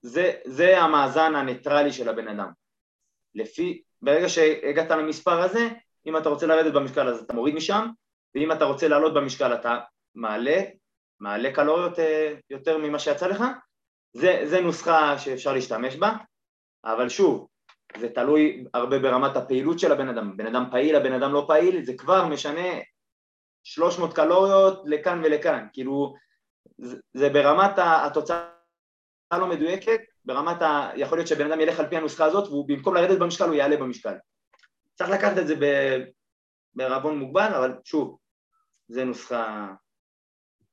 זה, 0.02 0.34
זה 0.46 0.80
המאזן 0.80 1.36
הניטרלי 1.36 1.94
של 1.94 2.10
הבן 2.10 2.28
אדם. 2.28 2.52
לפי, 3.36 3.84
ברגע 4.02 4.30
שהגעת 4.30 4.92
למספר 4.92 5.42
הזה, 5.42 5.70
אם 6.08 6.18
אתה 6.18 6.30
רוצה 6.30 6.48
לרדת 6.48 6.74
במשקל 6.74 7.08
אז 7.08 7.20
אתה 7.20 7.34
מוריד 7.34 7.56
משם, 7.56 7.88
ואם 8.36 8.52
אתה 8.52 8.66
רוצה 8.66 8.88
לעלות 8.88 9.14
במשקל 9.14 9.54
אתה 9.54 9.80
מעלה, 10.16 10.62
מעלה 11.20 11.54
קלוריות 11.54 12.00
אה, 12.00 12.34
יותר 12.50 12.78
ממה 12.78 13.00
שיצא 13.00 13.28
לך, 13.28 13.44
זה, 14.14 14.42
זה 14.46 14.62
נוסחה 14.62 15.18
שאפשר 15.18 15.54
להשתמש 15.54 15.96
בה, 15.96 16.14
אבל 16.86 17.10
שוב, 17.10 17.48
זה 17.98 18.10
תלוי 18.10 18.66
הרבה 18.74 19.00
ברמת 19.00 19.36
הפעילות 19.36 19.80
של 19.80 19.92
הבן 19.92 20.08
אדם, 20.08 20.38
בן 20.38 20.56
אדם 20.56 20.64
פעיל, 20.72 20.96
הבן 20.96 21.14
אדם 21.14 21.34
לא 21.34 21.46
פעיל, 21.48 21.86
זה 21.86 21.94
כבר 21.98 22.28
משנה 22.28 22.68
300 23.64 24.14
קלוריות 24.14 24.82
לכאן 24.86 25.22
ולכאן, 25.24 25.68
כאילו 25.74 26.14
זה, 26.78 26.98
זה 27.14 27.30
ברמת 27.30 27.74
התוצאה 27.78 28.50
לא 29.34 29.48
מדויקת, 29.48 30.00
ברמת 30.26 30.62
ה... 30.62 30.90
יכול 30.96 31.18
להיות 31.18 31.28
שבן 31.28 31.52
אדם 31.52 31.62
ילך 31.62 31.80
על 31.80 31.90
פי 31.90 31.98
הנוסחה 31.98 32.26
הזאת 32.26 32.48
והוא 32.48 32.68
במקום 32.68 32.96
לרדת 32.96 33.20
במשקל 33.20 33.46
הוא 33.46 33.56
יעלה 33.56 33.78
במשקל. 33.78 34.14
צריך 34.98 35.10
לקחת 35.10 35.38
את 35.38 35.48
זה 35.48 35.56
בערבון 36.76 37.20
מוגבל, 37.20 37.54
אבל 37.54 37.72
שוב, 37.84 38.18
זה 38.88 39.04
נוסחה... 39.04 39.74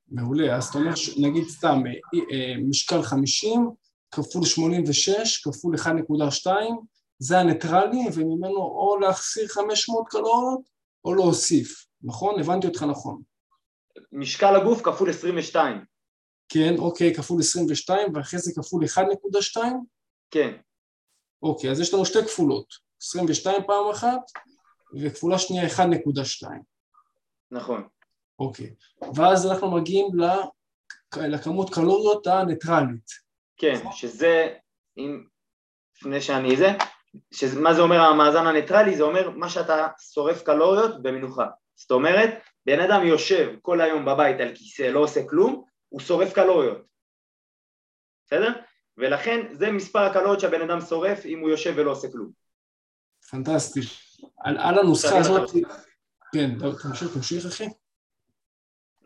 מעולה, 0.09 0.57
אז 0.57 0.69
אתה 0.69 0.79
אומר, 0.79 0.93
נגיד 1.21 1.49
סתם, 1.49 1.83
אה, 1.87 2.21
אה, 2.33 2.55
משקל 2.69 3.03
50 3.03 3.71
כפול 4.11 4.45
86 4.45 5.45
כפול 5.45 5.75
1.2 5.77 6.47
זה 7.19 7.39
הניטרלי 7.39 8.05
וממנו 8.15 8.57
או 8.57 8.99
להחסיר 9.01 9.49
500 9.49 10.09
קלוריות 10.09 10.61
או 11.05 11.15
להוסיף, 11.15 11.87
נכון? 12.03 12.41
הבנתי 12.41 12.67
אותך 12.67 12.83
נכון. 12.83 13.23
משקל 14.13 14.57
הגוף 14.57 14.83
כפול 14.83 15.11
22 15.11 15.85
כן, 16.49 16.75
אוקיי, 16.79 17.15
כפול 17.15 17.41
22 17.41 18.15
ואחרי 18.15 18.41
זה 18.41 18.53
כפול 18.57 18.85
1.2? 18.85 19.59
כן. 20.31 20.57
אוקיי, 21.43 21.71
אז 21.71 21.81
יש 21.81 21.95
לנו 21.95 22.05
שתי 22.07 22.19
כפולות, 22.23 22.67
22 23.05 23.63
פעם 23.67 23.91
אחת 23.91 24.21
וכפולה 25.01 25.39
שנייה 25.39 25.67
1.2. 25.67 26.49
נכון. 27.51 27.89
אוקיי, 28.39 28.75
ואז 29.15 29.47
אנחנו 29.47 29.71
מגיעים 29.71 30.07
לכמות 31.17 31.75
קלוריות 31.75 32.27
הניטרלית. 32.27 33.11
כן, 33.57 33.81
שזה, 33.93 34.55
אם, 34.97 35.25
לפני 35.97 36.21
שאני 36.21 36.57
זה, 36.57 36.69
מה 37.61 37.75
זה 37.75 37.81
אומר 37.81 38.01
המאזן 38.01 38.47
הניטרלי? 38.47 38.97
זה 38.97 39.03
אומר 39.03 39.31
מה 39.31 39.49
שאתה 39.49 39.89
שורף 40.13 40.43
קלוריות 40.43 41.03
במנוחה. 41.03 41.47
זאת 41.75 41.91
אומרת, 41.91 42.31
בן 42.67 42.81
אדם 42.81 43.07
יושב 43.07 43.57
כל 43.63 43.81
היום 43.81 44.05
בבית 44.05 44.41
על 44.41 44.55
כיסא, 44.55 44.83
לא 44.83 45.01
עושה 45.01 45.29
כלום, 45.29 45.65
הוא 45.89 46.01
שורף 46.01 46.33
קלוריות, 46.33 46.79
בסדר? 48.27 48.53
ולכן 48.97 49.55
זה 49.55 49.73
מספר 49.73 49.99
הקלוריות 49.99 50.41
שהבן 50.41 50.71
אדם 50.71 50.81
שורף 50.81 51.27
אם 51.27 51.41
הוא 51.41 51.51
יושב 51.51 51.75
ולא 51.77 51.91
עושה 51.91 52.09
כלום. 52.13 52.44
פנטסטי. 53.35 53.81
על, 54.39 54.59
על 54.59 54.79
הנוסחה 54.79 55.19
הזאת... 55.19 55.51
כן, 56.33 56.59
תמשיך, 56.83 57.15
תמשיך 57.15 57.47
אחי. 57.47 57.69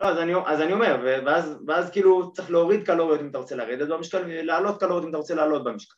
לא, 0.00 0.06
אז 0.08 0.18
אני, 0.18 0.32
אז 0.46 0.60
אני 0.60 0.72
אומר, 0.72 0.96
ואז, 1.26 1.56
ואז 1.66 1.90
כאילו 1.90 2.32
צריך 2.32 2.50
להוריד 2.50 2.86
קלוריות 2.86 3.20
אם 3.20 3.30
אתה 3.30 3.38
רוצה 3.38 3.56
לרדת 3.56 3.88
במשקל, 3.88 4.24
ולהעלות 4.26 4.80
קלוריות 4.80 5.04
אם 5.04 5.08
אתה 5.08 5.16
רוצה 5.16 5.34
לעלות 5.34 5.64
במשקל. 5.64 5.94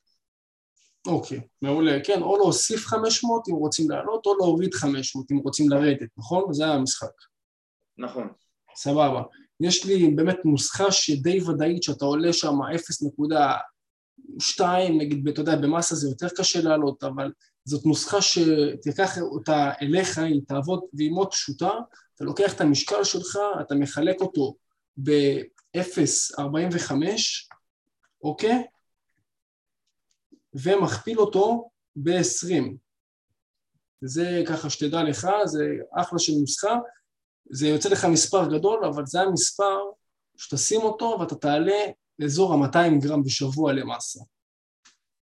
אוקיי, 1.06 1.40
מעולה, 1.62 1.98
כן, 2.04 2.22
או 2.22 2.36
להוסיף 2.36 2.86
500 2.86 3.48
אם 3.48 3.54
רוצים 3.54 3.90
לעלות, 3.90 4.26
או 4.26 4.36
להוריד 4.36 4.74
500 4.74 5.30
אם 5.30 5.36
רוצים 5.36 5.70
לרדת, 5.70 6.08
נכון? 6.16 6.52
זה 6.52 6.66
המשחק. 6.66 7.12
נכון. 7.98 8.28
סבבה. 8.76 9.22
יש 9.60 9.84
לי 9.86 10.10
באמת 10.10 10.38
נוסחה 10.44 10.92
שדי 10.92 11.40
ודאית 11.42 11.82
שאתה 11.82 12.04
עולה 12.04 12.32
שם 12.32 12.54
0.2, 14.58 14.62
נגיד, 14.98 15.28
אתה 15.28 15.40
יודע, 15.40 15.56
במסה 15.56 15.94
זה 15.94 16.08
יותר 16.08 16.28
קשה 16.36 16.62
לעלות, 16.62 17.04
אבל 17.04 17.32
זאת 17.64 17.86
נוסחה 17.86 18.22
שתיקח 18.22 19.18
אותה 19.18 19.72
אליך, 19.82 20.18
היא 20.18 20.40
תעבוד, 20.46 20.80
והיא 20.92 21.12
מאוד 21.12 21.30
פשוטה, 21.30 21.70
אתה 22.14 22.24
לוקח 22.24 22.54
את 22.54 22.60
המשקל 22.60 23.04
שלך, 23.04 23.38
אתה 23.60 23.74
מחלק 23.74 24.20
אותו 24.20 24.56
ב-0.45, 25.02 26.92
אוקיי? 28.24 28.64
ומכפיל 30.54 31.18
אותו 31.18 31.70
ב-20. 31.96 32.74
זה 34.00 34.42
ככה 34.48 34.70
שתדע 34.70 35.02
לך, 35.02 35.28
זה 35.44 35.64
אחלה 36.00 36.18
של 36.18 36.32
נוסחה, 36.40 36.78
זה 37.50 37.68
יוצא 37.68 37.88
לך 37.88 38.04
מספר 38.04 38.58
גדול, 38.58 38.84
אבל 38.84 39.06
זה 39.06 39.20
המספר 39.20 39.78
שתשים 40.36 40.80
אותו 40.80 41.16
ואתה 41.20 41.34
תעלה 41.34 41.80
לאזור 42.18 42.54
ה-200 42.54 43.00
גרם 43.02 43.22
בשבוע 43.22 43.72
למאסה. 43.72 44.20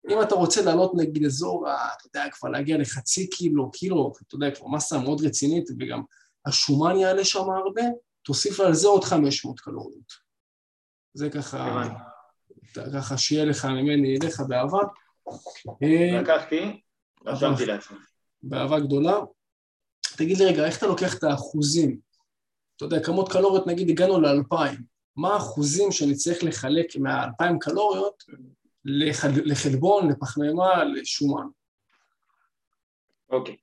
אם 0.08 0.22
אתה 0.22 0.34
רוצה 0.34 0.62
לעלות 0.62 0.92
נגיד 0.96 1.24
אזור, 1.24 1.66
אתה 1.68 2.06
יודע, 2.06 2.30
כבר 2.30 2.48
להגיע 2.48 2.78
לחצי 2.78 3.30
קילו, 3.30 3.70
קילו, 3.70 4.12
אתה 4.26 4.34
יודע, 4.34 4.50
כבר 4.50 4.68
מסה 4.68 4.98
מאוד 4.98 5.20
רצינית 5.26 5.70
וגם 5.78 6.02
השומן 6.46 6.96
יעלה 6.96 7.24
שם 7.24 7.50
הרבה, 7.50 7.82
תוסיף 8.22 8.60
על 8.60 8.74
זה 8.74 8.88
עוד 8.88 9.04
500 9.04 9.60
קלוריות. 9.60 10.12
זה 11.14 11.30
ככה, 11.30 11.88
ככה 12.94 13.18
שיהיה 13.18 13.44
לך 13.44 13.64
ממני 13.64 14.16
אליך 14.16 14.40
באהבה. 14.40 14.78
לקחתי, 16.20 16.80
רשמתי 17.26 17.66
לעצמי. 17.66 17.98
באהבה 18.42 18.80
גדולה. 18.80 19.18
תגיד 20.16 20.38
לי 20.38 20.44
רגע, 20.44 20.66
איך 20.66 20.78
אתה 20.78 20.86
לוקח 20.86 21.14
את 21.14 21.24
האחוזים 21.24 22.00
אתה 22.80 22.86
יודע, 22.86 23.04
כמות 23.04 23.32
קלוריות, 23.32 23.66
נגיד 23.66 23.90
הגענו 23.90 24.20
לאלפיים, 24.20 24.82
מה 25.16 25.34
האחוזים 25.34 25.92
שאני 25.92 26.14
צריך 26.14 26.44
לחלק 26.44 26.96
מהאלפיים 26.96 27.58
קלוריות 27.58 28.24
לחלבון, 29.44 30.10
לפחמימה, 30.10 30.84
לשומן? 30.84 31.46
אוקיי, 33.30 33.56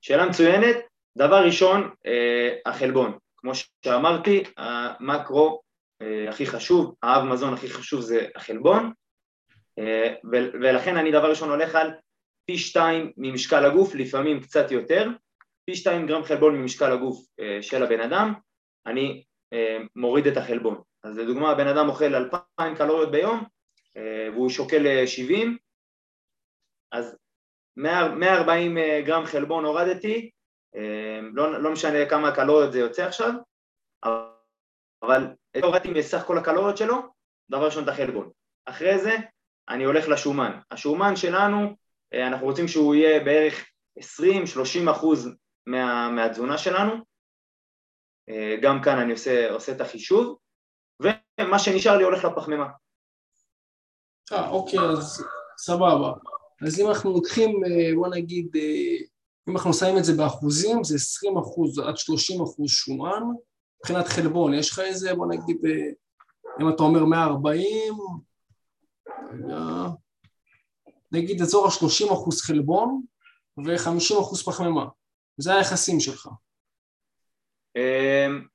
שאלה 0.00 0.26
מצוינת. 0.26 0.76
דבר 1.18 1.44
ראשון, 1.44 1.90
אה, 2.06 2.56
החלבון. 2.66 3.18
כמו 3.36 3.52
שאמרתי, 3.84 4.42
המקרו 4.56 5.60
אה, 6.02 6.28
הכי 6.28 6.46
חשוב, 6.46 6.94
האב 7.02 7.24
מזון 7.24 7.54
הכי 7.54 7.68
חשוב 7.68 8.00
זה 8.00 8.26
החלבון, 8.34 8.92
אה, 9.78 10.14
ולכן 10.62 10.96
אני 10.96 11.12
דבר 11.12 11.30
ראשון 11.30 11.50
הולך 11.50 11.74
על 11.74 11.90
פי 12.44 12.58
שתיים 12.58 13.12
ממשקל 13.16 13.64
הגוף, 13.64 13.94
לפעמים 13.94 14.40
קצת 14.40 14.70
יותר, 14.70 15.08
פי 15.64 15.74
שתיים 15.74 16.06
גרם 16.06 16.24
חלבון 16.24 16.56
ממשקל 16.56 16.92
הגוף 16.92 17.26
של 17.60 17.82
הבן 17.82 18.00
אדם, 18.00 18.34
אני 18.86 19.24
מוריד 19.96 20.26
את 20.26 20.36
החלבון. 20.36 20.80
אז 21.02 21.18
לדוגמה 21.18 21.50
הבן 21.50 21.66
אדם 21.66 21.88
אוכל 21.88 22.14
2,000 22.14 22.74
קלוריות 22.76 23.10
ביום 23.10 23.44
והוא 24.32 24.50
שוקל 24.50 25.06
70, 25.06 25.58
אה, 26.92 26.98
אז 26.98 27.16
140 27.76 28.78
אה, 28.78 29.02
גרם 29.06 29.26
חלבון 29.26 29.64
הורדתי, 29.64 30.30
אה, 30.76 31.20
לא, 31.32 31.62
לא 31.62 31.72
משנה 31.72 32.08
כמה 32.10 32.34
קלוריות 32.34 32.72
זה 32.72 32.78
יוצא 32.78 33.06
עכשיו, 33.06 33.32
אבל 35.02 35.26
הורדתי 35.62 35.90
מסך 35.90 36.22
כל 36.26 36.38
הקלוריות 36.38 36.76
שלו, 36.76 36.96
דבר 37.50 37.64
ראשון 37.66 37.84
את 37.84 37.88
החלבון. 37.88 38.30
אחרי 38.64 38.98
זה 38.98 39.16
אני 39.68 39.84
הולך 39.84 40.08
לשומן. 40.08 40.60
השומן 40.70 41.16
שלנו, 41.16 41.76
אה, 42.14 42.26
אנחנו 42.26 42.46
רוצים 42.46 42.68
שהוא 42.68 42.94
יהיה 42.94 43.24
בערך 43.24 43.70
20-30 43.98 44.90
אחוז 44.90 45.36
מה, 45.66 46.10
מהתזונה 46.10 46.58
שלנו, 46.58 46.94
אה, 48.28 48.56
גם 48.62 48.82
כאן 48.84 48.98
אני 48.98 49.12
עושה, 49.12 49.50
עושה 49.50 49.72
את 49.72 49.80
החישוב, 49.80 50.38
ומה 51.02 51.58
שנשאר 51.58 51.96
לי 51.96 52.04
הולך 52.04 52.24
לפחמימה. 52.24 52.66
אה, 54.32 54.48
אוקיי, 54.50 54.80
אז 54.80 55.24
סבבה. 55.58 56.12
אז 56.66 56.80
אם 56.80 56.88
אנחנו 56.88 57.12
לוקחים, 57.12 57.64
אה, 57.64 57.94
בוא 57.94 58.08
נגיד, 58.08 58.56
אם 59.48 59.56
אנחנו 59.56 59.74
שמים 59.74 59.98
את 59.98 60.04
זה 60.04 60.12
באחוזים, 60.16 60.84
זה 60.84 60.94
20 60.94 61.38
אחוז 61.38 61.78
עד 61.78 61.96
30 61.96 62.42
אחוז 62.42 62.70
שומן. 62.70 63.22
מבחינת 63.78 64.08
חלבון, 64.08 64.54
יש 64.54 64.70
לך 64.70 64.78
איזה, 64.78 65.14
בוא 65.14 65.26
נגיד, 65.26 65.56
אם 66.60 66.68
אתה 66.68 66.82
אומר 66.82 67.04
140, 67.04 67.94
רגע, 69.32 69.58
נגיד 71.12 71.42
אזור 71.42 71.66
ה-30 71.66 72.12
אחוז 72.12 72.42
חלבון 72.42 73.02
ו-50 73.58 74.20
אחוז 74.20 74.42
פחמימה. 74.42 74.86
זה 75.36 75.54
היחסים 75.54 76.00
שלך. 76.00 76.28
אמ, 77.76 78.46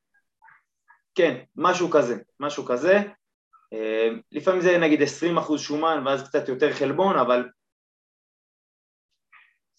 כן, 1.16 1.44
משהו 1.56 1.90
כזה, 1.90 2.18
משהו 2.40 2.66
כזה. 2.66 3.02
לפעמים 4.32 4.62
זה 4.62 4.78
נגיד 4.78 5.02
20 5.02 5.38
אחוז 5.38 5.62
שומן 5.62 6.04
ואז 6.06 6.28
קצת 6.28 6.50
יותר 6.50 6.74
חלבון, 6.74 7.18
אבל... 7.20 7.50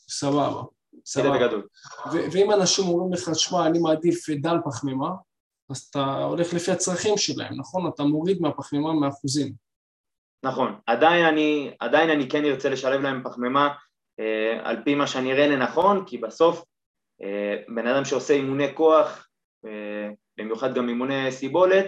סבבה, 0.08 0.62
סבבה. 1.06 1.56
ואם 2.32 2.52
אנשים 2.52 2.84
אומרים 2.84 3.12
לך, 3.12 3.30
שמע, 3.34 3.66
אני 3.66 3.78
מעדיף 3.78 4.30
דל 4.30 4.56
פחמימה, 4.64 5.08
אז 5.70 5.88
אתה 5.90 6.04
הולך 6.24 6.54
לפי 6.54 6.70
הצרכים 6.70 7.16
שלהם, 7.16 7.60
נכון? 7.60 7.90
אתה 7.94 8.02
מוריד 8.02 8.40
מהפחמימה 8.40 8.92
מאחוזים. 8.92 9.52
נכון, 10.44 10.80
עדיין 10.86 11.24
אני, 11.24 11.76
עדיין 11.80 12.10
אני 12.10 12.28
כן 12.28 12.44
ארצה 12.44 12.68
לשלב 12.68 13.00
להם 13.00 13.22
פחמימה 13.24 13.74
אה, 14.20 14.60
על 14.62 14.76
פי 14.84 14.94
מה 14.94 15.06
שאני 15.06 15.32
אראה 15.32 15.46
לנכון, 15.46 16.04
כי 16.06 16.18
בסוף 16.18 16.64
אה, 17.22 17.56
בן 17.68 17.86
אדם 17.86 18.04
שעושה 18.04 18.34
אימוני 18.34 18.74
כוח, 18.74 19.28
אה, 19.66 20.10
במיוחד 20.36 20.74
גם 20.74 20.88
אימוני 20.88 21.32
סיבולת, 21.32 21.86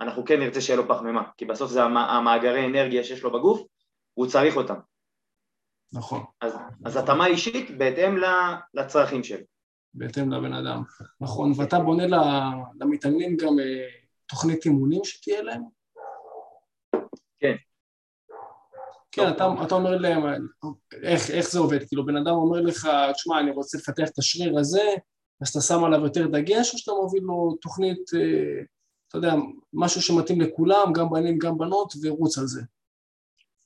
אנחנו 0.00 0.24
כן 0.24 0.40
נרצה 0.40 0.60
שיהיה 0.60 0.76
לו 0.76 0.88
פחמימה, 0.88 1.22
כי 1.36 1.44
בסוף 1.44 1.70
זה 1.70 1.82
המאגרי 1.82 2.66
אנרגיה 2.66 3.04
שיש 3.04 3.22
לו 3.22 3.32
בגוף, 3.32 3.62
הוא 4.14 4.26
צריך 4.26 4.56
אותם. 4.56 4.74
נכון. 5.92 6.24
אז, 6.40 6.52
אז 6.84 6.96
התאמה 6.96 7.26
אישית 7.26 7.78
בהתאם 7.78 8.16
לצרכים 8.74 9.24
שלו. 9.24 9.44
בהתאם 9.94 10.32
לבן 10.32 10.52
אדם. 10.52 10.82
נכון, 11.20 11.52
ואתה 11.56 11.78
בונה 11.78 12.04
למתאמנים 12.80 13.36
גם 13.36 13.58
אה, 13.58 13.88
תוכנית 14.26 14.64
אימונים 14.64 15.04
שתהיה 15.04 15.42
להם? 15.42 15.62
כן. 17.40 17.54
כן, 19.12 19.28
אתה, 19.28 19.48
אתה 19.66 19.74
אומר 19.74 19.96
להם, 19.96 20.22
איך, 21.02 21.30
איך 21.30 21.50
זה 21.50 21.58
עובד? 21.58 21.88
כאילו, 21.88 22.06
בן 22.06 22.16
אדם 22.16 22.34
אומר 22.34 22.60
לך, 22.60 22.88
תשמע, 23.14 23.40
אני 23.40 23.50
רוצה 23.50 23.78
לפתח 23.78 24.08
את 24.08 24.18
השריר 24.18 24.58
הזה, 24.58 24.82
אז 25.40 25.48
אתה 25.48 25.60
שם 25.60 25.84
עליו 25.84 26.04
יותר 26.04 26.26
דגש, 26.26 26.72
או 26.72 26.78
שאתה 26.78 26.92
מוביל 26.92 27.22
לו 27.22 27.56
תוכנית, 27.60 28.10
אה, 28.14 28.62
יודע, 29.16 29.34
משהו 29.72 30.02
שמתאים 30.02 30.40
לכולם, 30.40 30.92
גם 30.92 31.10
בנים, 31.10 31.38
גם 31.38 31.58
בנות, 31.58 31.92
ורוץ 32.02 32.38
על 32.38 32.46
זה. 32.46 32.62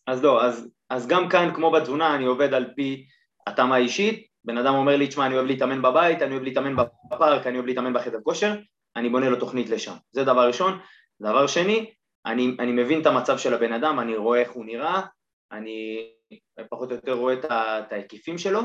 אז 0.07 0.22
לא, 0.22 0.44
אז, 0.44 0.68
אז 0.90 1.07
גם 1.07 1.28
כאן, 1.28 1.55
כמו 1.55 1.70
בתזונה, 1.70 2.14
אני 2.14 2.24
עובד 2.24 2.55
על 2.55 2.72
פי 2.76 3.07
התאמה 3.46 3.76
אישית, 3.76 4.26
בן 4.44 4.59
אדם 4.59 4.74
אומר 4.74 4.96
לי, 4.96 5.09
תשמע, 5.09 5.26
אני 5.26 5.34
אוהב 5.34 5.46
להתאמן 5.46 5.82
בבית, 5.82 6.22
אני 6.22 6.32
אוהב 6.32 6.42
להתאמן 6.42 6.76
בפארק, 6.76 7.46
אני 7.46 7.57
אוהב 7.57 7.66
להתאמן 7.66 7.92
בחדר 7.92 8.18
כושר, 8.22 8.55
אני 8.96 9.09
בונה 9.09 9.28
לו 9.28 9.36
תוכנית 9.36 9.68
לשם. 9.68 9.94
זה 10.12 10.24
דבר 10.24 10.46
ראשון. 10.46 10.78
דבר 11.22 11.46
שני, 11.46 11.94
אני, 12.26 12.57
אני 12.59 12.72
מבין 12.72 13.01
את 13.01 13.07
המצב 13.07 13.38
של 13.38 13.55
הבן 13.55 13.72
אדם, 13.72 14.01
אני 14.01 14.16
רואה 14.16 14.40
איך 14.40 14.51
הוא 14.51 14.64
נראה, 14.64 15.03
אני 15.53 16.11
פחות 16.70 16.90
או 16.90 16.94
יותר 16.94 17.12
רואה 17.12 17.34
את, 17.34 17.44
את 17.44 17.92
ההיקפים 17.92 18.38
שלו, 18.38 18.61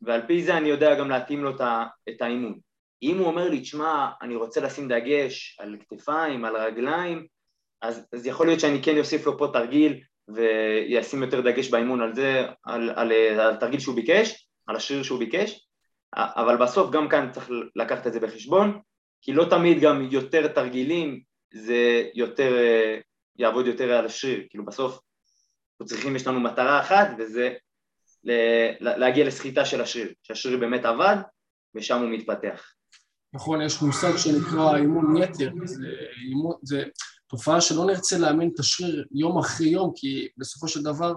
ועל 0.00 0.26
פי 0.26 0.42
זה 0.42 0.56
אני 0.56 0.68
יודע 0.68 0.98
גם 0.98 1.10
להתאים 1.10 1.44
לו 1.44 1.50
את 2.08 2.22
האימון. 2.22 2.58
אם 3.02 3.18
הוא 3.18 3.26
אומר 3.26 3.48
לי, 3.48 3.60
תשמע, 3.60 4.08
אני 4.22 4.36
רוצה 4.36 4.60
לשים 4.60 4.88
דגש 4.88 5.56
על 5.60 5.76
כתפיים, 5.88 6.44
על 6.44 6.56
רגליים, 6.56 7.26
אז, 7.82 8.06
אז 8.12 8.26
יכול 8.26 8.46
להיות 8.46 8.60
שאני 8.60 8.82
כן 8.82 8.98
אוסיף 8.98 9.26
לו 9.26 9.38
פה 9.38 9.48
תרגיל 9.52 10.00
וישים 10.28 11.22
יותר 11.22 11.40
דגש 11.40 11.70
באימון 11.70 12.00
על 12.00 12.14
זה, 12.14 12.42
על, 12.64 12.90
על, 12.90 13.12
על, 13.12 13.40
על 13.40 13.56
תרגיל 13.56 13.80
שהוא 13.80 13.94
ביקש, 13.94 14.48
על 14.66 14.76
השריר 14.76 15.02
שהוא 15.02 15.18
ביקש, 15.18 15.68
אבל 16.14 16.56
בסוף 16.56 16.90
גם 16.90 17.08
כאן 17.08 17.32
צריך 17.32 17.48
לקחת 17.76 18.06
את 18.06 18.12
זה 18.12 18.20
בחשבון, 18.20 18.80
כי 19.22 19.32
לא 19.32 19.44
תמיד 19.50 19.80
גם 19.80 20.08
יותר 20.10 20.48
תרגילים 20.48 21.20
זה 21.54 22.04
יותר, 22.14 22.56
יעבוד 23.36 23.66
יותר 23.66 23.92
על 23.92 24.06
השריר, 24.06 24.46
כאילו 24.50 24.64
בסוף 24.64 24.92
אנחנו 24.92 25.86
צריכים, 25.86 26.16
יש 26.16 26.26
לנו 26.26 26.40
מטרה 26.40 26.80
אחת 26.80 27.08
וזה 27.18 27.54
להגיע 28.80 29.26
לסחיטה 29.26 29.64
של 29.64 29.80
השריר, 29.80 30.12
שהשריר 30.22 30.58
באמת 30.58 30.84
עבד 30.84 31.16
ושם 31.74 31.98
הוא 32.00 32.08
מתפתח. 32.08 32.72
נכון, 33.34 33.62
יש 33.62 33.82
מושג 33.82 34.16
שנקרא 34.16 34.76
אימון 34.76 35.16
יתר, 35.16 35.50
זה, 35.64 35.86
אימון, 36.28 36.54
זה 36.62 36.84
תופעה 37.26 37.60
שלא 37.60 37.86
נרצה 37.86 38.18
לאמן 38.18 38.48
את 38.48 38.60
השריר 38.60 39.04
יום 39.12 39.38
אחרי 39.38 39.68
יום, 39.68 39.92
כי 39.96 40.28
בסופו 40.38 40.68
של 40.68 40.82
דבר 40.82 41.14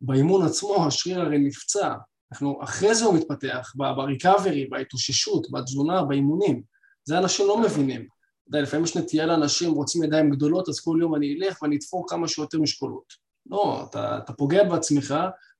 באימון 0.00 0.46
עצמו 0.46 0.86
השריר 0.86 1.20
הרי 1.20 1.38
נפצע, 1.38 1.94
אנחנו, 2.32 2.60
אחרי 2.62 2.94
זה 2.94 3.04
הוא 3.04 3.14
מתפתח, 3.14 3.72
בריקאברי, 3.76 4.66
בהתאוששות, 4.70 5.46
בתזונה, 5.52 6.02
באימונים, 6.02 6.62
זה 7.04 7.18
אנשים 7.18 7.46
לא 7.46 7.60
מבינים. 7.62 8.00
אתה 8.00 8.56
יודע, 8.56 8.60
לפעמים 8.60 8.84
יש 8.84 8.96
נטייה 8.96 9.26
לאנשים, 9.26 9.72
רוצים 9.72 10.02
ידיים 10.02 10.30
גדולות, 10.30 10.68
אז 10.68 10.80
כל 10.80 10.98
יום 11.00 11.14
אני 11.14 11.38
אלך 11.40 11.62
ואני 11.62 11.76
אתפור 11.76 12.04
כמה 12.08 12.28
שיותר 12.28 12.58
משקולות. 12.58 13.12
לא, 13.46 13.86
אתה, 13.90 14.18
אתה 14.18 14.32
פוגע 14.32 14.64
בעצמך, 14.64 15.14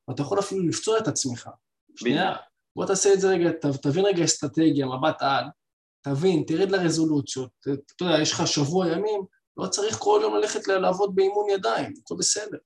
ואתה 0.09 0.23
יכול 0.23 0.39
אפילו 0.39 0.69
לפצוע 0.69 0.99
את 0.99 1.09
עצמך. 1.09 1.49
שנייה, 1.97 2.35
בוא 2.77 2.87
תעשה 2.87 3.13
את 3.13 3.21
זה 3.21 3.29
רגע, 3.29 3.51
ת, 3.53 3.67
תבין 3.67 4.05
רגע 4.05 4.25
אסטרטגיה, 4.25 4.87
מבט 4.87 5.23
על, 5.23 5.45
תבין, 6.03 6.43
תרד 6.47 6.71
לרזולוציות, 6.71 7.51
אתה 7.61 8.05
יודע, 8.05 8.23
יש 8.23 8.33
לך 8.33 8.47
שבוע 8.47 8.89
ימים, 8.89 9.21
לא 9.57 9.67
צריך 9.67 9.97
כל 9.99 10.21
יום 10.23 10.35
ללכת 10.35 10.69
לעבוד 10.69 11.15
באימון 11.15 11.51
ידיים, 11.51 11.93
הכל 12.01 12.15
בסדר. 12.19 12.59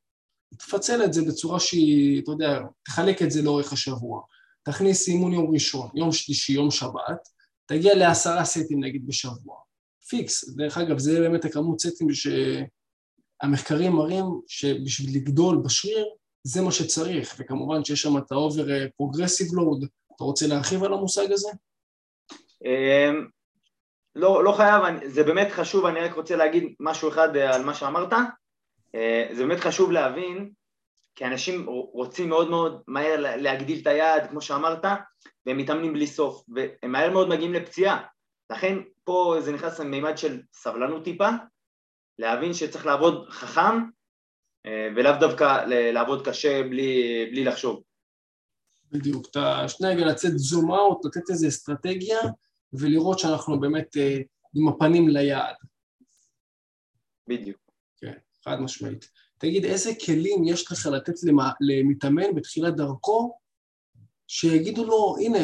תפצל 0.58 1.04
את 1.04 1.12
זה 1.12 1.22
בצורה 1.22 1.60
שהיא, 1.60 2.22
אתה 2.22 2.30
יודע, 2.30 2.60
תחלק 2.82 3.22
את 3.22 3.30
זה 3.30 3.42
לאורך 3.42 3.72
השבוע. 3.72 4.20
תכניס 4.62 5.08
אימון 5.08 5.32
יום 5.32 5.54
ראשון, 5.54 5.88
יום 5.94 6.12
שלישי, 6.12 6.52
יום 6.52 6.70
שבת, 6.70 7.28
תגיע 7.66 7.94
לעשרה 7.94 8.44
סטים 8.44 8.84
נגיד 8.84 9.06
בשבוע. 9.06 9.56
פיקס. 10.08 10.48
דרך 10.48 10.78
אגב, 10.78 10.98
זה 10.98 11.20
באמת 11.20 11.44
הכמות 11.44 11.80
סטים 11.80 12.08
שהמחקרים 13.42 13.92
מראים 13.92 14.24
שבשביל 14.46 15.16
לגדול 15.16 15.62
בשריר, 15.64 16.06
זה 16.44 16.60
מה 16.60 16.72
שצריך, 16.72 17.34
וכמובן 17.38 17.84
שיש 17.84 18.02
שם 18.02 18.18
את 18.18 18.32
ה-over 18.32 18.68
progressive 19.02 19.52
load. 19.52 19.86
אתה 20.16 20.24
רוצה 20.24 20.46
להרחיב 20.46 20.84
על 20.84 20.94
המושג 20.94 21.32
הזה? 21.32 21.48
אמ, 22.64 23.26
לא, 24.14 24.44
לא 24.44 24.52
חייב, 24.52 24.82
זה 25.06 25.24
באמת 25.24 25.48
חשוב, 25.50 25.86
אני 25.86 26.00
רק 26.00 26.14
רוצה 26.14 26.36
להגיד 26.36 26.74
משהו 26.80 27.08
אחד 27.08 27.36
אה, 27.36 27.54
על 27.54 27.64
מה 27.64 27.74
שאמרת. 27.74 28.12
אה, 28.94 29.28
זה 29.32 29.46
באמת 29.46 29.60
חשוב 29.60 29.92
להבין, 29.92 30.50
כי 31.14 31.24
אנשים 31.24 31.66
רוצים 31.92 32.28
מאוד 32.28 32.50
מאוד 32.50 32.82
מהר 32.86 33.16
להגדיל 33.18 33.78
את 33.82 33.86
היעד, 33.86 34.30
כמו 34.30 34.40
שאמרת, 34.40 34.84
והם 35.46 35.56
מתאמנים 35.56 35.92
בלי 35.92 36.06
סוף, 36.06 36.44
והם 36.54 36.92
מהר 36.92 37.10
מאוד 37.10 37.28
מגיעים 37.28 37.54
לפציעה. 37.54 38.02
לכן 38.50 38.78
פה 39.04 39.36
זה 39.40 39.52
נכנס 39.52 39.80
למימד 39.80 40.18
של 40.18 40.40
סבלנות 40.52 41.04
טיפה, 41.04 41.28
להבין 42.18 42.54
שצריך 42.54 42.86
לעבוד 42.86 43.28
חכם, 43.30 43.82
אה, 44.66 44.88
ולאו 44.96 45.12
דווקא 45.20 45.64
לעבוד 45.66 46.28
קשה 46.28 46.62
בלי, 46.62 47.26
בלי 47.30 47.44
לחשוב. 47.44 47.82
בדיוק, 48.92 49.26
אתה 49.30 49.68
שנייה 49.68 49.94
לצאת 49.94 50.32
זום 50.34 50.72
אאוט, 50.72 51.04
לתת 51.04 51.30
איזו 51.30 51.48
אסטרטגיה, 51.48 52.18
ולראות 52.72 53.18
שאנחנו 53.18 53.60
באמת 53.60 53.96
אה, 53.96 54.18
עם 54.54 54.68
הפנים 54.68 55.08
ליעד. 55.08 55.54
בדיוק. 57.28 57.60
כן, 57.96 58.18
חד 58.44 58.60
משמעית. 58.60 59.10
תגיד, 59.38 59.64
איזה 59.64 59.90
כלים 60.06 60.44
יש 60.44 60.72
לך 60.72 60.86
לתת 60.86 61.14
למתאמן 61.60 62.34
בתחילת 62.34 62.76
דרכו, 62.76 63.38
שיגידו 64.26 64.84
לו, 64.84 65.16
הנה, 65.20 65.38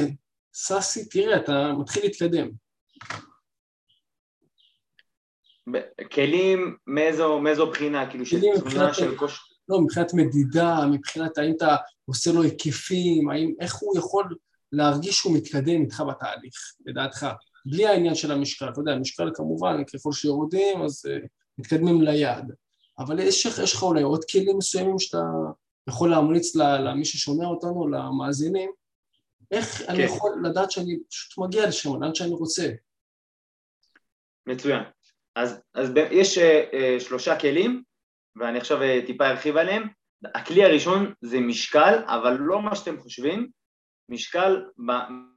סאסי, 0.54 1.08
תראה, 1.08 1.36
אתה 1.36 1.72
מתחיל 1.78 2.02
להתקדם. 2.02 2.50
כלים 6.14 6.76
מאיזו, 6.86 7.38
מאיזו 7.38 7.70
בחינה? 7.70 8.10
כאילו 8.10 8.26
של 8.26 8.40
תזונה 8.54 8.94
של 8.94 9.16
כושר? 9.16 9.42
לא, 9.68 9.80
מבחינת 9.80 10.14
מדידה, 10.14 10.86
מבחינת 10.92 11.38
האם 11.38 11.52
אתה 11.56 11.76
עושה 12.04 12.32
לו 12.32 12.42
היקפים, 12.42 13.30
האם, 13.30 13.54
איך 13.60 13.74
הוא 13.74 13.98
יכול 13.98 14.36
להרגיש 14.72 15.18
שהוא 15.18 15.36
מתקדם 15.36 15.82
איתך 15.82 16.02
בתהליך, 16.08 16.54
לדעתך, 16.86 17.26
בלי 17.66 17.86
העניין 17.86 18.14
של 18.14 18.32
המשקל, 18.32 18.68
אתה 18.68 18.80
יודע, 18.80 18.92
המשקל 18.92 19.30
כמובן, 19.34 19.84
ככל 19.84 20.12
שיורדים 20.12 20.82
אז 20.82 21.06
uh, 21.06 21.26
מתקדמים 21.58 22.02
ליעד, 22.02 22.52
אבל 22.98 23.18
יש, 23.18 23.46
יש 23.46 23.74
לך 23.74 23.82
אולי 23.82 24.02
עוד 24.02 24.24
כלים 24.24 24.58
מסוימים 24.58 24.98
שאתה 24.98 25.22
יכול 25.88 26.10
להמליץ 26.10 26.56
למי 26.56 27.04
ששומע 27.04 27.46
אותנו, 27.46 27.88
למאזינים, 27.88 28.70
איך 29.50 29.64
כן. 29.64 29.84
אני 29.88 30.02
יכול 30.02 30.42
לדעת 30.44 30.70
שאני 30.70 30.98
פשוט 31.10 31.38
מגיע 31.38 31.68
לשם, 31.68 32.02
לאן 32.02 32.14
שאני 32.14 32.30
רוצה. 32.30 32.72
מצוין. 34.46 34.82
אז, 35.36 35.60
אז 35.74 35.90
יש 36.10 36.38
uh, 36.38 36.40
uh, 36.40 37.04
שלושה 37.04 37.40
כלים, 37.40 37.82
ואני 38.40 38.58
עכשיו 38.58 38.82
אה, 38.82 39.00
טיפה 39.06 39.26
ארחיב 39.26 39.56
עליהם. 39.56 39.88
הכלי 40.34 40.64
הראשון 40.64 41.12
זה 41.20 41.40
משקל, 41.40 42.02
אבל 42.06 42.36
לא 42.40 42.62
מה 42.62 42.76
שאתם 42.76 42.98
חושבים, 43.00 43.48
משקל 44.08 44.64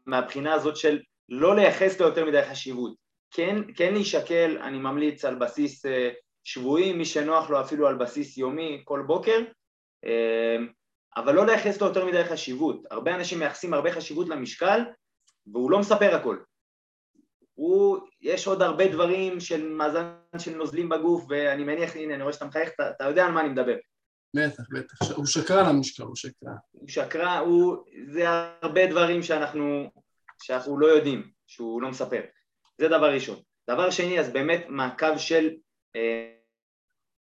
מהבחינה 0.05 0.53
הזאת 0.53 0.78
של 0.78 0.99
לא 1.30 1.55
לייחס 1.55 1.99
לו 1.99 2.07
יותר 2.07 2.26
מדי 2.26 2.43
חשיבות. 2.43 2.93
כן, 3.32 3.55
כן 3.76 3.93
להישקל, 3.93 4.57
אני 4.61 4.78
ממליץ 4.78 5.26
על 5.26 5.36
בסיס 5.36 5.86
אה, 5.86 6.09
שבועי, 6.43 6.93
מי 6.93 7.05
שנוח 7.05 7.49
לו 7.49 7.61
אפילו 7.61 7.88
על 7.88 7.95
בסיס 7.95 8.38
יומי 8.38 8.82
כל 8.84 9.03
בוקר, 9.07 9.39
אה, 10.05 10.57
אבל 11.17 11.36
לא 11.36 11.45
לייחס 11.45 11.82
לו 11.82 11.88
יותר 11.88 12.05
מדי 12.05 12.24
חשיבות. 12.24 12.82
הרבה 12.91 13.15
אנשים 13.15 13.39
מייחסים 13.39 13.74
הרבה 13.74 13.91
חשיבות 13.91 14.30
למשקל, 14.30 14.80
והוא 15.47 15.72
לא 15.72 15.80
מספר 15.80 16.15
הכל. 16.15 16.38
הוא, 17.53 17.97
יש 18.22 18.47
עוד 18.47 18.61
הרבה 18.61 18.88
דברים 18.88 19.39
של 19.39 19.69
מאזן 19.69 20.13
של 20.38 20.55
נוזלים 20.55 20.89
בגוף, 20.89 21.26
ואני 21.30 21.63
מניח, 21.63 21.95
הנה, 21.95 22.15
אני 22.15 22.24
רואה 22.24 22.34
שאתה 22.34 22.45
מחייך, 22.45 22.69
אתה, 22.76 22.89
אתה 22.89 23.03
יודע 23.03 23.26
על 23.26 23.32
מה 23.32 23.41
אני 23.41 23.49
מדבר. 23.49 23.76
בטח, 24.34 24.63
בטח. 24.71 25.11
הוא 25.15 25.25
שקרן 25.25 25.65
המשקל, 25.65 26.03
הוא 26.03 26.15
שקרן. 26.15 26.53
הוא 26.71 26.89
שקרן, 26.89 27.38
הוא... 27.45 27.77
זה 28.07 28.23
הרבה 28.61 28.88
דברים 28.88 29.23
שאנחנו, 29.23 29.91
שאנחנו 30.43 30.79
לא 30.79 30.88
יודעים, 30.88 31.32
שהוא 31.47 31.82
לא 31.82 31.89
מספר. 31.89 32.21
זה 32.77 32.88
דבר 32.88 33.13
ראשון. 33.13 33.39
דבר 33.69 33.89
שני, 33.89 34.19
אז 34.19 34.34
באמת 34.34 34.65
מעקב 34.69 35.17
של 35.17 35.49
אה, 35.95 36.32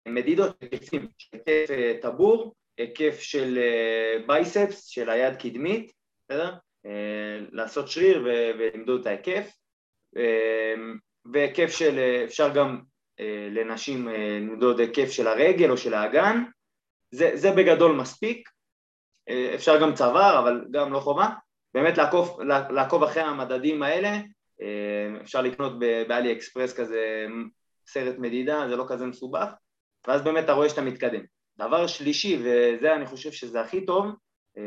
מדידות, 0.08 0.58
היקפים, 0.62 1.08
היקף 1.34 1.72
אה, 1.72 1.94
טבור, 2.02 2.56
היקף 2.78 3.20
של 3.20 3.58
אה, 3.58 4.28
בייספס, 4.28 4.86
של 4.86 5.10
היד 5.10 5.36
קדמית, 5.36 5.92
בסדר? 6.26 6.54
אה, 6.86 7.40
לעשות 7.52 7.88
שריר 7.88 8.24
ולמדוד 8.24 9.02
את 9.02 9.08
ההיקף, 9.08 9.52
אה, 10.18 10.74
והיקף 11.34 11.72
של, 11.72 11.98
אה, 11.98 12.24
אפשר 12.24 12.54
גם 12.54 12.82
אה, 13.20 13.48
לנשים 13.52 14.10
אה, 14.10 14.40
למדוד 14.42 14.80
היקף 14.80 15.10
של 15.12 15.28
הרגל 15.28 15.72
או 15.72 15.78
של 15.78 15.94
האגן, 15.94 16.44
זה, 17.12 17.32
זה 17.34 17.52
בגדול 17.52 17.96
מספיק, 17.96 18.50
אה, 19.30 19.52
אפשר 19.56 19.82
גם 19.82 19.96
צוואר, 19.96 20.40
אבל 20.40 20.66
גם 20.72 20.94
לא 20.94 21.00
חובה, 21.00 21.30
באמת 21.74 21.98
לעקוב, 21.98 22.42
לעקוב 22.70 23.04
אחרי 23.04 23.24
המדדים 23.24 23.84
האלה, 23.84 24.10
אה, 24.62 25.22
אפשר 25.22 25.42
לקנות 25.42 25.80
באלי 25.80 26.34
אקספרס 26.34 26.74
כזה 26.74 27.26
סרט 27.88 28.16
מדידה, 28.18 28.70
זה 28.70 28.76
לא 28.76 28.86
כזה 28.88 29.06
מסובך, 29.06 29.52
ואז 30.08 30.22
באמת 30.22 30.44
אתה 30.44 30.54
רואה 30.54 30.70
שאתה 30.70 30.82
מתקדם. 30.82 31.22
דבר 31.58 31.88
שלישי, 31.88 32.38
וזה 32.40 32.96
אני 32.96 33.06
חושב 33.06 33.32
שזה 33.32 33.62
הכי 33.62 33.86
טוב, 33.86 34.06
אה, 34.58 34.64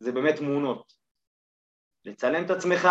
זה 0.00 0.12
באמת 0.12 0.36
תמונות. 0.36 0.92
לצלם 2.04 2.44
את 2.44 2.50
עצמך 2.50 2.88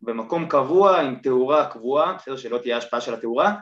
במקום 0.00 0.48
קבוע 0.48 1.00
עם 1.00 1.16
תאורה 1.22 1.70
קבועה, 1.70 2.12
בסדר 2.12 2.36
שלא 2.36 2.58
תהיה 2.58 2.76
השפעה 2.76 3.00
של 3.00 3.14
התאורה, 3.14 3.54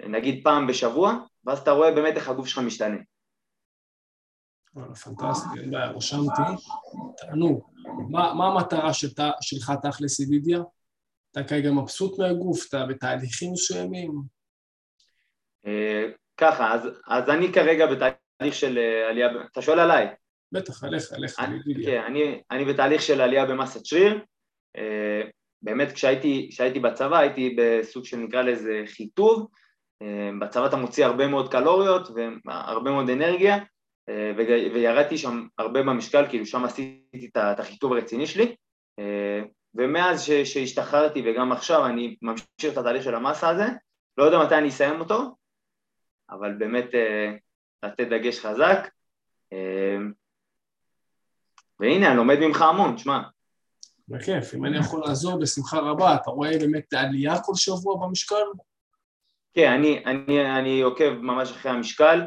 נגיד 0.00 0.40
פעם 0.44 0.66
בשבוע, 0.66 1.14
ואז 1.44 1.58
אתה 1.58 1.70
רואה 1.70 1.94
באמת 1.94 2.16
איך 2.16 2.28
הגוף 2.28 2.46
שלך 2.46 2.58
משתנה. 2.58 2.96
פנטסטי, 4.74 5.60
אין 5.60 5.70
בעיה, 5.70 5.90
רשמתי. 5.90 6.42
תענו, 7.16 7.62
מה 8.10 8.46
המטרה 8.46 8.94
שלך 9.40 9.72
תכלס 9.82 10.20
ידידיה? 10.20 10.60
אתה 11.30 11.44
כרגע 11.44 11.70
מבסוט 11.70 12.18
מהגוף, 12.18 12.68
אתה 12.68 12.86
בתהליכים 12.86 13.52
מסוימים? 13.52 14.12
אה, 15.66 16.04
ככה, 16.36 16.74
אז 17.06 17.28
אני 17.28 17.52
כרגע 17.52 17.86
בתהליך 17.86 18.54
של 18.54 18.78
אה, 18.78 19.08
עלייה, 19.08 19.28
אתה 19.52 19.62
שואל 19.62 19.78
עליי? 19.78 20.06
בטח, 20.52 20.84
עליך, 20.84 21.12
עליך, 21.12 21.36
כן, 21.84 22.02
אני 22.50 22.64
בתהליך 22.64 23.02
של 23.02 23.20
עלייה 23.20 23.46
במסת 23.46 23.86
שריר. 23.86 24.24
אה, 24.76 25.22
באמת 25.62 25.92
כשהייתי 25.92 26.80
בצבא 26.82 27.18
הייתי 27.18 27.56
בסוג 27.58 28.04
שנקרא 28.04 28.42
לזה 28.42 28.82
חיטוב, 28.86 29.48
בצבא 30.40 30.66
אתה 30.66 30.76
מוציא 30.76 31.06
הרבה 31.06 31.26
מאוד 31.26 31.52
קלוריות 31.52 32.08
והרבה 32.44 32.90
מאוד 32.90 33.10
אנרגיה 33.10 33.58
וירדתי 34.74 35.18
שם 35.18 35.46
הרבה 35.58 35.82
במשקל, 35.82 36.28
כאילו 36.28 36.46
שם 36.46 36.64
עשיתי 36.64 37.30
את 37.36 37.60
החיטוב 37.60 37.92
הרציני 37.92 38.26
שלי. 38.26 38.56
ומאז 39.74 40.22
שהשתחררתי 40.44 41.22
וגם 41.24 41.52
עכשיו 41.52 41.86
אני 41.86 42.16
ממשיך 42.22 42.72
את 42.72 42.78
התהליך 42.78 43.02
של 43.02 43.14
המסה 43.14 43.48
הזה, 43.48 43.66
לא 44.18 44.24
יודע 44.24 44.38
מתי 44.38 44.54
אני 44.54 44.68
אסיים 44.68 45.00
אותו, 45.00 45.36
אבל 46.30 46.54
באמת 46.58 46.94
אה, 46.94 47.32
לתת 47.82 48.08
דגש 48.08 48.40
חזק. 48.40 48.88
והנה 51.80 52.08
אני 52.08 52.16
לומד 52.16 52.38
ממך 52.38 52.62
המון, 52.62 52.98
שמע. 52.98 53.20
בכיף, 54.08 54.54
אם 54.54 54.64
אני 54.64 54.78
יכול 54.78 55.02
לעזור 55.06 55.40
בשמחה 55.40 55.78
רבה, 55.78 56.14
אתה 56.14 56.30
רואה 56.30 56.58
באמת 56.58 56.92
עלייה 56.92 57.42
כל 57.42 57.54
שבוע 57.54 58.06
במשקל? 58.06 58.44
כן, 59.54 59.72
אני, 59.72 60.04
אני, 60.04 60.58
אני 60.58 60.80
עוקב 60.80 61.10
ממש 61.10 61.50
אחרי 61.50 61.72
המשקל, 61.72 62.20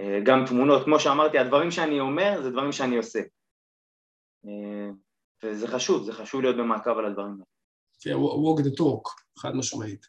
אה, 0.00 0.20
גם 0.24 0.44
תמונות, 0.46 0.84
כמו 0.84 1.00
שאמרתי, 1.00 1.38
הדברים 1.38 1.70
שאני 1.70 2.00
אומר 2.00 2.42
זה 2.42 2.50
דברים 2.50 2.72
שאני 2.72 2.96
עושה. 2.96 3.20
אה, 4.46 4.90
וזה 5.42 5.68
חשוב, 5.68 6.04
זה 6.04 6.12
חשוב 6.12 6.40
להיות 6.40 6.56
במעקב 6.56 6.98
על 6.98 7.06
הדברים 7.06 7.32
האלה. 7.32 7.44
כן, 8.00 8.14
walk 8.14 8.60
the 8.60 8.80
talk, 8.80 9.10
חד 9.38 9.54
משמעית. 9.54 10.06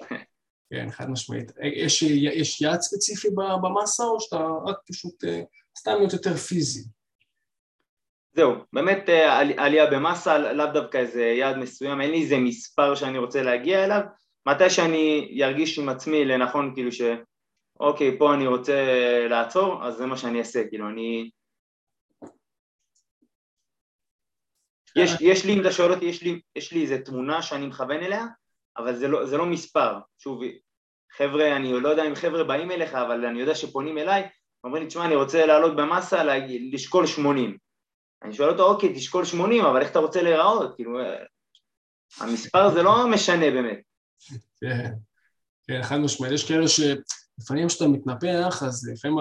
כן, 0.70 0.90
חד 0.90 1.10
משמעית. 1.10 1.50
אה, 1.58 1.66
יש, 1.66 2.02
יש 2.02 2.60
יעד 2.60 2.80
ספציפי 2.80 3.28
במסה, 3.62 4.04
או 4.04 4.20
שאתה 4.20 4.46
רק 4.66 4.76
פשוט 4.88 5.24
סתם 5.78 5.92
להיות 5.98 6.12
יותר 6.12 6.34
פיזי? 6.34 6.84
זהו, 8.34 8.52
באמת 8.72 9.08
עלייה 9.56 9.90
במסה, 9.90 10.38
לאו 10.38 10.66
דווקא 10.72 10.98
איזה 10.98 11.22
יעד 11.22 11.56
מסוים, 11.56 12.00
אין 12.00 12.10
לי 12.10 12.22
איזה 12.22 12.36
מספר 12.38 12.94
שאני 12.94 13.18
רוצה 13.18 13.42
להגיע 13.42 13.84
אליו, 13.84 14.00
מתי 14.46 14.70
שאני 14.70 15.38
ארגיש 15.44 15.78
עם 15.78 15.88
עצמי 15.88 16.24
לנכון, 16.24 16.74
כאילו 16.74 16.92
ש... 16.92 17.00
אוקיי, 17.80 18.18
פה 18.18 18.34
אני 18.34 18.46
רוצה 18.46 18.74
לעצור, 19.30 19.84
אז 19.86 19.96
זה 19.96 20.06
מה 20.06 20.16
שאני 20.16 20.38
אעשה, 20.38 20.68
כאילו, 20.68 20.88
אני... 20.88 21.30
יש, 24.96 25.10
יש 25.20 25.44
לי, 25.44 25.54
אם 25.54 25.60
אתה 25.60 25.72
שואל 25.72 25.92
אותי, 25.92 26.04
יש 26.04 26.22
לי, 26.22 26.40
יש 26.56 26.72
לי 26.72 26.82
איזה 26.82 26.98
תמונה 26.98 27.42
שאני 27.42 27.66
מכוון 27.66 28.02
אליה, 28.02 28.26
אבל 28.76 28.94
זה 28.96 29.08
לא, 29.08 29.26
זה 29.26 29.36
לא 29.36 29.46
מספר. 29.46 29.98
שוב, 30.18 30.40
חבר'ה, 31.12 31.56
אני 31.56 31.80
לא 31.80 31.88
יודע 31.88 32.08
אם 32.08 32.14
חבר'ה 32.14 32.44
באים 32.44 32.70
אליך, 32.70 32.94
אבל 32.94 33.24
אני 33.24 33.40
יודע 33.40 33.54
שפונים 33.54 33.98
אליי, 33.98 34.28
אומרים 34.64 34.82
לי, 34.82 34.88
תשמע, 34.88 35.04
אני 35.04 35.16
רוצה 35.16 35.46
לעלות 35.46 35.76
במסה, 35.76 36.22
לשקול 36.72 37.06
80. 37.06 37.58
אני 38.22 38.34
שואל 38.34 38.50
אותו, 38.50 38.64
אוקיי, 38.64 38.94
תשקול 38.94 39.24
80, 39.24 39.64
אבל 39.64 39.80
איך 39.80 39.90
אתה 39.90 39.98
רוצה 39.98 40.22
להיראות? 40.22 40.74
כאילו, 40.74 40.98
המספר 42.20 42.70
זה 42.70 42.82
לא 42.82 43.08
משנה 43.08 43.50
באמת. 43.50 43.91
כן, 44.60 44.92
כן, 45.66 45.82
חד 45.82 45.96
משמעית. 45.96 46.32
יש 46.32 46.48
כאלה 46.48 46.64
שלפעמים 46.68 47.68
כשאתה 47.68 47.88
מתנפח, 47.88 48.62
אז 48.62 48.88
לפעמים 48.92 49.18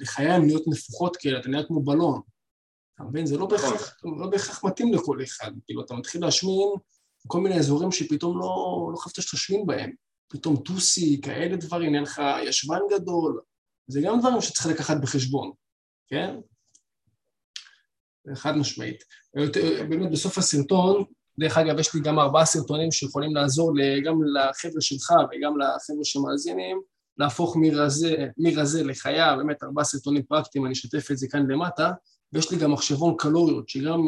לחיים 0.00 0.42
נהיות 0.42 0.62
נפוחות 0.66 1.16
כאלה, 1.16 1.40
אתה 1.40 1.48
נהיה 1.48 1.64
כמו 1.66 1.82
בלון. 1.82 2.20
אתה 2.94 3.04
מבין? 3.04 3.26
זה 3.26 3.36
לא 3.38 3.48
נכון. 3.52 3.70
בהכרח, 3.70 3.96
לא 4.20 4.26
בהכרח 4.30 4.64
מתאים 4.64 4.94
לכל 4.94 5.22
אחד. 5.22 5.50
כאילו, 5.64 5.84
אתה 5.84 5.94
מתחיל 5.94 6.20
להשמין 6.20 6.68
כל 7.26 7.40
מיני 7.40 7.58
אזורים 7.58 7.92
שפתאום 7.92 8.38
לא, 8.38 8.88
לא 8.92 8.96
חשבת 8.96 9.24
שתשמין 9.24 9.66
בהם. 9.66 9.92
פתאום 10.28 10.56
טוסי, 10.56 11.20
כאלה 11.22 11.56
דברים, 11.56 11.94
אין 11.94 12.02
לך 12.02 12.22
ישבן 12.42 12.80
גדול. 12.94 13.40
זה 13.86 14.00
גם 14.04 14.20
דברים 14.20 14.40
שצריך 14.40 14.66
לקחת 14.66 14.96
בחשבון, 15.02 15.52
כן? 16.08 16.36
חד 18.34 18.56
משמעית. 18.56 19.04
באמת 19.88 20.12
בסוף 20.12 20.38
הסרטון 20.38 21.04
דרך 21.40 21.58
אגב, 21.58 21.78
יש 21.78 21.94
לי 21.94 22.00
גם 22.00 22.18
ארבעה 22.18 22.44
סרטונים 22.44 22.92
שיכולים 22.92 23.34
לעזור 23.34 23.72
גם 24.04 24.20
לחבר'ה 24.34 24.80
שלך 24.80 25.10
וגם 25.10 25.58
לחבר'ה 25.58 26.04
שמאזינים, 26.04 26.80
להפוך 27.18 27.56
מרזה, 27.56 28.26
מרזה 28.38 28.84
לחיה, 28.84 29.36
באמת 29.36 29.62
ארבעה 29.62 29.84
סרטונים 29.84 30.22
פרקטיים, 30.22 30.64
אני 30.64 30.72
אשתף 30.72 31.10
את 31.10 31.18
זה 31.18 31.26
כאן 31.30 31.50
למטה, 31.50 31.90
ויש 32.32 32.50
לי 32.50 32.58
גם 32.58 32.72
מחשבון 32.72 33.14
קלוריות, 33.18 33.68
שגם 33.68 34.06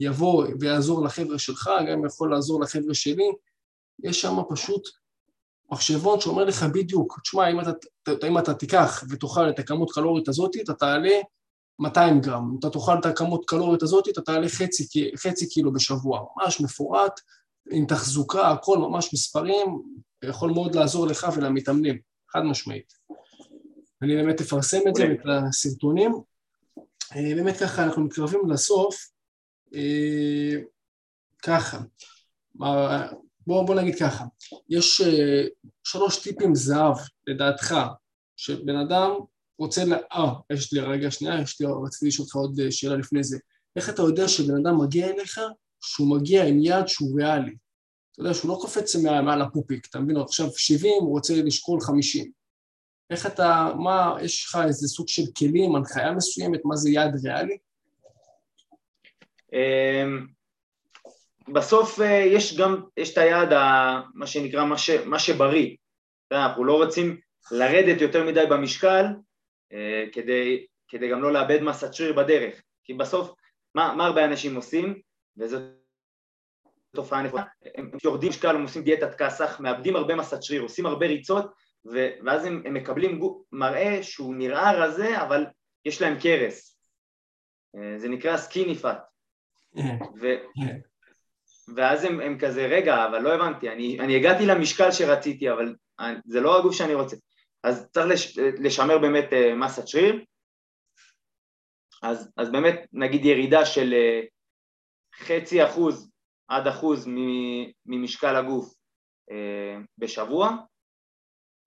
יבוא 0.00 0.46
ויעזור 0.60 1.04
לחבר'ה 1.04 1.38
שלך, 1.38 1.70
גם 1.90 2.06
יכול 2.06 2.30
לעזור 2.30 2.60
לחבר'ה 2.60 2.94
שלי, 2.94 3.32
יש 4.04 4.20
שם 4.20 4.36
פשוט 4.50 4.82
מחשבון 5.72 6.20
שאומר 6.20 6.44
לך 6.44 6.62
בדיוק, 6.62 7.20
תשמע, 7.22 7.50
אם 7.50 7.60
אתה, 7.60 8.26
אם 8.28 8.38
אתה 8.38 8.54
תיקח 8.54 9.04
ותאכל 9.10 9.50
את 9.50 9.58
הכמות 9.58 9.90
קלורית 9.90 10.28
הזאת, 10.28 10.56
אתה 10.64 10.74
תעלה 10.74 11.18
200 11.80 12.20
גרם. 12.20 12.56
אתה 12.58 12.70
תאכל 12.70 12.98
את 12.98 13.06
הכמות 13.06 13.44
קלורית 13.46 13.82
הזאת, 13.82 14.08
אתה 14.08 14.20
תעלה 14.20 14.48
חצי, 14.48 15.12
חצי 15.16 15.48
קילו 15.48 15.72
בשבוע. 15.72 16.24
ממש 16.36 16.60
מפורט, 16.60 17.20
עם 17.70 17.86
תחזוקה, 17.86 18.50
הכל 18.50 18.78
ממש 18.78 19.14
מספרים, 19.14 19.82
יכול 20.24 20.50
מאוד 20.50 20.74
לעזור 20.74 21.06
לך 21.06 21.26
ולמתאמנים, 21.36 21.98
חד 22.32 22.40
משמעית. 22.40 22.92
אני 24.02 24.16
באמת 24.16 24.40
אפרסם 24.40 24.80
את 24.88 24.94
זה, 24.94 25.04
את 25.04 25.26
הסרטונים. 25.48 26.12
אה, 27.16 27.34
באמת 27.34 27.56
ככה, 27.56 27.84
אנחנו 27.84 28.04
מתקרבים 28.04 28.50
לסוף. 28.50 29.10
אה, 29.74 30.56
ככה, 31.42 31.78
בוא, 32.54 33.62
בוא 33.66 33.74
נגיד 33.74 33.94
ככה, 33.98 34.24
יש 34.68 35.00
אה, 35.00 35.44
שלוש 35.84 36.22
טיפים 36.22 36.54
זהב, 36.54 36.96
לדעתך, 37.26 37.74
שבן 38.36 38.76
אדם 38.76 39.10
רוצה 39.60 39.84
ל... 39.84 39.92
אה, 39.92 40.32
יש 40.52 40.72
לי 40.72 40.80
רגע 40.80 41.10
שנייה, 41.10 41.42
יש 41.42 41.60
לי, 41.60 41.66
רציתי 41.84 42.06
לשאול 42.06 42.24
אותך 42.24 42.36
עוד 42.36 42.60
אה, 42.60 42.72
שאלה 42.72 42.96
לפני 42.96 43.24
זה. 43.24 43.38
איך 43.76 43.88
אתה 43.88 44.02
יודע 44.02 44.28
שבן 44.28 44.56
אדם 44.56 44.80
מגיע 44.80 45.06
אליך, 45.06 45.40
שהוא 45.80 46.16
מגיע 46.16 46.44
עם 46.44 46.60
יעד 46.60 46.88
שהוא 46.88 47.20
ריאלי? 47.20 47.54
אתה 48.12 48.20
יודע 48.20 48.34
שהוא 48.34 48.48
לא 48.50 48.58
קופץ 48.60 48.96
מעל, 48.96 49.24
מעל 49.24 49.42
הפופיק, 49.42 49.86
אתה 49.86 50.00
מבין? 50.00 50.16
עכשיו 50.16 50.46
70, 50.56 50.92
הוא 51.00 51.10
רוצה 51.10 51.34
לשקול 51.42 51.80
50. 51.80 52.30
איך 53.10 53.26
אתה, 53.26 53.72
מה, 53.78 54.16
יש 54.22 54.44
לך 54.44 54.58
איזה 54.66 54.88
סוג 54.88 55.08
של 55.08 55.22
כלים, 55.38 55.76
הנחיה 55.76 56.12
מסוימת, 56.12 56.60
מה 56.64 56.76
זה 56.76 56.90
יעד 56.90 57.14
ריאלי? 57.24 57.58
אמ, 59.52 60.26
בסוף 61.52 62.00
אה, 62.00 62.24
יש 62.26 62.56
גם, 62.56 62.82
יש 62.96 63.12
את 63.12 63.18
היעד, 63.18 63.52
מה 64.14 64.26
שנקרא, 64.26 64.64
מה, 64.64 64.78
ש, 64.78 64.90
מה 64.90 65.18
שבריא. 65.18 65.76
אנחנו 66.32 66.64
לא 66.64 66.84
רוצים 66.84 67.20
לרדת 67.50 68.00
יותר 68.00 68.24
מדי 68.24 68.44
במשקל 68.50 69.04
כדי, 70.12 70.66
כדי 70.88 71.10
גם 71.10 71.22
לא 71.22 71.32
לאבד 71.32 71.62
מסת 71.62 71.94
שריר 71.94 72.12
בדרך. 72.12 72.62
כי 72.84 72.94
בסוף, 72.94 73.32
מה, 73.74 73.94
מה 73.96 74.06
הרבה 74.06 74.24
אנשים 74.24 74.56
עושים, 74.56 75.00
וזו 75.36 75.58
תופעה 76.96 77.22
נכונה, 77.22 77.42
הם 77.76 77.90
יורדים 78.04 78.28
משקל, 78.28 78.56
הם 78.56 78.62
עושים 78.62 78.82
דיאטת 78.82 79.14
כסח, 79.14 79.60
מאבדים 79.60 79.96
הרבה 79.96 80.14
מסת 80.14 80.42
שריר, 80.42 80.62
עושים 80.62 80.86
הרבה 80.86 81.06
ריצות, 81.06 81.52
ו- 81.92 82.10
ואז 82.24 82.44
הם, 82.44 82.62
הם 82.64 82.74
מקבלים 82.74 83.18
גו, 83.18 83.44
מראה 83.52 84.02
שהוא 84.02 84.34
נראה 84.34 84.72
רזה, 84.72 85.22
אבל 85.22 85.46
יש 85.84 86.02
להם 86.02 86.20
קרס. 86.20 86.78
אה, 87.76 87.98
זה 87.98 88.08
נקרא 88.08 88.36
סקיני 88.36 88.74
פאט. 88.74 88.98
ו- 90.20 90.36
ואז 91.76 92.04
הם, 92.04 92.20
הם 92.20 92.38
כזה, 92.38 92.66
רגע, 92.66 93.06
אבל 93.06 93.18
לא 93.18 93.34
הבנתי, 93.34 93.70
אני, 93.70 94.00
אני 94.00 94.16
הגעתי 94.16 94.46
למשקל 94.46 94.90
שרציתי, 94.90 95.50
אבל 95.50 95.74
זה 96.24 96.40
לא 96.40 96.58
הגוף 96.58 96.74
שאני 96.74 96.94
רוצה. 96.94 97.16
אז 97.62 97.88
צריך 97.90 98.06
לש, 98.06 98.38
לשמר 98.38 98.98
באמת 98.98 99.32
אה, 99.32 99.54
מסת 99.54 99.88
שריר, 99.88 100.24
אז, 102.02 102.32
אז 102.36 102.52
באמת 102.52 102.86
נגיד 102.92 103.24
ירידה 103.24 103.66
של 103.66 103.94
אה, 103.94 104.20
חצי 105.14 105.64
אחוז 105.64 106.10
עד 106.48 106.66
אחוז 106.66 107.08
ממשקל 107.86 108.36
הגוף 108.36 108.74
אה, 109.30 109.76
בשבוע, 109.98 110.56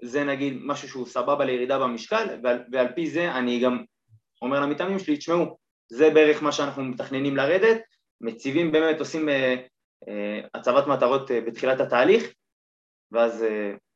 זה 0.04 0.24
נגיד 0.24 0.54
משהו 0.66 0.90
שהוא 0.90 1.06
סבבה 1.06 1.46
לירידה 1.46 1.80
במשקל, 1.80 2.40
ועל, 2.44 2.64
ועל 2.72 2.88
פי 2.96 3.10
זה 3.10 3.32
אני 3.32 3.60
גם 3.60 3.84
אומר 4.42 4.60
למתאמנים 4.60 5.00
שלי, 5.00 5.18
תשמעו, 5.18 5.58
זה 5.92 6.10
בערך 6.14 6.44
מה 6.44 6.52
שאנחנו 6.52 6.84
מתכננים 6.84 7.38
לרדת, 7.38 7.82
מציבים 8.22 8.72
באמת, 8.72 9.00
עושים 9.00 9.30
הצבת 10.54 10.88
מטרות 10.88 11.32
בתחילת 11.48 11.80
התהליך, 11.80 12.34
ואז 13.12 13.46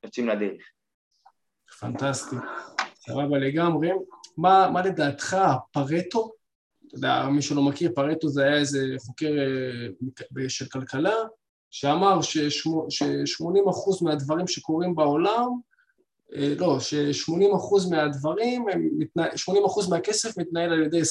יוצאים 0.04 0.28
לדרך. 0.28 0.77
פנטסטי, 1.80 2.36
סבבה 2.96 3.38
לגמרי. 3.38 3.90
מה, 4.38 4.70
מה 4.74 4.82
לדעתך 4.82 5.34
הפרטו? 5.34 6.32
אתה 6.88 6.96
יודע, 6.96 7.28
מי 7.32 7.42
שלא 7.42 7.62
מכיר, 7.62 7.92
פרטו 7.96 8.30
זה 8.30 8.44
היה 8.44 8.56
איזה 8.56 8.80
חוקר 9.06 9.32
אה, 10.38 10.50
של 10.50 10.66
כלכלה, 10.66 11.16
שאמר 11.72 12.22
ש-80% 12.22 14.04
מהדברים 14.04 14.48
שקורים 14.48 14.96
בעולם, 14.96 15.48
אה, 16.36 16.54
לא, 16.58 16.80
ש-80% 16.80 17.90
מהדברים, 17.90 18.66
80% 19.36 19.90
מהכסף 19.90 20.38
מתנהל 20.38 20.74
על 20.74 20.84
ידי 20.84 21.02
20% 21.02 21.04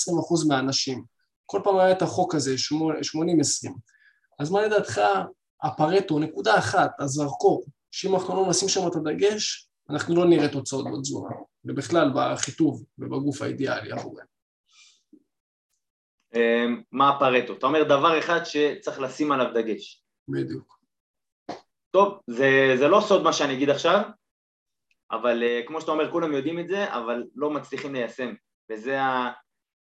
מהאנשים. 0.48 1.04
כל 1.46 1.60
פעם 1.64 1.78
היה 1.78 1.92
את 1.92 2.02
החוק 2.02 2.34
הזה, 2.34 2.54
80-20. 2.54 3.70
אז 4.38 4.50
מה 4.50 4.62
לדעתך 4.62 5.00
הפרטו, 5.62 6.18
נקודה 6.18 6.58
אחת, 6.58 6.90
הזרקור, 7.00 7.64
שאם 7.90 8.14
אנחנו 8.14 8.36
לא 8.36 8.50
נשים 8.50 8.68
שם 8.68 8.86
את 8.86 8.96
הדגש, 8.96 9.68
אנחנו 9.90 10.16
לא 10.16 10.26
נראה 10.26 10.48
תוצאות 10.48 10.86
בתזונה, 10.92 11.34
ובכלל 11.64 12.10
בחיטוב 12.14 12.84
ובגוף 12.98 13.42
האידיאלי 13.42 13.92
עבורנו. 13.92 14.36
אמ, 16.34 16.82
מה 16.92 17.08
הפרטו? 17.08 17.52
אתה 17.52 17.66
אומר 17.66 17.82
דבר 17.82 18.18
אחד 18.18 18.40
שצריך 18.44 19.00
לשים 19.00 19.32
עליו 19.32 19.52
דגש. 19.54 20.02
בדיוק. 20.28 20.78
טוב, 21.90 22.20
זה, 22.26 22.74
זה 22.78 22.88
לא 22.88 23.00
סוד 23.00 23.22
מה 23.22 23.32
שאני 23.32 23.54
אגיד 23.54 23.70
עכשיו, 23.70 24.02
אבל 25.10 25.42
uh, 25.42 25.66
כמו 25.68 25.80
שאתה 25.80 25.92
אומר, 25.92 26.10
כולם 26.10 26.32
יודעים 26.32 26.58
את 26.58 26.68
זה, 26.68 26.94
אבל 26.94 27.24
לא 27.34 27.50
מצליחים 27.50 27.94
ליישם, 27.94 28.34
וזה 28.72 28.98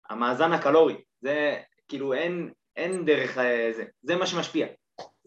המאזן 0.09 0.51
הקלורי, 0.51 1.01
זה 1.21 1.61
כאילו 1.87 2.13
אין, 2.13 2.53
אין 2.75 3.05
דרך, 3.05 3.37
אה, 3.37 3.71
זה, 3.75 3.83
זה 4.01 4.15
מה 4.15 4.27
שמשפיע. 4.27 4.67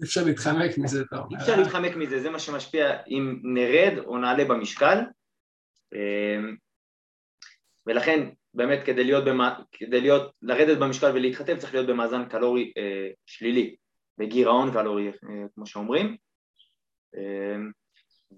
אפשר 0.03 0.25
להתחמק 0.25 0.79
מזה, 0.79 1.03
אתה 1.03 1.19
אומר. 1.19 1.39
אפשר 1.41 1.57
להתחמק 1.57 1.97
מזה, 1.97 2.21
זה 2.21 2.31
מה 2.31 2.39
שמשפיע 2.39 3.03
אם 3.09 3.41
נרד 3.43 3.99
או 3.99 4.19
נעלה 4.19 4.45
במשקל. 4.45 4.99
אמ, 5.95 6.57
ולכן 7.87 8.29
באמת 8.55 8.79
כדי 8.85 9.05
להיות, 9.05 9.25
במה, 9.25 9.59
כדי 9.73 10.01
להיות, 10.01 10.33
לרדת 10.43 10.79
במשקל 10.79 11.11
ולהתחתב 11.15 11.57
צריך 11.59 11.75
להיות 11.75 11.87
במאזן 11.87 12.29
קלורי 12.29 12.73
אה, 12.77 13.09
שלילי, 13.27 13.77
בגירעון 14.19 14.73
קלורי 14.73 15.09
אה, 15.09 15.45
כמו 15.55 15.67
שאומרים. 15.67 16.17
אה, 17.17 17.57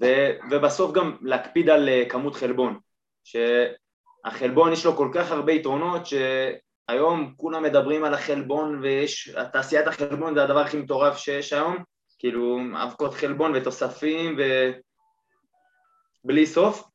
ו, 0.00 0.06
ובסוף 0.50 0.94
גם 0.94 1.16
להקפיד 1.22 1.68
על 1.68 1.88
אה, 1.88 2.04
כמות 2.08 2.34
חלבון, 2.34 2.78
שהחלבון 3.24 4.72
יש 4.72 4.86
לו 4.86 4.96
כל 4.96 5.10
כך 5.14 5.30
הרבה 5.30 5.52
יתרונות 5.52 6.06
ש... 6.06 6.14
היום 6.89 7.34
כולם 7.36 7.62
מדברים 7.62 8.05
על 8.05 8.14
החלבון 8.14 8.78
ויש, 8.82 9.30
תעשיית 9.53 9.86
החלבון 9.86 10.34
זה 10.34 10.45
הדבר 10.45 10.61
הכי 10.61 10.76
מטורף 10.76 11.16
שיש 11.16 11.53
היום, 11.53 11.76
כאילו 12.18 12.59
אבקות 12.82 13.14
חלבון 13.14 13.53
ותוספים 13.57 14.36
ובלי 16.24 16.47
סוף, 16.47 16.89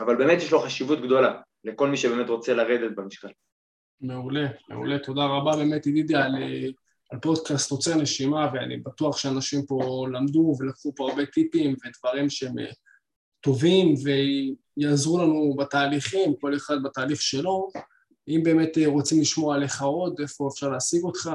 אבל 0.00 0.16
באמת 0.16 0.38
יש 0.38 0.52
לו 0.52 0.60
חשיבות 0.60 1.00
גדולה 1.00 1.40
לכל 1.64 1.88
מי 1.88 1.96
שבאמת 1.96 2.28
רוצה 2.28 2.54
לרדת 2.54 2.96
במשקל. 2.96 3.28
מעולה, 4.00 4.46
מעולה, 4.68 4.98
תודה 4.98 5.24
רבה 5.24 5.56
באמת 5.56 5.86
ידידיה 5.86 6.24
על, 6.24 6.34
על 7.10 7.18
פודקאסט 7.20 7.70
עוצר 7.70 7.94
נשימה 7.94 8.50
ואני 8.54 8.76
בטוח 8.76 9.16
שאנשים 9.16 9.66
פה 9.66 10.06
למדו 10.12 10.56
ולקחו 10.60 10.92
פה 10.96 11.10
הרבה 11.10 11.26
טיפים 11.26 11.74
ודברים 11.84 12.30
שהם 12.30 12.54
טובים 13.40 13.94
ויעזרו 14.04 15.18
לנו 15.18 15.56
בתהליכים, 15.58 16.34
כל 16.40 16.56
אחד 16.56 16.76
בתהליך 16.84 17.22
שלו 17.22 17.68
אם 18.28 18.40
באמת 18.42 18.78
אה, 18.78 18.86
רוצים 18.86 19.20
לשמוע 19.20 19.54
עליך 19.54 19.82
עוד, 19.82 20.20
איפה 20.20 20.48
אפשר 20.52 20.68
להשיג 20.68 21.02
אותך? 21.02 21.30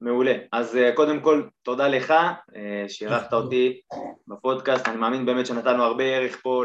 מעולה. 0.00 0.34
אז 0.52 0.76
אה, 0.76 0.92
קודם 0.96 1.20
כל, 1.20 1.48
תודה 1.62 1.88
לך 1.88 2.10
אה, 2.56 2.84
שאירחת 2.88 3.32
אותי 3.32 3.80
בפודקאסט. 4.28 4.88
אני 4.88 4.96
מאמין 4.96 5.26
באמת 5.26 5.46
שנתנו 5.46 5.82
הרבה 5.82 6.04
ערך 6.04 6.40
פה 6.42 6.64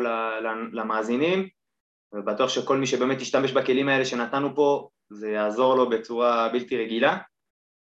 למאזינים, 0.74 1.48
ובטוח 2.14 2.50
שכל 2.50 2.78
מי 2.78 2.88
שבאמת 2.88 3.22
ישתמש 3.22 3.52
בכלים 3.52 3.90
האלה 3.90 4.06
שנתנו 4.06 4.56
פה, 4.56 4.90
זה 5.10 5.30
יעזור 5.30 5.76
לו 5.76 5.90
בצורה 5.90 6.50
בלתי 6.50 6.78
רגילה. 6.78 7.18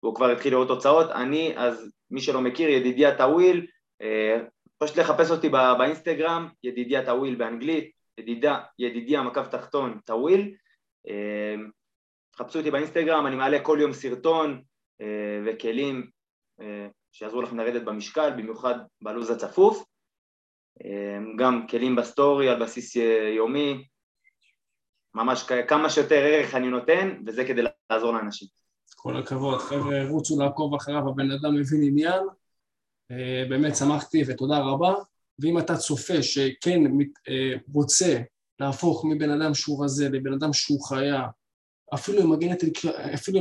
והוא 0.03 0.15
כבר 0.15 0.29
התחיל 0.29 0.53
לראות 0.53 0.67
תוצאות. 0.67 1.11
אני, 1.11 1.53
אז 1.57 1.91
מי 2.11 2.21
שלא 2.21 2.41
מכיר, 2.41 2.69
ידידיה 2.69 3.17
טוויל, 3.17 3.67
פשוט 4.77 4.97
לחפש 4.97 5.31
אותי 5.31 5.49
באינסטגרם, 5.49 6.47
ידידיה 6.63 7.05
טוויל 7.05 7.35
באנגלית, 7.35 7.91
ידידיה, 8.17 8.59
ידידיה 8.79 9.21
מקו 9.21 9.41
תחתון 9.51 9.99
טוויל. 10.05 10.55
אמ, 11.07 11.69
חפשו 12.35 12.59
אותי 12.59 12.71
באינסטגרם, 12.71 13.27
אני 13.27 13.35
מעלה 13.35 13.59
כל 13.63 13.77
יום 13.81 13.93
סרטון 13.93 14.61
אה, 15.01 15.41
וכלים 15.45 16.09
אה, 16.61 16.87
שיעזרו 17.11 17.41
לכם 17.41 17.57
לרדת 17.57 17.81
במשקל, 17.81 18.29
במיוחד 18.37 18.75
בלו"ז 19.01 19.29
הצפוף, 19.29 19.85
אמ, 20.83 21.35
גם 21.35 21.67
כלים 21.67 21.95
בסטורי 21.95 22.49
על 22.49 22.63
בסיס 22.63 22.97
אה, 22.97 23.33
יומי, 23.35 23.87
ממש 25.15 25.43
כמה 25.67 25.89
שיותר 25.89 26.15
ערך 26.15 26.55
אני 26.55 26.67
נותן, 26.67 27.21
וזה 27.25 27.45
כדי 27.45 27.61
לעזור 27.89 28.13
לאנשים. 28.13 28.47
כל 28.95 29.17
הכבוד, 29.17 29.59
חבר'ה, 29.59 30.09
רוצו 30.09 30.39
לעקוב 30.39 30.75
אחריו, 30.75 31.09
הבן 31.09 31.31
אדם 31.31 31.55
מבין 31.55 31.83
עניין, 31.83 32.23
באמת 33.49 33.75
שמחתי 33.75 34.23
ותודה 34.27 34.59
רבה, 34.59 34.93
ואם 35.39 35.59
אתה 35.59 35.77
צופה 35.77 36.23
שכן 36.23 36.79
רוצה 37.73 38.21
להפוך 38.59 39.05
מבן 39.05 39.41
אדם 39.41 39.53
שהוא 39.53 39.83
רזה 39.83 40.09
לבן 40.09 40.33
אדם 40.33 40.53
שהוא 40.53 40.87
חיה, 40.87 41.27
אפילו 41.93 42.23
אם 42.23 42.33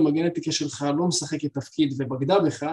הגנטיקה, 0.07 0.53
שלך 0.53 0.87
לא 0.99 1.07
משחקת 1.07 1.55
תפקיד 1.55 1.95
ובגדה 1.99 2.39
בך, 2.39 2.67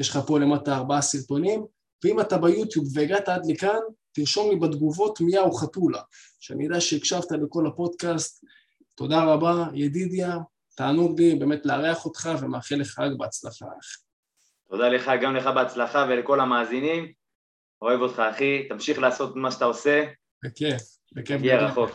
יש 0.00 0.10
לך 0.10 0.18
פה 0.26 0.38
למטה 0.38 0.76
ארבעה 0.76 1.02
סרטונים, 1.02 1.66
ואם 2.04 2.20
אתה 2.20 2.38
ביוטיוב 2.38 2.86
והגעת 2.94 3.28
עד 3.28 3.46
לכאן, 3.46 3.78
תרשום 4.12 4.50
לי 4.50 4.56
בתגובות 4.56 5.20
מיה 5.20 5.40
או 5.40 5.52
חתולה, 5.52 6.00
שאני 6.40 6.64
יודע 6.64 6.80
שהקשבת 6.80 7.32
לכל 7.32 7.66
הפודקאסט. 7.66 8.44
תודה 8.94 9.24
רבה, 9.24 9.64
ידידיה, 9.74 10.36
תענוג 10.76 11.20
לי 11.20 11.34
באמת 11.34 11.66
לארח 11.66 12.04
אותך 12.04 12.28
ומאחל 12.40 12.74
לך 12.74 12.98
רק 12.98 13.12
בהצלחה. 13.18 13.66
תודה 14.70 14.88
לך, 14.88 15.10
גם 15.22 15.36
לך 15.36 15.46
בהצלחה 15.46 16.06
ולכל 16.08 16.40
המאזינים. 16.40 17.12
אוהב 17.82 18.00
אותך, 18.00 18.18
אחי, 18.18 18.68
תמשיך 18.68 18.98
לעשות 18.98 19.36
מה 19.36 19.50
שאתה 19.50 19.64
עושה. 19.64 20.04
בכיף. 20.44 20.95
בכיף. 21.12 21.40
נגיע 21.40 21.64
רחוק. 21.64 21.90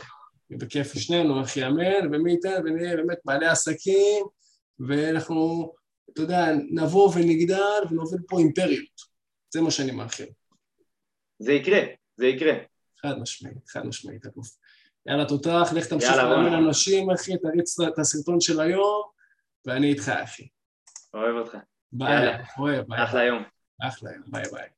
בכיף 0.50 0.94
שנינו, 0.94 1.42
אחי 1.42 1.68
אמן, 1.68 2.16
ומי 2.16 2.32
ייתן 2.32 2.62
ונהיה 2.66 2.96
באמת 2.96 3.18
בעלי 3.26 3.48
עסקים, 3.48 4.26
ואנחנו, 4.80 5.74
אתה 6.14 6.22
יודע, 6.22 6.46
נבוא 6.72 7.12
ונגדל 7.16 7.82
ונוביל 7.90 8.22
פה 8.28 8.40
אימפריות. 8.40 9.02
זה 9.54 9.62
מה 9.62 9.72
שאני 9.72 9.92
מאחל. 9.92 10.26
זה 11.40 11.54
יקרה, 11.54 11.80
זה 12.18 12.28
יקרה. 12.28 12.54
חד 13.02 13.20
משמעית, 13.20 13.70
חד 13.70 13.86
משמעית, 13.86 14.26
הגוף. 14.26 14.48
יאללה, 15.06 15.26
תותח, 15.26 15.70
לך 15.76 15.88
תמשיך 15.88 16.16
לאמן 16.16 16.54
אנשים, 16.54 17.12
אחי, 17.12 17.38
תריץ 17.38 17.80
את 17.80 18.00
הסרטון 18.00 18.42
של 18.42 18.60
היום, 18.60 19.04
ואני 19.66 19.90
איתך, 19.90 20.10
אחי. 20.10 20.48
אוהב 21.14 21.36
אותך. 21.36 21.58
ביי, 21.92 22.28
אוהב, 22.58 22.86
ביי. 22.88 23.04
אחלה 23.04 23.24
יום. 23.24 23.44
אחלה 23.82 24.12
יום, 24.12 24.24
ביי 24.28 24.44
ביי. 24.52 24.70